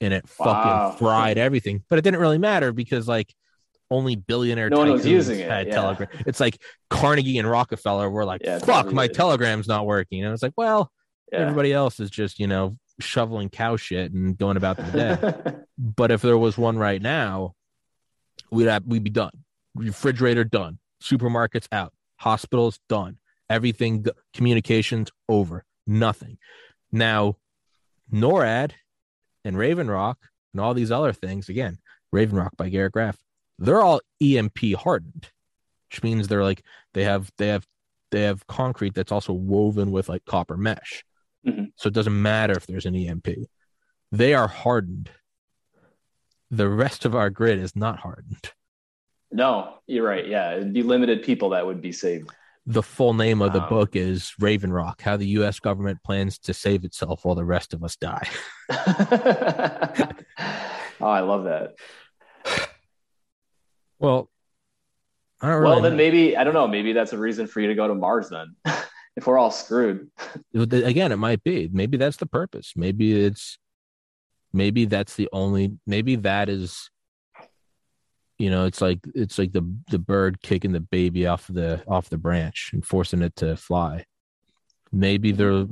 and 0.05 0.15
it 0.15 0.25
wow. 0.39 0.91
fucking 0.91 0.99
fried 0.99 1.39
everything. 1.39 1.83
But 1.89 1.99
it 1.99 2.03
didn't 2.03 2.21
really 2.21 2.39
matter 2.39 2.73
because 2.73 3.09
like 3.09 3.35
only 3.91 4.17
billionaire 4.17 4.71
no 4.71 4.85
was 4.93 5.07
using 5.07 5.41
it. 5.41 5.51
Had 5.51 5.69
yeah. 5.69 5.75
Telegram. 5.75 6.09
It's 6.27 6.41
like 6.41 6.61
Carnegie 6.91 7.39
and 7.39 7.49
Rockefeller 7.49 8.11
were 8.11 8.25
like, 8.25 8.43
yeah, 8.45 8.59
"Fuck, 8.59 8.93
my 8.93 9.09
Telegram's 9.09 9.69
not 9.69 9.87
working." 9.87 10.25
And 10.25 10.33
it's 10.33 10.43
like, 10.43 10.55
well, 10.57 10.91
yeah. 11.33 11.41
everybody 11.41 11.73
else 11.73 12.01
is 12.01 12.11
just 12.11 12.39
you 12.39 12.47
know 12.47 12.77
shoveling 13.01 13.49
cow 13.49 13.77
shit 13.77 14.13
and 14.13 14.37
going 14.37 14.57
about 14.57 14.77
their 14.77 15.17
day. 15.17 15.55
but 15.79 16.11
if 16.11 16.23
there 16.23 16.39
was 16.39 16.57
one 16.57 16.79
right 16.79 17.01
now, 17.01 17.55
we'd 18.51 18.67
have, 18.67 18.85
we'd 18.85 19.05
be 19.05 19.11
done. 19.11 19.33
Refrigerator 19.75 20.45
done. 20.45 20.79
Supermarkets 21.03 21.67
out. 21.73 21.93
Hospitals 22.17 22.79
done. 22.89 23.19
Everything 23.51 24.07
communications 24.33 25.11
over. 25.29 25.65
Nothing. 25.87 26.39
Now, 26.93 27.37
NORAD 28.13 28.73
and 29.45 29.57
Raven 29.57 29.91
Rock 29.91 30.19
and 30.53 30.61
all 30.61 30.75
these 30.75 30.91
other 30.91 31.13
things, 31.13 31.49
again, 31.49 31.79
Raven 32.13 32.37
Rock 32.37 32.57
by 32.57 32.69
Garrett 32.69 32.93
Graff, 32.93 33.19
they're 33.59 33.83
all 33.83 34.01
EMP 34.23 34.75
hardened, 34.77 35.29
which 35.91 36.03
means 36.03 36.29
they're 36.29 36.43
like 36.43 36.65
they 36.93 37.05
have 37.05 37.31
they 37.39 37.49
have 37.49 37.67
they 38.11 38.23
have 38.23 38.47
concrete 38.47 38.95
that's 38.95 39.13
also 39.13 39.33
woven 39.33 39.91
with 39.91 40.09
like 40.09 40.25
copper 40.25 40.57
mesh. 40.57 41.05
Mm-hmm. 41.47 41.65
So 41.77 41.89
it 41.89 41.95
doesn't 41.95 42.21
matter 42.21 42.55
if 42.55 42.67
there's 42.67 42.87
an 42.87 42.95
EMP. 42.95 43.29
They 44.13 44.35
are 44.35 44.49
hardened. 44.49 45.11
The 46.51 46.69
rest 46.69 47.05
of 47.05 47.15
our 47.15 47.31
grid 47.31 47.59
is 47.59 47.75
not 47.75 47.99
hardened. 47.99 48.53
No, 49.33 49.79
you're 49.87 50.07
right. 50.07 50.27
Yeah, 50.27 50.55
it'd 50.55 50.73
be 50.73 50.85
limited 50.85 51.25
people 51.25 51.51
that 51.51 51.67
would 51.67 51.83
be 51.83 51.91
saved 51.91 52.31
the 52.67 52.83
full 52.83 53.15
name 53.15 53.43
of 53.43 53.53
the 53.53 53.63
um, 53.63 53.69
book 53.69 53.95
is 53.97 54.33
Raven 54.39 54.73
Rock: 54.73 55.03
How 55.03 55.17
the 55.17 55.27
U.S. 55.29 55.61
Government 55.61 56.03
Plans 56.03 56.39
to 56.41 56.55
Save 56.55 56.85
Itself 56.85 57.25
While 57.25 57.35
the 57.35 57.45
Rest 57.45 57.75
of 57.75 57.85
Us 57.85 57.97
Die. 57.97 58.29
oh, 58.71 58.77
I 61.01 61.21
love 61.21 61.45
that. 61.45 61.75
Well, 63.99 64.31
I 65.41 65.49
don't 65.49 65.61
really 65.61 65.73
well, 65.73 65.83
then 65.83 65.93
know. 65.93 65.97
maybe 65.97 66.37
I 66.37 66.45
don't 66.45 66.55
know. 66.55 66.67
Maybe 66.67 66.93
that's 66.93 67.13
a 67.13 67.19
reason 67.19 67.47
for 67.47 67.61
you 67.61 67.69
to 67.69 67.75
go 67.75 67.89
to 67.89 67.95
Mars 67.95 68.31
then. 68.31 68.57
if 69.17 69.27
we're 69.27 69.39
all 69.39 69.51
screwed. 69.51 70.11
Again, 70.55 71.13
it 71.13 71.17
might 71.17 71.43
be. 71.45 71.69
Maybe 71.73 71.97
that's 71.97 72.17
the 72.17 72.27
purpose. 72.27 72.73
Maybe 72.77 73.25
it's. 73.25 73.59
Maybe 74.53 74.85
that's 74.85 75.15
the 75.17 75.29
only. 75.33 75.77
Maybe 75.87 76.17
that 76.17 76.49
is 76.49 76.91
you 78.45 78.51
know 78.51 78.67
it's 78.67 78.83
like 78.83 78.99
it's 79.15 79.39
like 79.39 79.53
the 79.53 79.63
the 79.91 79.99
bird 79.99 80.43
kicking 80.43 80.73
the 80.73 80.81
baby 80.81 81.27
off 81.27 81.47
the 81.47 81.83
off 81.89 82.11
the 82.11 82.19
branch 82.19 82.73
and 82.75 82.85
forcing 82.85 83.23
it 83.23 83.35
to 83.37 83.57
fly. 83.57 84.05
Maybe 84.93 85.33
they're 85.33 85.67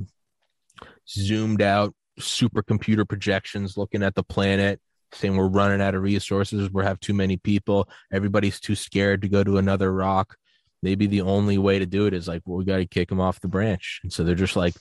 zoomed 1.07 1.61
out 1.61 1.95
supercomputer 2.18 3.07
projections 3.07 3.77
looking 3.77 4.03
at 4.03 4.14
the 4.14 4.23
planet 4.23 4.81
saying 5.12 5.37
we're 5.37 5.49
running 5.49 5.83
out 5.83 5.95
of 5.95 6.01
resources 6.03 6.70
we 6.73 6.83
have 6.83 6.99
too 7.01 7.12
many 7.12 7.37
people 7.37 7.87
everybody's 8.11 8.59
too 8.59 8.75
scared 8.75 9.20
to 9.20 9.29
go 9.29 9.45
to 9.45 9.59
another 9.59 9.93
rock. 9.93 10.37
Maybe 10.83 11.07
the 11.07 11.20
only 11.20 11.59
way 11.59 11.79
to 11.79 11.85
do 11.85 12.07
it 12.07 12.14
is 12.14 12.27
like 12.27 12.41
well, 12.47 12.57
we 12.57 12.64
got 12.64 12.79
to 12.79 12.87
kick 12.87 13.11
them 13.11 13.20
off 13.20 13.41
the 13.41 13.49
branch. 13.49 14.01
And 14.03 14.11
so 14.11 14.25
they're 14.25 14.35
just 14.35 14.57
like 14.57 14.73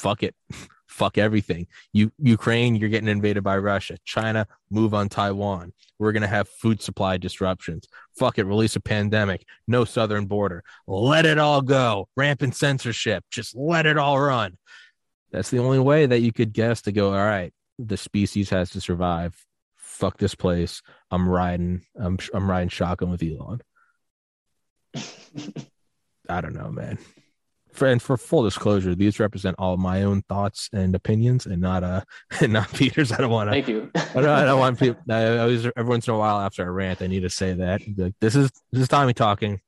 fuck 0.00 0.22
it 0.22 0.36
fuck 0.90 1.16
everything. 1.16 1.66
You 1.92 2.12
Ukraine, 2.18 2.74
you're 2.74 2.88
getting 2.88 3.08
invaded 3.08 3.42
by 3.42 3.56
Russia. 3.58 3.96
China, 4.04 4.46
move 4.70 4.92
on 4.92 5.08
Taiwan. 5.08 5.72
We're 5.98 6.12
gonna 6.12 6.26
have 6.26 6.48
food 6.48 6.82
supply 6.82 7.16
disruptions. 7.16 7.88
Fuck 8.18 8.38
it, 8.38 8.44
release 8.44 8.76
a 8.76 8.80
pandemic. 8.80 9.44
No 9.66 9.84
southern 9.84 10.26
border. 10.26 10.64
Let 10.86 11.24
it 11.26 11.38
all 11.38 11.62
go. 11.62 12.08
Rampant 12.16 12.56
censorship. 12.56 13.24
Just 13.30 13.56
let 13.56 13.86
it 13.86 13.96
all 13.96 14.20
run. 14.20 14.58
That's 15.30 15.50
the 15.50 15.60
only 15.60 15.78
way 15.78 16.06
that 16.06 16.20
you 16.20 16.32
could 16.32 16.52
guess 16.52 16.82
to 16.82 16.92
go. 16.92 17.10
All 17.10 17.24
right, 17.24 17.52
the 17.78 17.96
species 17.96 18.50
has 18.50 18.70
to 18.70 18.80
survive. 18.80 19.34
Fuck 19.76 20.18
this 20.18 20.34
place. 20.34 20.82
I'm 21.10 21.28
riding. 21.28 21.82
I'm 21.98 22.18
I'm 22.34 22.50
riding 22.50 22.68
shotgun 22.68 23.10
with 23.10 23.22
Elon. 23.22 23.60
I 26.28 26.40
don't 26.40 26.54
know, 26.54 26.70
man 26.70 26.98
for 27.80 27.86
and 27.86 28.02
for 28.02 28.18
full 28.18 28.42
disclosure, 28.42 28.94
these 28.94 29.18
represent 29.18 29.56
all 29.58 29.78
my 29.78 30.02
own 30.02 30.20
thoughts 30.28 30.68
and 30.74 30.94
opinions, 30.94 31.46
and 31.46 31.62
not 31.62 31.82
uh, 31.82 32.02
and 32.42 32.52
not 32.52 32.70
Peter's. 32.74 33.10
I 33.10 33.16
don't 33.16 33.30
want 33.30 33.48
to. 33.48 33.52
Thank 33.52 33.68
you. 33.68 33.90
I 33.94 34.12
don't, 34.12 34.26
I 34.26 34.44
don't 34.44 34.60
want 34.60 34.78
people. 34.78 35.02
I 35.08 35.38
always 35.38 35.64
every 35.64 35.84
once 35.84 36.06
in 36.06 36.12
a 36.12 36.18
while 36.18 36.38
after 36.40 36.62
I 36.62 36.68
rant, 36.68 37.00
I 37.00 37.06
need 37.06 37.20
to 37.20 37.30
say 37.30 37.54
that. 37.54 37.80
Like, 37.96 38.12
this 38.20 38.36
is 38.36 38.50
this 38.70 38.82
is 38.82 38.88
Tommy 38.88 39.14
talking. 39.14 39.60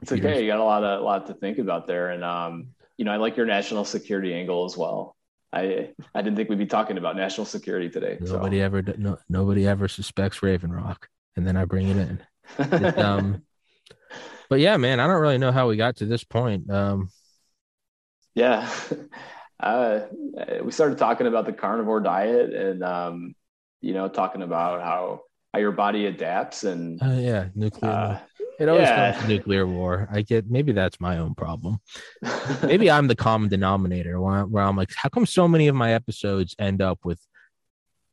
It's 0.00 0.12
Peter's. 0.12 0.30
okay. 0.30 0.42
You 0.42 0.46
got 0.46 0.60
a 0.60 0.64
lot 0.64 0.84
of 0.84 1.00
a 1.00 1.02
lot 1.02 1.26
to 1.26 1.34
think 1.34 1.58
about 1.58 1.88
there, 1.88 2.10
and 2.10 2.22
um, 2.22 2.68
you 2.96 3.04
know, 3.04 3.10
I 3.10 3.16
like 3.16 3.36
your 3.36 3.46
national 3.46 3.84
security 3.84 4.32
angle 4.32 4.64
as 4.64 4.76
well. 4.76 5.16
I 5.52 5.90
I 6.14 6.22
didn't 6.22 6.36
think 6.36 6.50
we'd 6.50 6.58
be 6.58 6.66
talking 6.66 6.98
about 6.98 7.16
national 7.16 7.46
security 7.46 7.90
today. 7.90 8.16
Nobody 8.20 8.58
so. 8.58 8.64
ever 8.64 8.82
no, 8.96 9.18
nobody 9.28 9.66
ever 9.66 9.88
suspects 9.88 10.40
Raven 10.40 10.72
Rock, 10.72 11.08
and 11.34 11.44
then 11.44 11.56
I 11.56 11.64
bring 11.64 11.88
it 11.88 11.96
in. 11.96 12.22
it, 12.60 12.98
um, 12.98 13.42
but 14.48 14.60
yeah, 14.60 14.76
man, 14.76 15.00
I 15.00 15.08
don't 15.08 15.20
really 15.20 15.38
know 15.38 15.50
how 15.50 15.68
we 15.68 15.76
got 15.76 15.96
to 15.96 16.06
this 16.06 16.22
point. 16.22 16.70
Um, 16.70 17.10
yeah. 18.34 18.68
Uh, 19.62 20.06
we 20.64 20.72
started 20.72 20.96
talking 20.96 21.26
about 21.26 21.44
the 21.44 21.52
carnivore 21.52 22.00
diet 22.00 22.50
and, 22.54 22.82
um, 22.82 23.34
you 23.82 23.92
know, 23.92 24.08
talking 24.08 24.40
about 24.40 24.80
how, 24.80 25.20
how 25.52 25.58
your 25.60 25.70
body 25.70 26.06
adapts 26.06 26.64
and, 26.64 26.98
Uh, 27.02 27.10
yeah, 27.10 27.48
nuclear. 27.54 27.90
uh, 27.90 28.08
war. 28.08 28.22
it 28.58 28.68
always 28.70 28.88
yeah. 28.88 29.12
comes 29.12 29.22
to 29.22 29.28
nuclear 29.28 29.66
war. 29.66 30.08
I 30.10 30.22
get 30.22 30.50
maybe 30.50 30.72
that's 30.72 30.98
my 30.98 31.18
own 31.18 31.34
problem. 31.34 31.78
Maybe 32.62 32.90
I'm 32.90 33.06
the 33.06 33.14
common 33.14 33.50
denominator 33.50 34.18
where, 34.18 34.46
where 34.46 34.64
I'm 34.64 34.78
like, 34.78 34.92
how 34.96 35.10
come 35.10 35.26
so 35.26 35.46
many 35.46 35.68
of 35.68 35.74
my 35.74 35.92
episodes 35.92 36.56
end 36.58 36.80
up 36.80 37.00
with 37.04 37.20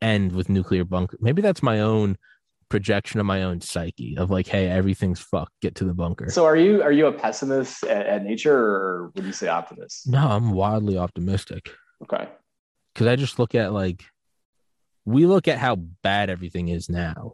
end 0.02 0.34
with 0.34 0.50
nuclear 0.50 0.84
bunker? 0.84 1.18
Maybe 1.22 1.42
that's 1.42 1.64
my 1.64 1.80
own 1.80 2.18
projection 2.70 3.20
of 3.20 3.26
my 3.26 3.44
own 3.44 3.62
psyche 3.62 4.16
of 4.18 4.30
like, 4.30 4.48
hey, 4.48 4.68
everything's 4.68 5.20
fucked. 5.20 5.54
Get 5.62 5.76
to 5.76 5.86
the 5.86 5.94
bunker. 5.94 6.30
so 6.30 6.46
are 6.46 6.58
you, 6.58 6.82
are 6.84 6.92
you 6.92 7.08
a 7.08 7.14
pessimist 7.14 7.84
at, 7.86 8.06
at 8.06 8.24
nature 8.24 8.58
or 8.58 9.12
would 9.16 9.24
you 9.26 9.34
say 9.34 9.48
optimist? 9.48 10.08
no, 10.08 10.28
I'm 10.28 10.52
wildly 10.52 10.98
optimistic 10.98 11.70
Okay. 12.04 12.28
because 12.94 13.08
I 13.08 13.16
just 13.16 13.40
look 13.40 13.56
at 13.56 13.74
like 13.74 14.04
we 15.06 15.26
look 15.26 15.48
at 15.48 15.58
how 15.58 15.76
bad 15.76 16.30
everything 16.30 16.68
is 16.68 16.90
now. 16.90 17.34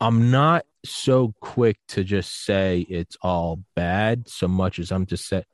I'm 0.00 0.30
not 0.32 0.64
so 0.84 1.32
quick 1.40 1.78
to 1.88 2.02
just 2.02 2.44
say 2.44 2.80
it's 2.80 3.16
all 3.22 3.62
bad 3.76 4.28
so 4.28 4.48
much 4.48 4.80
as 4.80 4.90
I'm 4.90 5.06
just 5.06 5.28
say 5.28 5.44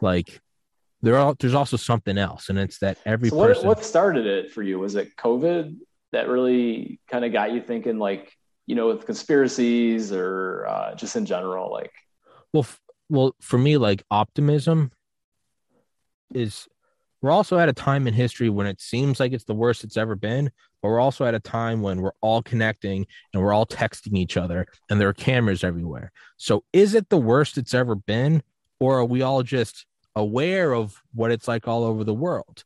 like 0.00 0.40
there 1.02 1.18
are 1.18 1.34
there's 1.38 1.52
also 1.54 1.76
something 1.76 2.16
else 2.16 2.48
and 2.48 2.58
it's 2.58 2.78
that 2.78 2.96
every 3.04 3.28
So 3.28 3.36
what, 3.36 3.48
person 3.48 3.66
what 3.66 3.84
started 3.84 4.24
it 4.26 4.50
for 4.50 4.62
you? 4.62 4.78
Was 4.78 4.94
it 4.94 5.14
COVID 5.16 5.76
that 6.12 6.28
really 6.28 7.00
kind 7.08 7.24
of 7.24 7.32
got 7.32 7.52
you 7.52 7.60
thinking 7.60 7.98
like, 7.98 8.32
you 8.66 8.74
know, 8.74 8.88
with 8.88 9.06
conspiracies 9.06 10.12
or 10.12 10.66
uh, 10.68 10.94
just 10.94 11.16
in 11.16 11.26
general, 11.26 11.70
like, 11.72 11.92
well 12.52 12.62
f- 12.62 12.80
well 13.08 13.34
for 13.40 13.58
me 13.58 13.76
like 13.76 14.02
optimism 14.10 14.90
is 16.34 16.68
we're 17.22 17.30
also 17.30 17.58
at 17.58 17.68
a 17.68 17.72
time 17.72 18.06
in 18.06 18.14
history 18.14 18.48
when 18.48 18.66
it 18.66 18.80
seems 18.80 19.20
like 19.20 19.32
it's 19.32 19.44
the 19.44 19.54
worst 19.54 19.84
it's 19.84 19.96
ever 19.96 20.14
been 20.14 20.50
but 20.82 20.88
we're 20.88 21.00
also 21.00 21.24
at 21.24 21.34
a 21.34 21.40
time 21.40 21.82
when 21.82 22.00
we're 22.00 22.12
all 22.20 22.42
connecting 22.42 23.06
and 23.32 23.42
we're 23.42 23.52
all 23.52 23.66
texting 23.66 24.16
each 24.16 24.36
other 24.36 24.66
and 24.88 25.00
there 25.00 25.08
are 25.08 25.14
cameras 25.14 25.62
everywhere. 25.62 26.10
So 26.38 26.64
is 26.72 26.94
it 26.94 27.10
the 27.10 27.18
worst 27.18 27.58
it's 27.58 27.74
ever 27.74 27.94
been 27.94 28.42
or 28.78 28.98
are 28.98 29.04
we 29.04 29.20
all 29.22 29.42
just 29.42 29.84
aware 30.16 30.74
of 30.74 31.02
what 31.12 31.30
it's 31.30 31.46
like 31.46 31.68
all 31.68 31.84
over 31.84 32.02
the 32.02 32.14
world 32.14 32.64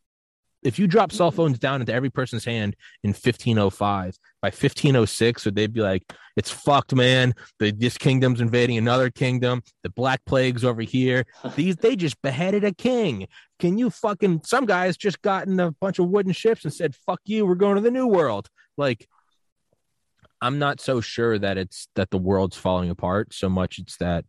if 0.64 0.78
you 0.78 0.86
drop 0.86 1.12
cell 1.12 1.30
phones 1.30 1.58
down 1.58 1.80
into 1.80 1.92
every 1.92 2.10
person's 2.10 2.44
hand 2.44 2.74
in 3.02 3.10
1505 3.10 4.18
by 4.40 4.48
1506 4.48 5.44
would 5.44 5.54
they 5.54 5.66
be 5.66 5.80
like 5.80 6.02
it's 6.36 6.50
fucked 6.50 6.94
man. 6.94 7.34
The, 7.60 7.70
this 7.70 7.96
kingdom's 7.96 8.40
invading 8.40 8.76
another 8.76 9.08
kingdom. 9.08 9.62
The 9.84 9.90
black 9.90 10.24
plague's 10.24 10.64
over 10.64 10.82
here. 10.82 11.26
These 11.54 11.76
they 11.76 11.94
just 11.94 12.20
beheaded 12.22 12.64
a 12.64 12.72
king. 12.72 13.28
Can 13.60 13.78
you 13.78 13.90
fucking 13.90 14.40
some 14.44 14.66
guys 14.66 14.96
just 14.96 15.22
gotten 15.22 15.60
a 15.60 15.70
bunch 15.70 15.98
of 15.98 16.08
wooden 16.08 16.32
ships 16.32 16.64
and 16.64 16.72
said 16.74 16.96
fuck 17.06 17.20
you 17.26 17.46
we're 17.46 17.54
going 17.54 17.76
to 17.76 17.82
the 17.82 17.90
new 17.90 18.06
world. 18.06 18.48
Like 18.76 19.06
i'm 20.40 20.58
not 20.58 20.80
so 20.80 21.00
sure 21.00 21.38
that 21.38 21.56
it's 21.56 21.88
that 21.94 22.10
the 22.10 22.18
world's 22.18 22.56
falling 22.56 22.90
apart 22.90 23.34
so 23.34 23.48
much. 23.48 23.78
It's 23.78 23.98
that 23.98 24.24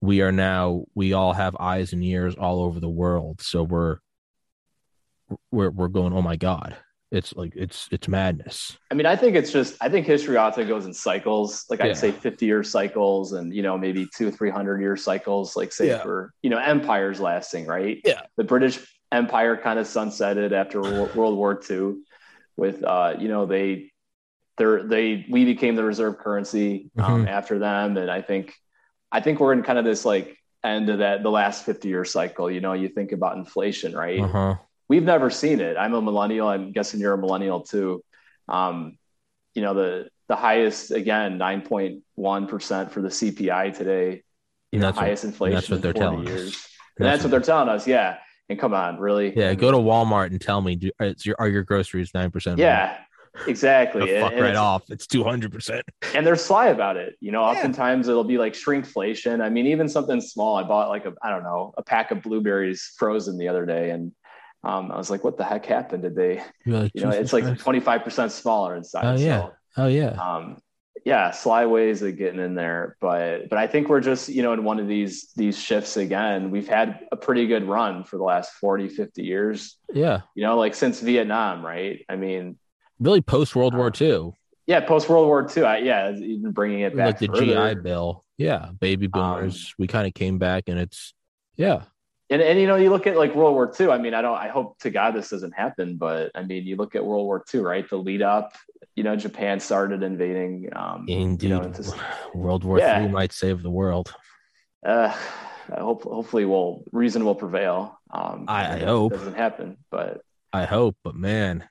we 0.00 0.20
are 0.22 0.32
now 0.32 0.84
we 0.94 1.12
all 1.12 1.34
have 1.34 1.56
eyes 1.60 1.92
and 1.92 2.02
ears 2.02 2.34
all 2.34 2.62
over 2.62 2.80
the 2.80 2.88
world. 2.88 3.40
So 3.40 3.62
we're 3.62 3.98
we're 5.50 5.70
we're 5.70 5.88
going 5.88 6.12
oh 6.12 6.22
my 6.22 6.36
god 6.36 6.76
it's 7.10 7.34
like 7.36 7.52
it's 7.56 7.88
it's 7.92 8.08
madness 8.08 8.76
I 8.90 8.94
mean, 8.94 9.06
I 9.06 9.16
think 9.16 9.34
it's 9.34 9.50
just, 9.50 9.76
I 9.80 9.88
think 9.88 10.06
history 10.06 10.36
often 10.36 10.68
goes 10.68 10.86
in 10.86 10.94
cycles, 10.94 11.64
like 11.68 11.80
I'd 11.80 11.96
say 11.96 12.12
50 12.12 12.46
year 12.46 12.62
cycles 12.62 13.32
and, 13.32 13.52
you 13.52 13.62
know, 13.62 13.76
maybe 13.76 14.06
two, 14.16 14.30
300 14.30 14.80
year 14.80 14.96
cycles, 14.96 15.56
like 15.56 15.72
say 15.72 15.88
Yeah. 15.88 16.02
for, 16.02 16.32
you 16.42 16.50
know, 16.50 16.58
empires 16.58 17.18
lasting, 17.18 17.66
right? 17.66 18.00
Yeah. 18.04 18.22
The 18.36 18.44
British 18.44 18.78
Empire 19.10 19.56
kind 19.56 19.80
of 19.80 19.86
sunsetted 19.86 20.52
after 20.52 20.80
World 21.16 21.36
War 21.36 21.60
II 21.68 21.96
with, 22.56 22.84
uh, 22.84 23.14
you 23.18 23.26
know, 23.28 23.44
they, 23.46 23.90
they're, 24.56 24.84
they, 24.84 25.26
we 25.28 25.44
became 25.44 25.74
the 25.74 25.84
reserve 25.84 26.18
currency 26.18 26.90
um, 26.96 27.24
Mhm. 27.24 27.28
after 27.28 27.58
them. 27.58 27.96
And 27.96 28.08
I 28.10 28.22
think, 28.22 28.54
I 29.10 29.20
think 29.20 29.40
we're 29.40 29.52
in 29.52 29.64
kind 29.64 29.78
of 29.80 29.84
this 29.84 30.04
like 30.04 30.36
end 30.62 30.90
of 30.90 30.98
that, 30.98 31.24
the 31.24 31.30
last 31.30 31.64
50 31.64 31.88
year 31.88 32.04
cycle, 32.04 32.48
you 32.50 32.60
know, 32.60 32.72
you 32.72 32.88
think 32.88 33.10
about 33.10 33.36
inflation, 33.36 33.96
right? 33.96 34.22
uh-huh 34.22 34.56
we've 34.88 35.02
never 35.04 35.30
seen 35.30 35.60
it. 35.60 35.76
I'm 35.76 35.94
a 35.94 36.02
millennial. 36.02 36.48
I'm 36.48 36.72
guessing 36.72 37.00
you're 37.00 37.14
a 37.14 37.18
millennial 37.18 37.60
too. 37.60 38.02
Um, 38.48 38.98
you 39.54 39.62
know, 39.62 39.74
the 39.74 40.08
the 40.28 40.36
highest 40.36 40.90
again, 40.90 41.38
9.1 41.38 42.48
percent 42.48 42.90
for 42.92 43.00
the 43.00 43.08
CPI 43.08 43.76
today. 43.76 44.22
You 44.72 44.80
know, 44.80 44.86
that's 44.86 44.96
what- 44.96 45.04
highest 45.04 45.24
inflation 45.24 45.54
that's 45.54 45.70
what 45.70 45.76
in 45.76 45.82
they're 45.82 45.92
40 45.92 46.00
telling 46.00 46.26
us. 46.26 46.28
years. 46.34 46.68
And 46.98 47.06
that's 47.06 47.22
what 47.22 47.30
they're 47.30 47.40
telling 47.40 47.68
us. 47.68 47.86
Yeah. 47.86 48.18
And 48.48 48.58
come 48.58 48.74
on, 48.74 48.98
really? 48.98 49.36
yeah 49.36 49.54
go 49.54 49.70
to 49.72 49.76
walmart 49.76 50.26
and 50.28 50.40
tell 50.40 50.60
me 50.60 50.76
do, 50.76 50.90
it's 51.00 51.26
your 51.26 51.34
are 51.38 51.48
your 51.48 51.62
groceries 51.64 52.12
9% 52.12 52.58
Yeah, 52.58 52.96
exactly. 53.46 54.02
Fuck 54.20 54.32
and 54.32 54.40
right 54.40 54.50
it's- 54.50 54.56
off 54.56 54.84
it's 54.88 55.06
200% 55.06 55.82
and 56.14 56.26
they're 56.26 56.36
sly 56.36 56.68
about 56.68 56.96
it. 56.96 57.16
You 57.20 57.32
know, 57.32 57.40
Yeah. 57.42 57.48
oftentimes 57.58 58.08
it'll 58.08 58.24
be 58.24 58.38
like 58.38 58.52
shrinkflation. 58.54 59.42
I 59.42 59.48
mean, 59.48 59.66
even 59.66 59.88
something 59.88 60.20
small. 60.20 60.56
I 60.56 60.62
bought 60.62 60.88
like 60.90 61.06
a, 61.06 61.12
I 61.22 61.30
don't 61.30 61.42
know, 61.42 61.74
a 61.76 61.82
pack 61.82 62.10
of 62.12 62.22
blueberries 62.22 62.92
frozen 62.98 63.36
the 63.38 63.48
other 63.48 63.66
day, 63.66 63.90
and 63.90 64.12
um, 64.66 64.90
I 64.92 64.96
was 64.96 65.10
like, 65.10 65.22
"What 65.24 65.36
the 65.38 65.44
heck 65.44 65.64
happened? 65.66 66.02
Did 66.02 66.14
they?" 66.16 66.42
Like, 66.66 66.92
You 66.94 67.02
know, 67.02 67.10
Jesus 67.10 67.20
it's 67.20 67.32
like 67.32 67.44
Christ. 67.44 67.60
twenty 67.60 67.80
five 67.80 68.02
percent 68.04 68.32
smaller 68.32 68.76
inside. 68.76 69.04
Oh, 69.04 69.18
yeah. 69.18 69.40
So, 69.40 69.52
oh 69.78 69.86
yeah 69.86 70.10
um, 70.10 70.58
yeah, 71.04 71.30
sly 71.30 71.66
ways 71.66 72.02
of 72.02 72.16
getting 72.16 72.40
in 72.40 72.54
there. 72.56 72.96
But 73.00 73.48
but 73.48 73.58
I 73.58 73.66
think 73.68 73.88
we're 73.88 74.00
just, 74.00 74.28
you 74.28 74.42
know, 74.42 74.52
in 74.54 74.64
one 74.64 74.80
of 74.80 74.88
these 74.88 75.30
these 75.36 75.56
shifts 75.58 75.96
again. 75.96 76.50
We've 76.50 76.66
had 76.68 77.00
a 77.12 77.16
pretty 77.16 77.46
good 77.46 77.64
run 77.64 78.02
for 78.04 78.16
the 78.16 78.24
last 78.24 78.52
40, 78.54 78.88
50 78.88 79.22
years, 79.22 79.76
yeah 79.92 80.22
you 80.34 80.42
know, 80.42 80.58
like 80.58 80.74
since 80.74 81.00
Vietnam, 81.00 81.64
right? 81.64 82.04
I 82.08 82.16
mean, 82.16 82.58
really 82.98 83.20
post 83.20 83.54
world 83.54 83.74
war 83.74 83.86
Uh, 83.94 84.04
ii 84.04 84.30
yeah, 84.68 84.80
post 84.80 85.08
World 85.08 85.28
War 85.28 85.46
II. 85.56 85.62
I, 85.62 85.78
yeah, 85.78 86.10
even 86.10 86.50
bringing 86.50 86.80
it 86.80 86.96
back 86.96 87.06
like 87.06 87.18
the 87.20 87.28
further. 87.28 87.74
gi 87.74 87.80
bill 87.82 88.24
yeah 88.36 88.70
baby 88.80 89.06
Um, 89.06 89.10
boomers 89.12 89.72
we 89.78 89.86
kind 89.86 90.06
of 90.08 90.12
came 90.14 90.38
back 90.38 90.64
and 90.66 90.78
it's 90.78 91.14
yeah 91.56 91.82
And, 92.28 92.42
and 92.42 92.58
you 92.60 92.66
know, 92.66 92.74
you 92.74 92.90
look 92.90 93.06
at 93.06 93.16
like 93.16 93.34
World 93.36 93.54
War 93.54 93.72
II. 93.78 93.90
I 93.90 93.98
mean, 93.98 94.12
I 94.12 94.20
don't. 94.20 94.36
I 94.36 94.48
hope 94.48 94.78
to 94.80 94.90
God 94.90 95.14
this 95.14 95.30
doesn't 95.30 95.52
happen, 95.52 95.96
but 95.96 96.32
I 96.34 96.42
mean, 96.42 96.64
you 96.66 96.74
look 96.76 96.96
at 96.96 97.04
World 97.04 97.24
War 97.26 97.44
II, 97.54 97.60
right? 97.60 97.88
The 97.88 97.96
lead 97.96 98.20
up. 98.22 98.52
You 98.96 99.04
know, 99.04 99.14
Japan 99.14 99.60
started 99.60 100.02
invading. 100.02 100.70
Um, 100.74 101.04
indeed 101.08 101.44
You 101.50 101.54
know, 101.56 101.62
into, 101.62 101.94
world 102.34 102.64
war 102.64 102.78
Yeah. 102.78 102.98
three 102.98 103.08
might 103.08 103.32
save 103.32 103.62
the 103.62 103.70
world 103.70 104.12
uh, 104.84 105.12
I 105.74 105.80
hope 105.80 106.02
hopefully 106.04 106.44
will 106.44 106.84
reason 106.92 107.24
will 107.24 107.34
prevail. 107.34 107.98
Um, 108.10 108.44
I- 108.48 108.76
I 108.76 108.78
hope. 108.80 109.12
doesn't 109.12 109.34
happen, 109.36 109.76
but 109.90 110.20
i 110.52 110.64
hope 110.64 110.96
but 111.04 111.14
man 111.16 111.68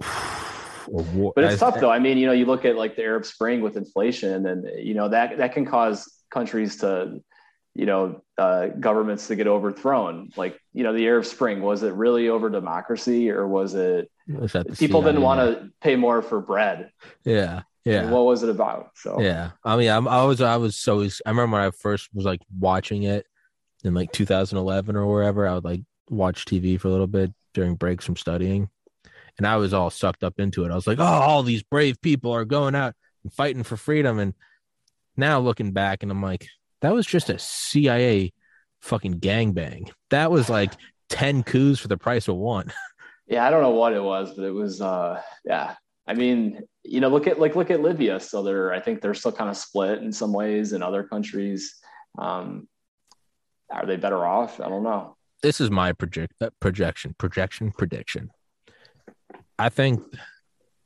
war, 0.88 1.32
but 1.34 1.44
it's 1.44 1.60
tough 1.60 1.78
though. 1.80 1.90
I 1.90 1.98
mean, 1.98 2.18
you 2.18 2.26
know, 2.26 2.32
you 2.32 2.46
look 2.46 2.64
at 2.64 2.76
like 2.76 2.96
the 2.96 3.02
Arab 3.04 3.24
Spring 3.24 3.60
with 3.60 3.76
inflation, 3.76 4.46
and 4.46 4.66
you 4.78 4.94
know 4.94 5.08
that 5.08 5.38
that 5.38 5.52
can 5.52 5.64
cause 5.66 6.10
countries 6.30 6.78
to, 6.78 7.20
you 7.74 7.86
know, 7.86 8.22
uh, 8.36 8.68
governments 8.68 9.28
to 9.28 9.36
get 9.36 9.46
overthrown. 9.46 10.30
Like 10.36 10.58
you 10.72 10.82
know, 10.82 10.92
the 10.92 11.06
Arab 11.06 11.24
Spring 11.24 11.62
was 11.62 11.82
it 11.82 11.92
really 11.94 12.28
over 12.28 12.50
democracy 12.50 13.30
or 13.30 13.46
was 13.46 13.74
it 13.74 14.10
was 14.26 14.52
people 14.78 15.02
didn't 15.02 15.22
want 15.22 15.40
to 15.40 15.70
pay 15.80 15.96
more 15.96 16.22
for 16.22 16.40
bread? 16.40 16.90
yeah 17.24 17.62
yeah 17.84 18.10
What 18.10 18.26
was 18.26 18.42
it 18.42 18.50
about? 18.50 18.90
So 18.94 19.20
Yeah, 19.20 19.50
I 19.64 19.76
mean, 19.76 19.90
I'm, 19.90 20.06
I 20.06 20.24
was, 20.24 20.40
I 20.40 20.56
was 20.56 20.76
so. 20.76 21.02
I 21.02 21.30
remember 21.30 21.56
when 21.56 21.66
I 21.66 21.70
first 21.70 22.08
was 22.12 22.24
like 22.24 22.40
watching 22.58 23.04
it 23.04 23.26
in 23.84 23.94
like 23.94 24.12
2011 24.12 24.96
or 24.96 25.06
wherever. 25.06 25.46
I 25.46 25.54
would 25.54 25.64
like 25.64 25.82
watch 26.08 26.44
TV 26.44 26.78
for 26.78 26.88
a 26.88 26.90
little 26.92 27.06
bit 27.06 27.32
during 27.54 27.76
breaks 27.76 28.04
from 28.04 28.16
studying, 28.16 28.68
and 29.38 29.46
I 29.46 29.56
was 29.56 29.72
all 29.72 29.90
sucked 29.90 30.22
up 30.22 30.38
into 30.38 30.64
it. 30.64 30.70
I 30.70 30.74
was 30.74 30.86
like, 30.86 30.98
oh, 30.98 31.04
all 31.04 31.42
these 31.42 31.62
brave 31.62 32.00
people 32.00 32.32
are 32.32 32.44
going 32.44 32.74
out 32.74 32.94
and 33.22 33.32
fighting 33.32 33.62
for 33.62 33.76
freedom. 33.76 34.18
And 34.18 34.34
now 35.16 35.40
looking 35.40 35.72
back, 35.72 36.02
and 36.02 36.12
I'm 36.12 36.22
like, 36.22 36.46
that 36.80 36.92
was 36.94 37.06
just 37.06 37.30
a 37.30 37.38
CIA 37.38 38.32
fucking 38.80 39.20
gangbang. 39.20 39.90
That 40.10 40.30
was 40.30 40.48
like 40.48 40.72
10 41.10 41.42
coups 41.42 41.80
for 41.80 41.88
the 41.88 41.96
price 41.98 42.28
of 42.28 42.36
one. 42.36 42.72
yeah, 43.26 43.46
I 43.46 43.50
don't 43.50 43.62
know 43.62 43.70
what 43.70 43.92
it 43.92 44.02
was, 44.02 44.34
but 44.34 44.44
it 44.44 44.52
was 44.52 44.80
uh 44.80 45.20
yeah. 45.44 45.74
I 46.06 46.14
mean, 46.14 46.60
you 46.82 47.00
know, 47.00 47.08
look 47.08 47.26
at 47.26 47.38
like 47.38 47.56
look 47.56 47.70
at 47.70 47.80
Libya. 47.82 48.18
So 48.20 48.42
they're 48.42 48.72
I 48.72 48.80
think 48.80 49.00
they're 49.00 49.14
still 49.14 49.32
kind 49.32 49.50
of 49.50 49.56
split 49.56 50.02
in 50.02 50.12
some 50.12 50.32
ways 50.32 50.72
in 50.72 50.82
other 50.82 51.04
countries. 51.04 51.74
Um 52.18 52.68
are 53.72 53.86
they 53.86 53.96
better 53.96 54.24
off? 54.26 54.60
I 54.60 54.68
don't 54.68 54.82
know. 54.82 55.16
this 55.42 55.60
is 55.60 55.70
my 55.70 55.92
project 55.92 56.34
uh, 56.42 56.50
projection 56.60 57.14
projection 57.18 57.72
prediction 57.72 58.30
i 59.58 59.68
think 59.68 60.02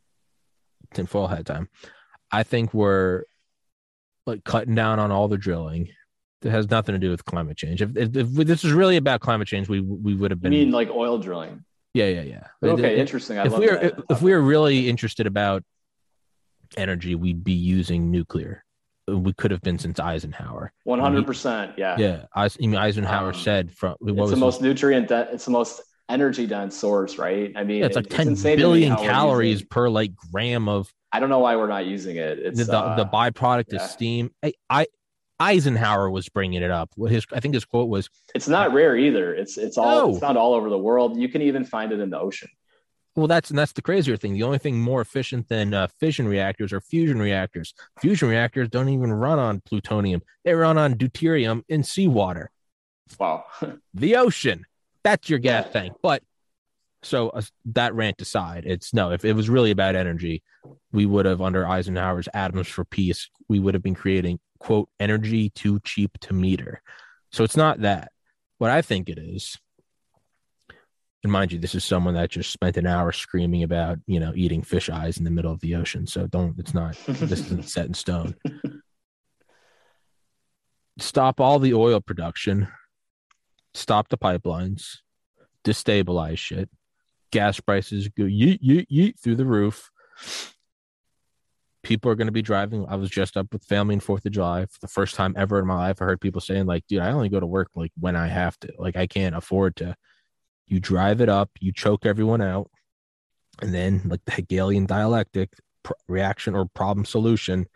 tinfoil 0.95 1.27
hat 1.27 1.47
time 1.47 1.69
i 2.31 2.43
think 2.43 2.73
we're 2.73 3.25
like 4.27 4.45
cutting 4.45 4.75
down 4.75 4.99
on 4.99 5.11
all 5.11 5.29
the 5.29 5.39
drilling 5.39 5.89
it 6.43 6.51
has 6.51 6.69
nothing 6.71 6.93
to 6.95 6.99
do 6.99 7.11
with 7.11 7.25
climate 7.25 7.57
change 7.57 7.81
if, 7.83 7.97
if, 7.97 8.15
if 8.17 8.29
this 8.33 8.65
is 8.65 8.73
really 8.73 8.97
about 8.97 9.21
climate 9.21 9.49
change 9.49 9.69
we 9.69 9.81
we 9.81 10.15
would 10.15 10.31
have 10.31 10.41
been 10.41 10.53
I 10.53 10.57
been 10.57 10.65
mean 10.67 10.73
like 10.73 10.91
oil 10.91 11.19
drilling. 11.19 11.65
yeah 11.95 12.07
yeah 12.09 12.23
yeah 12.23 12.47
Okay, 12.63 12.95
If- 12.95 12.99
interesting. 12.99 13.39
I 13.39 13.47
if 13.47 13.57
we 13.57 13.67
were 13.67 13.79
that. 13.79 13.95
if 14.11 14.23
we 14.23 14.33
were 14.33 14.43
really 14.43 14.89
interested 14.89 15.27
about 15.27 15.63
energy 16.77 17.15
we'd 17.15 17.45
be 17.45 17.53
using 17.53 18.11
nuclear 18.11 18.65
we 19.07 19.33
could 19.35 19.51
have 19.51 19.61
been 19.61 19.79
since 19.79 20.01
Eisenhower. 20.01 20.73
One 20.85 20.99
hundred 20.99 21.27
percent. 21.27 21.73
Yeah. 21.77 21.97
Yeah. 21.99 22.25
I, 22.35 22.49
mean, 22.59 22.75
Eisenhower 22.75 23.29
um, 23.29 23.35
said 23.35 23.73
from 23.73 23.97
what 24.01 24.23
it's 24.23 24.31
the 24.31 24.37
most 24.37 24.63
nutrient. 24.63 25.09
De- 25.09 25.29
it's 25.33 25.45
the 25.45 25.51
most 25.51 25.83
energy 26.09 26.47
dense 26.47 26.77
source, 26.77 27.19
right? 27.19 27.53
I 27.57 27.65
mean, 27.65 27.81
yeah, 27.81 27.87
it's 27.87 27.97
like 27.97 28.07
it's 28.07 28.43
10 28.43 28.57
billion 28.57 28.97
calories 28.97 29.63
per 29.63 29.89
like 29.89 30.13
gram 30.33 30.69
of. 30.69 30.91
I 31.15 31.21
don't 31.21 31.29
know 31.29 31.39
why 31.39 31.55
we're 31.55 31.69
not 31.69 31.87
using 31.87 32.17
it. 32.17 32.41
It's 32.41 32.67
the, 32.67 32.77
uh, 32.77 32.97
the 32.97 33.07
byproduct 33.07 33.73
yeah. 33.73 33.85
is 33.85 33.89
steam. 33.89 34.33
I, 34.43 34.53
I 34.69 34.87
Eisenhower 35.39 36.11
was 36.11 36.29
bringing 36.29 36.61
it 36.61 36.73
up. 36.73 36.91
His, 37.09 37.25
I 37.33 37.39
think 37.39 37.55
his 37.55 37.65
quote 37.65 37.89
was, 37.89 38.11
"It's 38.35 38.49
not 38.49 38.73
rare 38.73 38.97
either. 38.97 39.33
It's 39.33 39.57
it's 39.57 39.79
all 39.79 40.09
no. 40.09 40.11
it's 40.11 40.21
not 40.21 40.37
all 40.37 40.55
over 40.55 40.69
the 40.69 40.79
world. 40.79 41.17
You 41.17 41.29
can 41.29 41.41
even 41.43 41.65
find 41.65 41.93
it 41.93 42.01
in 42.01 42.11
the 42.11 42.19
ocean." 42.19 42.49
Well, 43.15 43.29
that's 43.29 43.51
and 43.51 43.59
that's 43.59 43.71
the 43.71 43.83
crazier 43.83 44.17
thing. 44.17 44.35
The 44.35 44.43
only 44.43 44.59
thing 44.59 44.81
more 44.81 45.01
efficient 45.01 45.49
than 45.49 45.73
uh, 45.73 45.87
fission 46.01 46.27
reactors 46.27 46.73
are 46.73 46.81
fusion 46.81 47.21
reactors. 47.21 47.75
Fusion 48.01 48.29
reactors 48.29 48.69
don't 48.69 48.89
even 48.89 49.13
run 49.13 49.39
on 49.39 49.61
plutonium; 49.61 50.21
they 50.45 50.55
run 50.55 50.79
on 50.79 50.95
deuterium 50.95 51.63
in 51.69 51.85
seawater. 51.85 52.51
Wow, 53.21 53.45
the 53.95 54.17
ocean. 54.17 54.67
That's 55.05 55.31
your 55.31 55.39
gas 55.39 55.71
tank. 55.71 55.95
But 56.03 56.25
so 57.05 57.29
uh, 57.31 57.43
that 57.67 57.95
rant 57.95 58.21
aside, 58.21 58.65
it's 58.67 58.93
no. 58.93 59.13
If 59.13 59.25
it 59.25 59.35
was 59.35 59.49
really 59.49 59.71
about 59.71 59.95
energy, 59.95 60.43
we 60.93 61.07
would 61.07 61.27
have 61.27 61.41
under 61.41 61.67
Eisenhower's 61.67 62.29
Atoms 62.35 62.69
for 62.69 62.85
Peace, 62.85 63.31
we 63.49 63.61
would 63.61 63.75
have 63.75 63.83
been 63.83 63.95
creating 63.95 64.41
quote 64.59 64.89
energy 64.99 65.51
too 65.51 65.81
cheap 65.85 66.19
to 66.21 66.35
meter. 66.35 66.83
So 67.33 67.45
it's 67.45 67.57
not 67.57 67.83
that. 67.83 68.11
What 68.59 68.71
I 68.71 68.83
think 68.83 69.09
it 69.09 69.19
is 69.19 69.59
and 71.25 71.33
mind 71.33 71.53
you, 71.53 71.59
this 71.59 71.75
is 71.75 71.85
someone 71.85 72.15
that 72.15 72.31
just 72.31 72.53
spent 72.53 72.77
an 72.77 72.87
hour 72.87 73.11
screaming 73.11 73.63
about, 73.63 73.99
you 74.07 74.21
know, 74.21 74.33
eating 74.37 74.61
fish 74.61 74.91
eyes 74.91 75.17
in 75.17 75.25
the 75.25 75.31
middle 75.31 75.51
of 75.51 75.61
the 75.61 75.75
ocean. 75.75 76.07
So 76.07 76.27
don't, 76.27 76.59
it's 76.59 76.75
not, 76.75 76.97
this 77.07 77.41
isn't 77.41 77.65
set 77.65 77.87
in 77.87 77.95
stone. 77.95 78.35
Stop 80.99 81.41
all 81.41 81.59
the 81.59 81.73
oil 81.73 82.01
production, 82.01 82.69
stop 83.73 84.11
the 84.11 84.19
pipelines, 84.19 84.99
destabilize 85.65 86.39
shit. 86.39 86.69
Gas 87.35 87.59
prices 87.59 88.07
go 88.07 88.23
yeet, 88.23 88.63
yeet, 88.63 88.87
yeet 88.87 89.19
through 89.19 89.35
the 89.35 89.45
roof. 89.45 89.91
People 91.83 92.13
are 92.13 92.15
going 92.15 92.29
to 92.29 92.33
be 92.33 92.43
driving. 92.43 92.87
I 92.89 92.95
was 92.95 93.11
just 93.11 93.37
up 93.37 93.53
with 93.53 93.65
family 93.65 93.95
in 93.95 94.01
Fourth 94.01 94.25
of 94.25 94.31
July 94.31 94.67
for 94.67 94.79
the 94.81 94.87
first 94.87 95.17
time 95.17 95.35
ever 95.37 95.59
in 95.59 95.67
my 95.67 95.75
life. 95.75 96.01
I 96.01 96.05
heard 96.05 96.21
people 96.21 96.41
saying, 96.41 96.67
like, 96.67 96.87
dude, 96.87 97.01
I 97.01 97.11
only 97.11 97.29
go 97.29 97.41
to 97.41 97.47
work 97.47 97.71
like 97.75 97.91
when 97.99 98.15
I 98.15 98.29
have 98.29 98.57
to. 98.61 98.73
Like, 98.79 98.95
I 98.95 99.09
can't 99.09 99.35
afford 99.35 99.75
to 99.77 99.97
you 100.69 100.79
drive 100.79 101.21
it 101.21 101.29
up, 101.29 101.51
you 101.59 101.73
choke 101.73 102.07
everyone 102.07 102.41
out, 102.41 102.71
and 103.61 103.75
then 103.75 104.03
like 104.05 104.25
the 104.27 104.33
Hegelian 104.33 104.87
dialectic 104.87 105.51
pr- 105.83 105.93
reaction 106.09 106.55
or 106.55 106.67
problem 106.67 107.05
solution, 107.05 107.67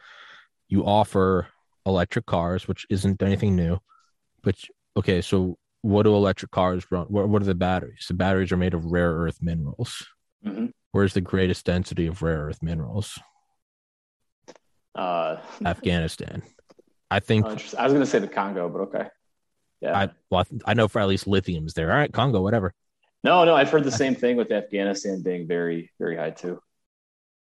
you 0.68 0.86
offer 0.86 1.48
electric 1.84 2.26
cars, 2.26 2.68
which 2.68 2.86
isn't 2.90 3.22
anything 3.22 3.56
new. 3.56 3.78
But 4.44 4.54
okay, 4.96 5.20
so 5.20 5.58
what 5.82 6.02
do 6.04 6.14
electric 6.14 6.50
cars 6.50 6.84
run? 6.90 7.06
What, 7.06 7.28
what 7.28 7.42
are 7.42 7.46
the 7.46 7.54
batteries? 7.54 8.06
The 8.08 8.14
batteries 8.14 8.52
are 8.52 8.56
made 8.56 8.74
of 8.74 8.86
rare 8.86 9.12
earth 9.12 9.38
minerals. 9.40 10.06
Mm-hmm. 10.44 10.66
Where's 10.92 11.14
the 11.14 11.20
greatest 11.20 11.66
density 11.66 12.06
of 12.06 12.22
rare 12.22 12.46
earth 12.46 12.62
minerals? 12.62 13.18
Uh, 14.94 15.36
Afghanistan. 15.64 16.42
I 17.10 17.20
think 17.20 17.46
I 17.46 17.52
was 17.52 17.72
going 17.74 18.00
to 18.00 18.06
say 18.06 18.18
the 18.18 18.28
Congo, 18.28 18.68
but 18.68 18.80
okay. 18.80 19.08
Yeah. 19.80 19.96
I 19.96 20.10
well, 20.30 20.44
I 20.66 20.74
know 20.74 20.88
for 20.88 21.00
at 21.00 21.08
least 21.08 21.26
lithium's 21.26 21.74
there. 21.74 21.90
All 21.90 21.96
right, 21.96 22.12
Congo, 22.12 22.42
whatever. 22.42 22.74
No, 23.24 23.44
no, 23.44 23.54
I've 23.54 23.70
heard 23.70 23.84
the 23.84 23.90
same 23.90 24.14
thing 24.14 24.36
with 24.36 24.50
Afghanistan 24.52 25.22
being 25.22 25.46
very, 25.46 25.90
very 25.98 26.16
high 26.16 26.30
too. 26.30 26.60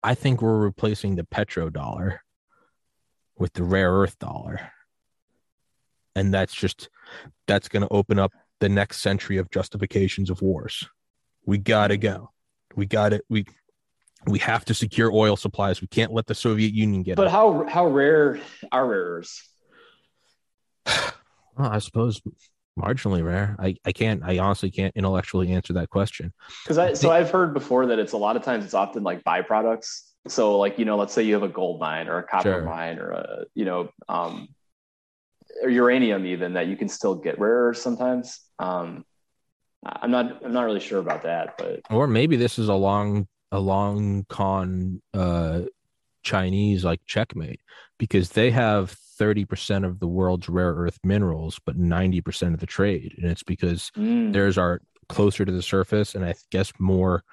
I 0.02 0.14
think 0.14 0.40
we're 0.40 0.58
replacing 0.58 1.16
the 1.16 1.24
petrodollar 1.24 2.18
with 3.36 3.52
the 3.52 3.64
rare 3.64 3.92
earth 3.92 4.18
dollar. 4.18 4.72
And 6.18 6.34
that's 6.34 6.54
just 6.54 6.88
that's 7.46 7.68
going 7.68 7.82
to 7.82 7.88
open 7.90 8.18
up 8.18 8.32
the 8.60 8.68
next 8.68 9.00
century 9.00 9.38
of 9.38 9.50
justifications 9.50 10.30
of 10.30 10.42
wars. 10.42 10.88
We 11.46 11.58
got 11.58 11.88
to 11.88 11.96
go. 11.96 12.30
We 12.74 12.86
got 12.86 13.12
it. 13.12 13.24
We 13.28 13.46
we 14.26 14.40
have 14.40 14.64
to 14.66 14.74
secure 14.74 15.12
oil 15.12 15.36
supplies. 15.36 15.80
We 15.80 15.86
can't 15.86 16.12
let 16.12 16.26
the 16.26 16.34
Soviet 16.34 16.74
Union 16.74 17.02
get. 17.02 17.16
But 17.16 17.30
how 17.30 17.66
how 17.68 17.86
rare 17.86 18.40
are 18.72 18.86
rare 18.86 19.00
earths? 19.00 19.48
Well, 21.56 21.70
I 21.72 21.80
suppose 21.80 22.22
marginally 22.78 23.24
rare. 23.24 23.56
I, 23.58 23.74
I 23.84 23.92
can't, 23.92 24.22
I 24.24 24.38
honestly 24.38 24.70
can't 24.70 24.94
intellectually 24.96 25.50
answer 25.52 25.72
that 25.72 25.90
question. 25.90 26.32
Cause 26.66 26.78
I, 26.78 26.92
so 26.92 27.10
I've 27.10 27.30
heard 27.30 27.52
before 27.52 27.86
that 27.86 27.98
it's 27.98 28.12
a 28.12 28.16
lot 28.16 28.36
of 28.36 28.44
times 28.44 28.64
it's 28.64 28.74
often 28.74 29.02
like 29.02 29.24
byproducts. 29.24 30.02
So 30.28 30.58
like, 30.58 30.78
you 30.78 30.84
know, 30.84 30.96
let's 30.96 31.12
say 31.12 31.22
you 31.22 31.34
have 31.34 31.42
a 31.42 31.48
gold 31.48 31.80
mine 31.80 32.08
or 32.08 32.18
a 32.18 32.22
copper 32.22 32.52
sure. 32.52 32.62
mine 32.62 32.98
or 32.98 33.10
a, 33.10 33.44
you 33.54 33.64
know, 33.64 33.90
um, 34.08 34.48
or 35.62 35.68
uranium 35.68 36.26
even 36.26 36.54
that 36.54 36.66
you 36.66 36.76
can 36.76 36.88
still 36.88 37.14
get 37.14 37.38
rare 37.38 37.74
sometimes. 37.74 38.40
Um, 38.58 39.04
I'm 39.84 40.10
not, 40.10 40.44
I'm 40.44 40.52
not 40.52 40.64
really 40.64 40.80
sure 40.80 40.98
about 40.98 41.22
that, 41.22 41.56
but, 41.56 41.80
or 41.90 42.06
maybe 42.06 42.36
this 42.36 42.58
is 42.58 42.68
a 42.68 42.74
long, 42.74 43.28
a 43.52 43.60
long 43.60 44.26
con, 44.28 45.00
uh, 45.14 45.62
Chinese 46.22 46.84
like 46.84 47.00
checkmate 47.06 47.60
because 47.98 48.30
they 48.30 48.50
have 48.50 48.94
30% 49.20 49.86
of 49.86 49.98
the 50.00 50.06
world's 50.06 50.48
rare 50.48 50.74
earth 50.74 50.98
minerals, 51.02 51.58
but 51.64 51.78
90% 51.78 52.54
of 52.54 52.60
the 52.60 52.66
trade. 52.66 53.14
And 53.16 53.30
it's 53.30 53.42
because 53.42 53.90
mm. 53.96 54.32
theirs 54.32 54.58
are 54.58 54.80
closer 55.08 55.44
to 55.44 55.52
the 55.52 55.62
surface 55.62 56.14
and 56.14 56.24
I 56.24 56.34
guess 56.50 56.72
more 56.78 57.24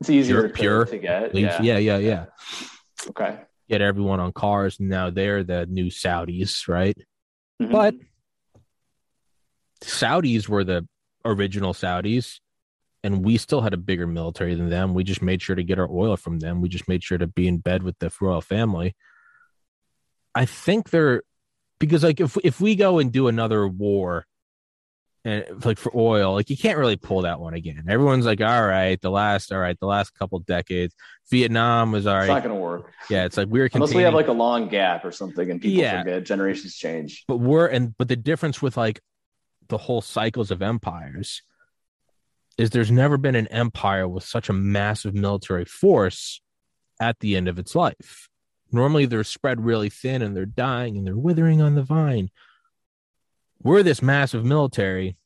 it's 0.00 0.10
easier 0.10 0.48
pure, 0.48 0.84
to, 0.84 0.90
to 0.90 0.98
get. 0.98 1.34
Yeah. 1.34 1.62
yeah, 1.62 1.78
yeah, 1.78 1.98
yeah. 1.98 2.24
Okay. 3.08 3.38
Get 3.68 3.80
everyone 3.80 4.18
on 4.18 4.32
cars. 4.32 4.80
And 4.80 4.88
now 4.88 5.10
they're 5.10 5.44
the 5.44 5.66
new 5.66 5.86
Saudis, 5.86 6.66
right? 6.66 6.96
Mm-hmm. 7.62 7.72
But 7.72 7.94
Saudis 9.82 10.48
were 10.48 10.64
the 10.64 10.86
original 11.24 11.72
Saudis 11.72 12.40
and 13.04 13.24
we 13.24 13.36
still 13.36 13.60
had 13.60 13.74
a 13.74 13.78
bigger 13.78 14.06
military 14.06 14.54
than 14.54 14.70
them. 14.70 14.94
We 14.94 15.04
just 15.04 15.22
made 15.22 15.42
sure 15.42 15.56
to 15.56 15.64
get 15.64 15.78
our 15.78 15.90
oil 15.90 16.16
from 16.16 16.38
them. 16.38 16.60
We 16.60 16.68
just 16.68 16.88
made 16.88 17.02
sure 17.02 17.18
to 17.18 17.26
be 17.26 17.48
in 17.48 17.58
bed 17.58 17.82
with 17.82 17.98
the 17.98 18.12
royal 18.20 18.40
family. 18.40 18.94
I 20.34 20.44
think 20.44 20.90
they're 20.90 21.22
because 21.78 22.04
like 22.04 22.20
if 22.20 22.36
if 22.44 22.60
we 22.60 22.76
go 22.76 22.98
and 22.98 23.12
do 23.12 23.28
another 23.28 23.66
war 23.66 24.26
and 25.24 25.64
like 25.64 25.78
for 25.78 25.92
oil, 25.94 26.34
like 26.34 26.50
you 26.50 26.56
can't 26.56 26.78
really 26.78 26.96
pull 26.96 27.22
that 27.22 27.38
one 27.38 27.54
again. 27.54 27.84
Everyone's 27.88 28.26
like, 28.26 28.40
all 28.40 28.66
right, 28.66 29.00
the 29.00 29.10
last, 29.10 29.52
all 29.52 29.58
right, 29.58 29.78
the 29.78 29.86
last 29.86 30.10
couple 30.18 30.38
decades, 30.40 30.94
Vietnam 31.30 31.92
was 31.92 32.06
all 32.06 32.14
right. 32.14 32.24
It's 32.24 32.28
not 32.28 32.42
going 32.42 32.54
to 32.54 32.60
work. 32.60 32.92
Yeah, 33.08 33.24
it's 33.24 33.36
like 33.36 33.48
we're 33.48 33.68
unless 33.72 33.94
we 33.94 34.02
have 34.02 34.14
like 34.14 34.28
a 34.28 34.32
long 34.32 34.68
gap 34.68 35.04
or 35.04 35.12
something, 35.12 35.50
and 35.50 35.60
people 35.60 35.80
yeah. 35.80 36.02
forget 36.02 36.24
generations 36.24 36.76
change. 36.76 37.24
But 37.28 37.36
we're 37.36 37.66
and 37.66 37.96
but 37.96 38.08
the 38.08 38.16
difference 38.16 38.60
with 38.60 38.76
like 38.76 39.00
the 39.68 39.78
whole 39.78 40.00
cycles 40.00 40.50
of 40.50 40.60
empires 40.60 41.42
is 42.58 42.70
there's 42.70 42.90
never 42.90 43.16
been 43.16 43.34
an 43.34 43.46
empire 43.48 44.08
with 44.08 44.24
such 44.24 44.48
a 44.48 44.52
massive 44.52 45.14
military 45.14 45.64
force 45.64 46.40
at 47.00 47.18
the 47.20 47.36
end 47.36 47.48
of 47.48 47.58
its 47.58 47.74
life. 47.74 48.28
Normally 48.70 49.06
they're 49.06 49.24
spread 49.24 49.64
really 49.64 49.90
thin 49.90 50.22
and 50.22 50.36
they're 50.36 50.46
dying 50.46 50.96
and 50.96 51.06
they're 51.06 51.16
withering 51.16 51.60
on 51.60 51.74
the 51.74 51.82
vine. 51.82 52.30
We're 53.62 53.82
this 53.82 54.02
massive 54.02 54.44
military. 54.44 55.16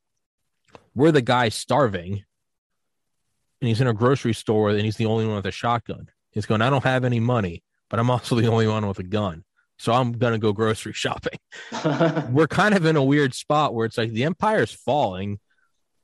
We're 0.94 1.12
the 1.12 1.22
guy 1.22 1.48
starving. 1.48 2.24
And 3.60 3.68
he's 3.68 3.80
in 3.80 3.86
a 3.86 3.94
grocery 3.94 4.34
store 4.34 4.70
and 4.70 4.80
he's 4.80 4.96
the 4.96 5.06
only 5.06 5.26
one 5.26 5.36
with 5.36 5.46
a 5.46 5.50
shotgun. 5.50 6.08
He's 6.30 6.46
going, 6.46 6.60
I 6.60 6.68
don't 6.68 6.84
have 6.84 7.04
any 7.04 7.20
money, 7.20 7.62
but 7.88 7.98
I'm 7.98 8.10
also 8.10 8.34
the 8.40 8.48
only 8.48 8.66
one 8.66 8.86
with 8.86 8.98
a 8.98 9.04
gun. 9.04 9.44
So 9.78 9.92
I'm 9.92 10.12
going 10.12 10.32
to 10.32 10.38
go 10.38 10.52
grocery 10.52 10.92
shopping. 10.94 11.38
We're 12.30 12.48
kind 12.48 12.74
of 12.74 12.84
in 12.84 12.96
a 12.96 13.04
weird 13.04 13.34
spot 13.34 13.74
where 13.74 13.86
it's 13.86 13.98
like 13.98 14.12
the 14.12 14.24
empire's 14.24 14.72
falling. 14.72 15.38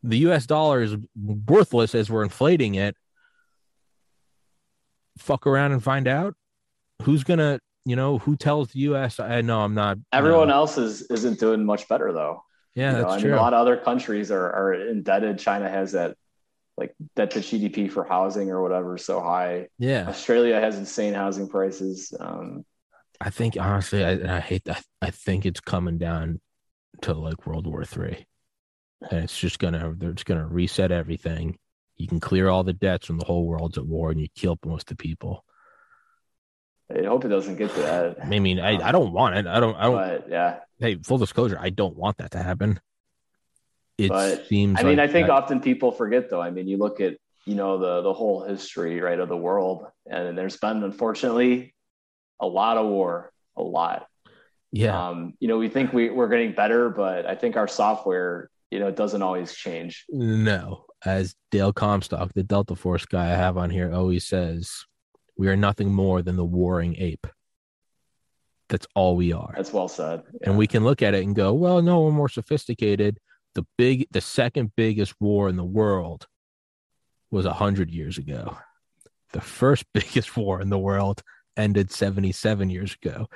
The 0.03 0.19
US 0.29 0.47
dollar 0.47 0.83
is 0.83 0.97
worthless 1.15 1.95
as 1.95 2.11
we're 2.11 2.25
inflating 2.25 2.75
it. 2.75 2.97
Fuck 5.19 5.47
around 5.47 5.73
and 5.73 5.83
find 5.83 6.09
out 6.09 6.35
who's 7.03 7.23
gonna 7.23 7.61
you 7.85 7.97
know 7.97 8.19
who 8.19 8.37
tells 8.37 8.73
the 8.73 8.81
us 8.81 9.19
i 9.19 9.41
know 9.41 9.61
i'm 9.61 9.75
not 9.75 9.99
everyone 10.13 10.51
else 10.51 10.79
is 10.79 11.03
isn't 11.03 11.41
doing 11.41 11.65
much 11.65 11.89
better 11.89 12.13
though. 12.13 12.45
Yeah 12.75 12.97
you 12.97 13.03
know, 13.03 13.09
I 13.09 13.17
mean, 13.19 13.33
a 13.33 13.37
lot 13.37 13.53
of 13.53 13.61
other 13.61 13.77
countries 13.77 14.31
are, 14.31 14.51
are 14.51 14.73
indebted. 14.73 15.39
China 15.39 15.69
has 15.69 15.93
that 15.93 16.17
like 16.79 16.95
debt 17.17 17.33
to 17.33 17.41
gdp 17.41 17.91
for 17.91 18.05
housing 18.05 18.51
or 18.51 18.63
whatever 18.63 18.97
so 18.97 19.21
high. 19.21 19.69
Yeah. 19.79 20.09
Australia 20.09 20.59
has 20.59 20.79
insane 20.79 21.13
housing 21.13 21.49
prices. 21.49 22.15
Um, 22.19 22.65
i 23.21 23.31
think 23.31 23.57
honestly 23.61 24.05
i, 24.05 24.37
I 24.37 24.41
hate 24.41 24.65
that 24.65 24.83
i 25.01 25.11
think 25.11 25.47
it's 25.47 25.61
coming 25.61 25.97
down 25.97 26.41
to 27.03 27.15
like 27.15 27.47
world 27.47 27.67
war 27.67 27.85
three. 27.85 28.27
And 29.11 29.25
it's 29.25 29.39
just 29.39 29.59
gonna 29.59 29.95
they're 29.97 30.13
just 30.13 30.27
gonna 30.27 30.47
reset 30.47 30.93
everything. 30.93 31.59
You 31.97 32.07
can 32.07 32.21
clear 32.21 32.49
all 32.49 32.65
the 32.65 32.73
debts 32.73 33.09
when 33.09 33.19
the 33.19 33.25
whole 33.25 33.47
world's 33.47 33.79
at 33.79 33.87
war 33.87 34.11
and 34.11 34.21
you 34.21 34.29
kill 34.35 34.59
most 34.65 34.91
of 34.91 34.97
the 34.97 35.03
people 35.03 35.45
I 36.95 37.07
hope 37.07 37.25
it 37.25 37.29
doesn't 37.29 37.57
get 37.57 37.75
to 37.75 37.81
that. 37.81 38.25
I 38.25 38.39
mean, 38.39 38.61
I, 38.61 38.89
I 38.89 38.93
don't 38.93 39.13
want 39.13 39.37
it. 39.37 39.47
I 39.47 39.61
don't. 39.61 39.77
I 39.77 39.83
don't. 39.85 39.95
But, 39.95 40.29
yeah. 40.29 40.59
Hey, 40.79 40.97
full 41.03 41.19
disclosure, 41.19 41.59
I 41.61 41.71
don't 41.71 41.97
want 41.97 42.19
that 42.19 42.33
to 42.33 42.43
happen. 42.43 42.81
It 43.99 44.09
but, 44.09 44.47
seems. 44.49 44.81
I 44.81 44.83
mean, 44.83 44.99
I 44.99 45.07
think 45.07 45.29
that, 45.29 45.33
often 45.33 45.61
people 45.61 45.93
forget, 45.93 46.29
though. 46.31 46.41
I 46.41 46.51
mean, 46.51 46.67
you 46.67 46.77
look 46.77 47.01
at 47.01 47.17
you 47.47 47.55
know 47.55 47.79
the 47.79 48.03
the 48.03 48.13
whole 48.13 48.45
history 48.45 49.01
right 49.01 49.19
of 49.19 49.29
the 49.29 49.37
world, 49.37 49.87
and 50.11 50.37
there's 50.37 50.57
been 50.57 50.83
unfortunately 50.83 51.75
a 52.41 52.47
lot 52.47 52.77
of 52.77 52.87
war, 52.89 53.33
a 53.57 53.63
lot. 53.63 54.07
Yeah. 54.73 55.09
Um, 55.09 55.35
you 55.39 55.49
know, 55.49 55.59
we 55.59 55.69
think 55.69 55.93
we, 55.93 56.11
we're 56.11 56.29
getting 56.29 56.55
better, 56.55 56.89
but 56.89 57.27
I 57.27 57.35
think 57.35 57.57
our 57.57 57.69
software, 57.69 58.51
you 58.71 58.81
know, 58.81 58.89
it 58.89 58.97
doesn't 58.97 59.23
always 59.23 59.55
change. 59.55 60.07
No. 60.09 60.87
As 61.05 61.35
Dale 61.51 61.73
Comstock, 61.73 62.33
the 62.33 62.43
Delta 62.43 62.75
Force 62.75 63.05
guy 63.05 63.27
I 63.27 63.37
have 63.37 63.59
on 63.59 63.71
here, 63.71 63.93
always 63.93 64.27
says, 64.27 64.87
we 65.37 65.49
are 65.49 65.57
nothing 65.57 65.93
more 65.93 66.23
than 66.23 66.37
the 66.37 66.45
warring 66.45 66.97
ape. 66.99 67.27
That's 68.69 68.87
all 68.95 69.17
we 69.17 69.33
are. 69.33 69.53
That's 69.57 69.73
well 69.73 69.89
said. 69.89 70.23
And 70.43 70.57
we 70.57 70.67
can 70.67 70.85
look 70.85 71.03
at 71.03 71.15
it 71.15 71.25
and 71.25 71.35
go, 71.35 71.53
well, 71.53 71.83
no, 71.83 72.01
we're 72.01 72.11
more 72.11 72.29
sophisticated. 72.29 73.19
The 73.55 73.67
big, 73.77 74.07
the 74.11 74.21
second 74.21 74.73
biggest 74.77 75.15
war 75.21 75.49
in 75.49 75.57
the 75.57 75.65
world 75.65 76.27
was 77.31 77.45
a 77.45 77.53
hundred 77.53 77.91
years 77.91 78.19
ago. 78.19 78.57
The 79.33 79.41
first 79.41 79.85
biggest 79.95 80.37
war 80.37 80.61
in 80.61 80.71
the 80.71 80.79
world 80.79 81.23
ended 81.57 81.91
77 81.91 82.71
years 82.71 82.97
ago. 83.03 83.29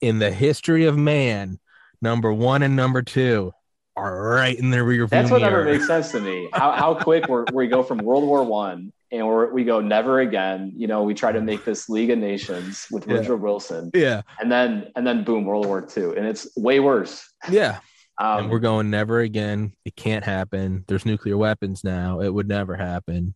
In 0.00 0.18
the 0.18 0.30
history 0.30 0.84
of 0.84 0.98
man, 0.98 1.58
number 2.00 2.32
one 2.32 2.62
and 2.62 2.76
number 2.76 3.02
two 3.02 3.52
are 3.96 4.22
right 4.30 4.58
in 4.58 4.70
the 4.70 4.82
rear 4.82 5.06
view 5.06 5.08
That's 5.08 5.30
what 5.30 5.40
mirror. 5.42 5.64
never 5.64 5.72
makes 5.72 5.86
sense 5.86 6.10
to 6.12 6.20
me. 6.20 6.48
How, 6.52 6.72
how 6.72 6.94
quick 7.02 7.28
we're, 7.28 7.44
we 7.52 7.68
go 7.68 7.82
from 7.82 7.98
World 7.98 8.24
War 8.24 8.42
One 8.44 8.92
and 9.10 9.26
we're, 9.26 9.52
we 9.52 9.64
go 9.64 9.80
never 9.80 10.20
again. 10.20 10.72
You 10.74 10.86
know, 10.86 11.02
we 11.02 11.12
try 11.14 11.32
to 11.32 11.40
make 11.40 11.64
this 11.64 11.88
League 11.88 12.10
of 12.10 12.18
Nations 12.18 12.86
with 12.90 13.06
Yeah. 13.06 13.18
Woodrow 13.18 13.36
Wilson, 13.36 13.90
yeah, 13.94 14.22
and 14.40 14.50
then 14.50 14.90
and 14.96 15.06
then 15.06 15.24
boom, 15.24 15.44
World 15.44 15.66
War 15.66 15.82
Two, 15.82 16.14
and 16.16 16.26
it's 16.26 16.48
way 16.56 16.80
worse. 16.80 17.22
yeah. 17.50 17.80
Um, 18.18 18.40
and 18.44 18.50
we're 18.50 18.58
going 18.60 18.90
never 18.90 19.20
again. 19.20 19.72
It 19.86 19.96
can't 19.96 20.24
happen. 20.24 20.84
There's 20.86 21.06
nuclear 21.06 21.36
weapons 21.36 21.82
now. 21.82 22.20
It 22.20 22.28
would 22.28 22.46
never 22.46 22.76
happen. 22.76 23.34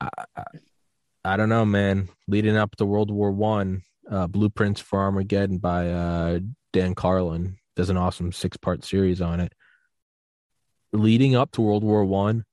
I, 0.00 0.08
I, 0.36 0.44
I 1.24 1.36
don't 1.36 1.48
know, 1.48 1.64
man. 1.64 2.08
Leading 2.28 2.56
up 2.56 2.76
to 2.76 2.86
World 2.86 3.10
War 3.10 3.32
One, 3.32 3.82
uh, 4.10 4.28
Blueprints 4.28 4.80
for 4.80 5.00
Armageddon 5.00 5.58
by 5.58 5.90
uh, 5.90 6.38
Dan 6.72 6.94
Carlin 6.94 7.56
does 7.76 7.90
an 7.90 7.96
awesome 7.96 8.32
six 8.32 8.56
part 8.56 8.84
series 8.84 9.20
on 9.20 9.40
it. 9.40 9.52
Leading 10.92 11.34
up 11.34 11.50
to 11.52 11.60
World 11.60 11.82
War 11.82 12.04
One, 12.04 12.44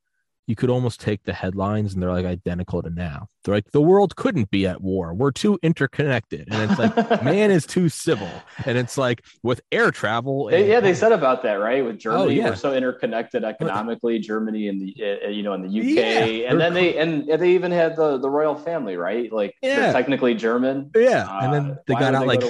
you 0.47 0.55
could 0.55 0.71
almost 0.71 0.99
take 0.99 1.23
the 1.23 1.31
headlines 1.33 1.93
and 1.93 2.01
they're 2.01 2.11
like 2.11 2.25
identical 2.25 2.81
to 2.81 2.89
now. 2.89 3.27
They're 3.43 3.53
like 3.53 3.69
the 3.71 3.81
world 3.83 4.15
couldn't 4.15 4.49
be 4.49 4.65
at 4.65 4.81
war. 4.81 5.13
We're 5.13 5.29
too 5.31 5.59
interconnected, 5.61 6.47
and 6.51 6.69
it's 6.71 6.79
like 6.79 6.95
man 7.23 7.51
is 7.51 7.67
too 7.67 7.87
civil, 7.87 8.27
and 8.65 8.79
it's 8.79 8.97
like 8.97 9.23
with 9.43 9.61
air 9.71 9.91
travel. 9.91 10.47
And- 10.47 10.67
yeah, 10.67 10.79
they 10.79 10.95
said 10.95 11.11
about 11.11 11.43
that, 11.43 11.53
right? 11.55 11.85
With 11.85 11.99
Germany, 11.99 12.23
Oh, 12.23 12.27
yeah. 12.29 12.49
we're 12.49 12.55
so 12.55 12.73
interconnected 12.73 13.43
economically. 13.43 14.17
Germany 14.17 14.69
and 14.69 14.81
the 14.81 15.19
uh, 15.23 15.27
you 15.29 15.43
know 15.43 15.53
in 15.53 15.61
the 15.61 15.67
UK, 15.69 15.85
Yeah, 15.85 16.49
and 16.49 16.59
then 16.59 16.73
they 16.73 16.97
and 16.97 17.27
they 17.29 17.51
even 17.51 17.71
had 17.71 17.95
the 17.95 18.17
the 18.17 18.29
royal 18.29 18.55
family, 18.55 18.97
right? 18.97 19.31
Like 19.31 19.53
Yeah. 19.61 19.91
technically 19.93 20.33
German. 20.33 20.89
Yeah, 20.95 21.27
and 21.43 21.47
Uh, 21.49 21.51
then 21.51 21.77
they 21.85 21.93
got 21.93 22.15
out 22.15 22.25
like. 22.25 22.41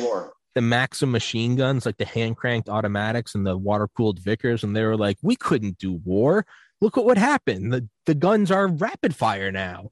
The 0.53 0.61
Maxim 0.61 1.11
machine 1.11 1.55
guns, 1.55 1.85
like 1.85 1.97
the 1.97 2.05
hand 2.05 2.37
cranked 2.37 2.69
automatics 2.69 3.35
and 3.35 3.45
the 3.45 3.57
water 3.57 3.87
cooled 3.95 4.19
Vickers, 4.19 4.63
and 4.63 4.75
they 4.75 4.83
were 4.83 4.97
like, 4.97 5.17
"We 5.21 5.35
couldn't 5.35 5.77
do 5.77 5.93
war. 5.93 6.45
Look 6.81 6.97
at 6.97 7.05
what 7.05 7.17
happened. 7.17 7.73
The 7.73 7.87
the 8.05 8.15
guns 8.15 8.51
are 8.51 8.67
rapid 8.67 9.15
fire 9.15 9.51
now." 9.51 9.91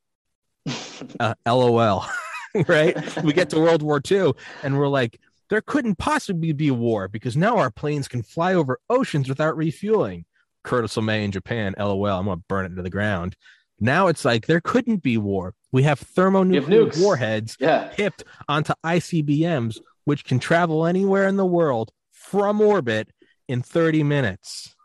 Uh, 1.18 1.34
LOL. 1.48 2.06
right? 2.68 3.24
we 3.24 3.32
get 3.32 3.50
to 3.50 3.60
World 3.60 3.82
War 3.82 4.02
II, 4.12 4.34
and 4.64 4.78
we're 4.78 4.90
like, 4.90 5.18
"There 5.50 5.62
couldn't 5.62 5.96
possibly 5.96 6.52
be 6.52 6.68
a 6.68 6.74
war 6.74 7.08
because 7.08 7.38
now 7.38 7.58
our 7.58 7.72
planes 7.72 8.10
can 8.10 8.22
fly 8.22 8.54
over 8.54 8.80
oceans 8.90 9.30
without 9.30 9.56
refueling." 9.56 10.26
Curtis 10.64 10.96
LeMay 10.96 11.24
in 11.24 11.32
Japan. 11.32 11.74
LOL. 11.78 12.06
I'm 12.06 12.26
gonna 12.26 12.42
burn 12.50 12.66
it 12.66 12.76
to 12.76 12.82
the 12.82 12.90
ground. 12.90 13.38
Now 13.80 14.08
it's 14.08 14.26
like 14.26 14.46
there 14.46 14.62
couldn't 14.62 15.04
be 15.04 15.18
war. 15.18 15.54
We 15.72 15.84
have 15.84 16.00
thermonuclear 16.00 16.86
nukes. 16.86 17.02
warheads 17.02 17.56
yeah, 17.60 17.92
hipped 17.94 18.24
onto 18.48 18.74
ICBMs, 18.84 19.80
which 20.10 20.26
can 20.26 20.40
travel 20.40 20.88
anywhere 20.88 21.28
in 21.28 21.36
the 21.36 21.46
world 21.46 21.92
from 22.12 22.60
orbit 22.62 23.12
in 23.48 23.62
30 23.62 24.02
minutes. 24.02 24.76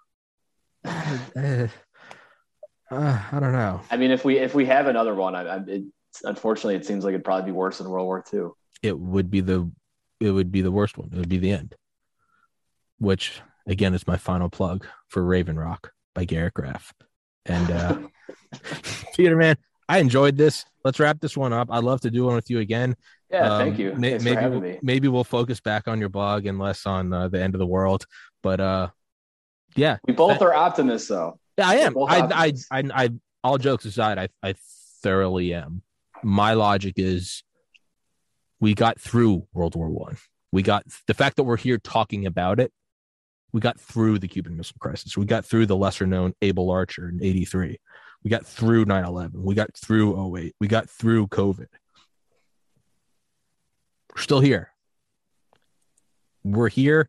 Uh, 0.85 1.19
uh, 2.91 3.23
I 3.33 3.41
don't 3.41 3.53
know. 3.53 3.81
I 3.91 3.97
mean, 3.97 4.11
if 4.11 4.23
we 4.23 4.37
if 4.37 4.55
we 4.55 4.67
have 4.67 4.87
another 4.87 5.15
one, 5.15 5.35
I, 5.35 5.47
I 5.47 5.57
it, 5.67 5.85
unfortunately 6.25 6.75
it 6.75 6.85
seems 6.85 7.05
like 7.05 7.15
it'd 7.15 7.25
probably 7.25 7.47
be 7.47 7.57
worse 7.57 7.79
than 7.79 7.89
World 7.89 8.05
War 8.05 8.23
II. 8.35 8.49
It 8.83 8.99
would 8.99 9.31
be 9.31 9.41
the 9.41 9.73
it 10.21 10.31
would 10.31 10.53
be 10.53 10.61
the 10.61 10.71
worst 10.71 10.99
one. 10.99 11.09
It 11.11 11.17
would 11.17 11.31
be 11.31 11.39
the 11.39 11.53
end. 11.53 11.75
Which 12.99 13.41
again 13.67 13.95
is 13.95 14.07
my 14.07 14.19
final 14.19 14.51
plug 14.51 14.87
for 15.09 15.25
Raven 15.25 15.59
Rock 15.59 15.93
by 16.15 16.27
Garrett 16.27 16.53
Graff. 16.53 16.93
And 17.47 17.71
uh 17.71 17.99
Peter 19.17 19.37
man, 19.37 19.57
I 19.89 20.01
enjoyed 20.01 20.37
this. 20.37 20.67
Let's 20.85 21.01
wrap 21.01 21.19
this 21.21 21.35
one 21.35 21.55
up. 21.55 21.69
I'd 21.71 21.83
love 21.83 22.03
to 22.03 22.11
do 22.11 22.27
one 22.27 22.35
with 22.35 22.51
you 22.51 22.59
again. 22.59 22.95
Yeah, 23.35 23.53
Um, 23.55 23.59
thank 23.61 23.79
you. 23.79 23.95
may- 23.95 24.19
maybe 24.19 24.47
we'll- 24.47 24.79
maybe 24.83 25.09
we'll 25.09 25.25
focus 25.25 25.61
back 25.61 25.89
on 25.89 25.99
your 26.01 26.09
blog 26.09 26.47
and 26.47 26.59
less 26.59 26.87
on 26.87 27.13
uh, 27.13 27.29
the 27.29 27.43
end 27.43 27.55
of 27.55 27.59
the 27.59 27.67
world. 27.67 28.07
But 28.43 28.61
uh, 28.61 28.89
yeah, 29.75 29.99
We 30.07 30.15
both 30.15 30.41
are 30.41 30.55
optimists, 30.55 31.09
though. 31.09 31.39
yeah, 31.59 31.69
I 31.69 31.75
am. 31.77 31.99
I, 31.99 32.21
I. 32.33 32.53
I, 32.71 32.83
I, 32.95 33.09
all 33.43 33.59
jokes 33.59 33.85
aside, 33.85 34.19
I, 34.19 34.29
I 34.43 34.55
thoroughly 35.03 35.53
am. 35.53 35.83
My 36.23 36.55
logic 36.55 36.95
is, 36.97 37.43
we 38.61 38.75
got 38.75 39.01
through 39.01 39.47
World 39.53 39.75
War 39.75 39.91
One. 39.91 40.17
We 40.53 40.63
got 40.63 40.85
the 41.09 41.15
fact 41.15 41.37
that 41.37 41.43
we're 41.45 41.57
here 41.57 41.79
talking 41.79 42.25
about 42.27 42.61
it. 42.61 42.73
We 43.53 43.61
got 43.61 43.79
through 43.81 44.21
the 44.21 44.29
Cuban 44.29 44.57
Missile 44.57 44.77
Crisis. 44.81 45.17
We 45.17 45.27
got 45.27 45.45
through 45.45 45.67
the 45.67 45.77
lesser 45.77 46.07
known 46.07 46.33
Able 46.41 46.71
Archer 46.71 47.09
in 47.09 47.23
'83. 47.23 47.79
We 48.23 48.31
got 48.31 48.47
through 48.47 48.87
9/11. 48.87 49.33
We 49.35 49.55
got 49.55 49.77
through 49.77 50.37
08. 50.39 50.55
We 50.61 50.69
got 50.69 50.89
through 50.89 51.27
COVID. 51.29 51.67
We're 54.15 54.23
still 54.23 54.41
here. 54.41 54.71
We're 56.43 56.69
here. 56.69 57.09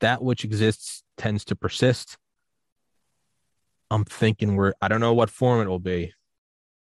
That 0.00 0.22
which 0.22 0.44
exists 0.44 1.02
tends 1.16 1.44
to 1.46 1.56
persist. 1.56 2.16
I'm 3.90 4.04
thinking 4.04 4.56
we're, 4.56 4.72
I 4.80 4.88
don't 4.88 5.00
know 5.00 5.14
what 5.14 5.30
form 5.30 5.60
it 5.60 5.68
will 5.68 5.78
be, 5.78 6.12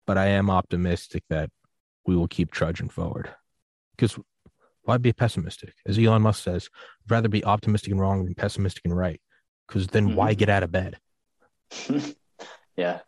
but 0.06 0.18
I 0.18 0.26
am 0.26 0.50
optimistic 0.50 1.22
that 1.30 1.50
we 2.06 2.16
will 2.16 2.28
keep 2.28 2.50
trudging 2.50 2.88
forward. 2.88 3.30
Because 3.96 4.18
why 4.82 4.98
be 4.98 5.12
pessimistic? 5.12 5.74
As 5.86 5.98
Elon 5.98 6.22
Musk 6.22 6.42
says, 6.44 6.68
I'd 7.04 7.10
rather 7.10 7.28
be 7.28 7.44
optimistic 7.44 7.92
and 7.92 8.00
wrong 8.00 8.24
than 8.24 8.34
pessimistic 8.34 8.82
and 8.84 8.96
right. 8.96 9.20
Because 9.66 9.88
then 9.88 10.14
why 10.14 10.34
get 10.34 10.48
out 10.48 10.62
of 10.62 10.70
bed? 10.72 10.98
yeah. 12.76 13.00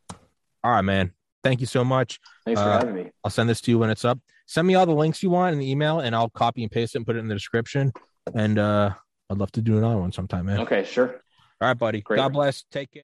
All 0.64 0.72
right, 0.72 0.82
man. 0.82 1.12
Thank 1.44 1.60
you 1.60 1.66
so 1.66 1.84
much. 1.84 2.18
Thanks 2.44 2.60
for 2.60 2.68
Uh, 2.68 2.78
having 2.78 2.94
me. 2.94 3.10
I'll 3.22 3.30
send 3.30 3.48
this 3.48 3.60
to 3.62 3.70
you 3.70 3.78
when 3.78 3.90
it's 3.90 4.04
up. 4.04 4.18
Send 4.48 4.66
me 4.66 4.74
all 4.74 4.86
the 4.86 4.94
links 4.94 5.22
you 5.22 5.28
want 5.28 5.52
in 5.52 5.58
the 5.58 5.70
email, 5.70 6.00
and 6.00 6.16
I'll 6.16 6.30
copy 6.30 6.62
and 6.62 6.72
paste 6.72 6.94
it 6.94 6.98
and 6.98 7.06
put 7.06 7.16
it 7.16 7.18
in 7.18 7.28
the 7.28 7.34
description. 7.34 7.92
And 8.34 8.58
uh, 8.58 8.94
I'd 9.28 9.36
love 9.36 9.52
to 9.52 9.60
do 9.60 9.76
another 9.76 9.98
one 9.98 10.10
sometime, 10.10 10.46
man. 10.46 10.60
Okay, 10.60 10.84
sure. 10.84 11.20
All 11.60 11.68
right, 11.68 11.74
buddy. 11.74 12.00
Great. 12.00 12.16
God 12.16 12.32
bless. 12.32 12.64
Take 12.70 12.90
care. 12.90 12.96